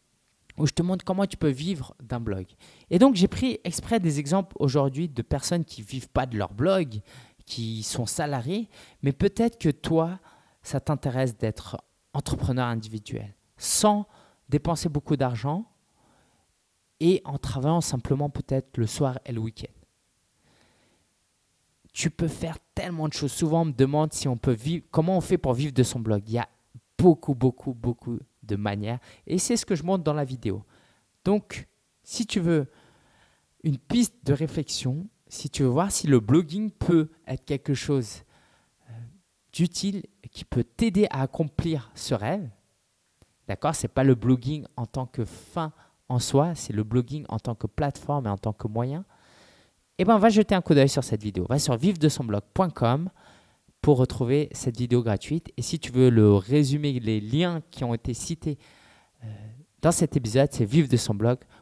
où 0.57 0.67
je 0.67 0.73
te 0.73 0.81
montre 0.81 1.05
comment 1.05 1.25
tu 1.25 1.37
peux 1.37 1.49
vivre 1.49 1.95
d'un 2.03 2.19
blog. 2.19 2.45
Et 2.89 2.99
donc, 2.99 3.15
j'ai 3.15 3.29
pris 3.29 3.59
exprès 3.63 3.99
des 3.99 4.19
exemples 4.19 4.55
aujourd'hui 4.59 5.07
de 5.07 5.21
personnes 5.21 5.63
qui 5.63 5.81
ne 5.81 5.87
vivent 5.87 6.09
pas 6.09 6.25
de 6.25 6.37
leur 6.37 6.53
blog, 6.53 6.99
qui 7.49 7.83
sont 7.83 8.05
salariés, 8.05 8.69
mais 9.01 9.11
peut-être 9.11 9.59
que 9.59 9.69
toi, 9.69 10.19
ça 10.61 10.79
t'intéresse 10.79 11.37
d'être 11.37 11.83
entrepreneur 12.13 12.67
individuel 12.67 13.35
sans 13.57 14.07
dépenser 14.47 14.87
beaucoup 14.87 15.17
d'argent 15.17 15.65
et 17.01 17.21
en 17.25 17.37
travaillant 17.37 17.81
simplement 17.81 18.29
peut-être 18.29 18.77
le 18.77 18.87
soir 18.87 19.19
et 19.25 19.33
le 19.33 19.39
week-end 19.39 19.79
tu 21.93 22.09
peux 22.09 22.27
faire 22.27 22.57
tellement 22.75 23.07
de 23.07 23.13
choses. 23.13 23.31
Souvent, 23.31 23.63
on 23.63 23.65
me 23.65 23.71
demande 23.73 24.13
si 24.13 24.27
on 24.27 24.37
peut 24.37 24.53
vivre, 24.53 24.85
comment 24.91 25.17
on 25.17 25.21
fait 25.21 25.37
pour 25.37 25.53
vivre 25.53 25.73
de 25.73 25.83
son 25.83 25.99
blog. 25.99 26.23
Il 26.27 26.33
y 26.33 26.37
a 26.37 26.47
beaucoup, 26.97 27.35
beaucoup, 27.35 27.73
beaucoup 27.73 28.19
de 28.43 28.55
manières. 28.55 28.99
Et 29.27 29.37
c'est 29.37 29.57
ce 29.57 29.65
que 29.65 29.75
je 29.75 29.83
montre 29.83 30.03
dans 30.03 30.13
la 30.13 30.23
vidéo. 30.23 30.63
Donc, 31.25 31.67
si 32.03 32.25
tu 32.25 32.39
veux 32.39 32.67
une 33.63 33.77
piste 33.77 34.15
de 34.23 34.33
réflexion, 34.33 35.07
si 35.29 35.49
tu 35.49 35.63
veux 35.63 35.69
voir 35.69 35.91
si 35.91 36.07
le 36.07 36.19
blogging 36.19 36.71
peut 36.71 37.09
être 37.27 37.45
quelque 37.45 37.75
chose 37.75 38.23
euh, 38.89 38.93
d'utile 39.53 40.03
qui 40.31 40.43
peut 40.43 40.63
t'aider 40.63 41.07
à 41.11 41.21
accomplir 41.21 41.91
ce 41.93 42.15
rêve, 42.15 42.49
d'accord 43.47 43.75
Ce 43.75 43.83
n'est 43.83 43.93
pas 43.93 44.03
le 44.03 44.15
blogging 44.15 44.65
en 44.75 44.87
tant 44.87 45.05
que 45.05 45.23
fin 45.23 45.71
en 46.09 46.17
soi, 46.17 46.55
c'est 46.55 46.73
le 46.73 46.83
blogging 46.83 47.25
en 47.29 47.37
tant 47.37 47.53
que 47.53 47.67
plateforme 47.67 48.25
et 48.25 48.29
en 48.29 48.37
tant 48.37 48.53
que 48.53 48.67
moyen 48.67 49.05
eh 49.99 50.05
ben, 50.05 50.17
va 50.17 50.29
jeter 50.29 50.55
un 50.55 50.61
coup 50.61 50.73
d'œil 50.73 50.89
sur 50.89 51.03
cette 51.03 51.21
vidéo. 51.21 51.45
Va 51.47 51.59
sur 51.59 51.75
vivredesonblog.com 51.75 53.09
pour 53.81 53.97
retrouver 53.97 54.49
cette 54.53 54.77
vidéo 54.77 55.03
gratuite. 55.03 55.51
Et 55.57 55.61
si 55.61 55.77
tu 55.77 55.91
veux 55.91 56.09
le 56.09 56.33
résumé, 56.33 56.99
les 56.99 57.19
liens 57.19 57.61
qui 57.69 57.83
ont 57.83 57.93
été 57.93 58.13
cités 58.13 58.57
euh, 59.23 59.27
dans 59.81 59.91
cet 59.91 60.15
épisode, 60.15 60.49
c'est 60.51 60.65
vivredesonblog.com 60.65 61.58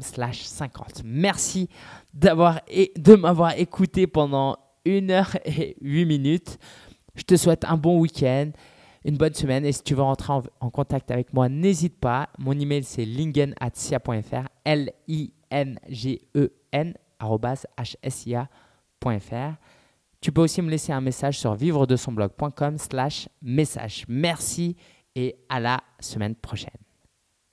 slash 0.00 0.42
50. 0.42 1.02
Merci 1.04 1.68
d'avoir 2.14 2.60
et 2.68 2.92
de 2.96 3.14
m'avoir 3.14 3.58
écouté 3.58 4.06
pendant 4.06 4.56
une 4.84 5.10
heure 5.10 5.36
et 5.44 5.76
huit 5.80 6.04
minutes. 6.06 6.58
Je 7.14 7.22
te 7.22 7.36
souhaite 7.36 7.64
un 7.64 7.76
bon 7.76 7.98
week-end, 7.98 8.50
une 9.04 9.16
bonne 9.16 9.34
semaine. 9.34 9.64
Et 9.64 9.72
si 9.72 9.82
tu 9.82 9.94
veux 9.94 10.02
rentrer 10.02 10.32
en, 10.60 10.70
contact 10.70 11.10
avec 11.10 11.34
moi, 11.34 11.48
n'hésite 11.48 11.98
pas. 11.98 12.28
Mon 12.38 12.52
email, 12.52 12.84
c'est 12.84 13.04
lingen.sia.fr, 13.04 14.48
L-I-N-G-E-N 14.64 15.34
hsia.fr. 18.08 19.54
Tu 20.20 20.32
peux 20.32 20.42
aussi 20.42 20.62
me 20.62 20.70
laisser 20.70 20.92
un 20.92 21.00
message 21.00 21.38
sur 21.38 21.54
vivre 21.54 21.86
de 21.86 21.96
son 21.96 22.12
blog.com 22.12 22.76
slash 22.78 23.28
message. 23.42 24.04
Merci 24.08 24.76
et 25.14 25.36
à 25.48 25.60
la 25.60 25.80
semaine 25.98 26.34
prochaine. 26.34 26.89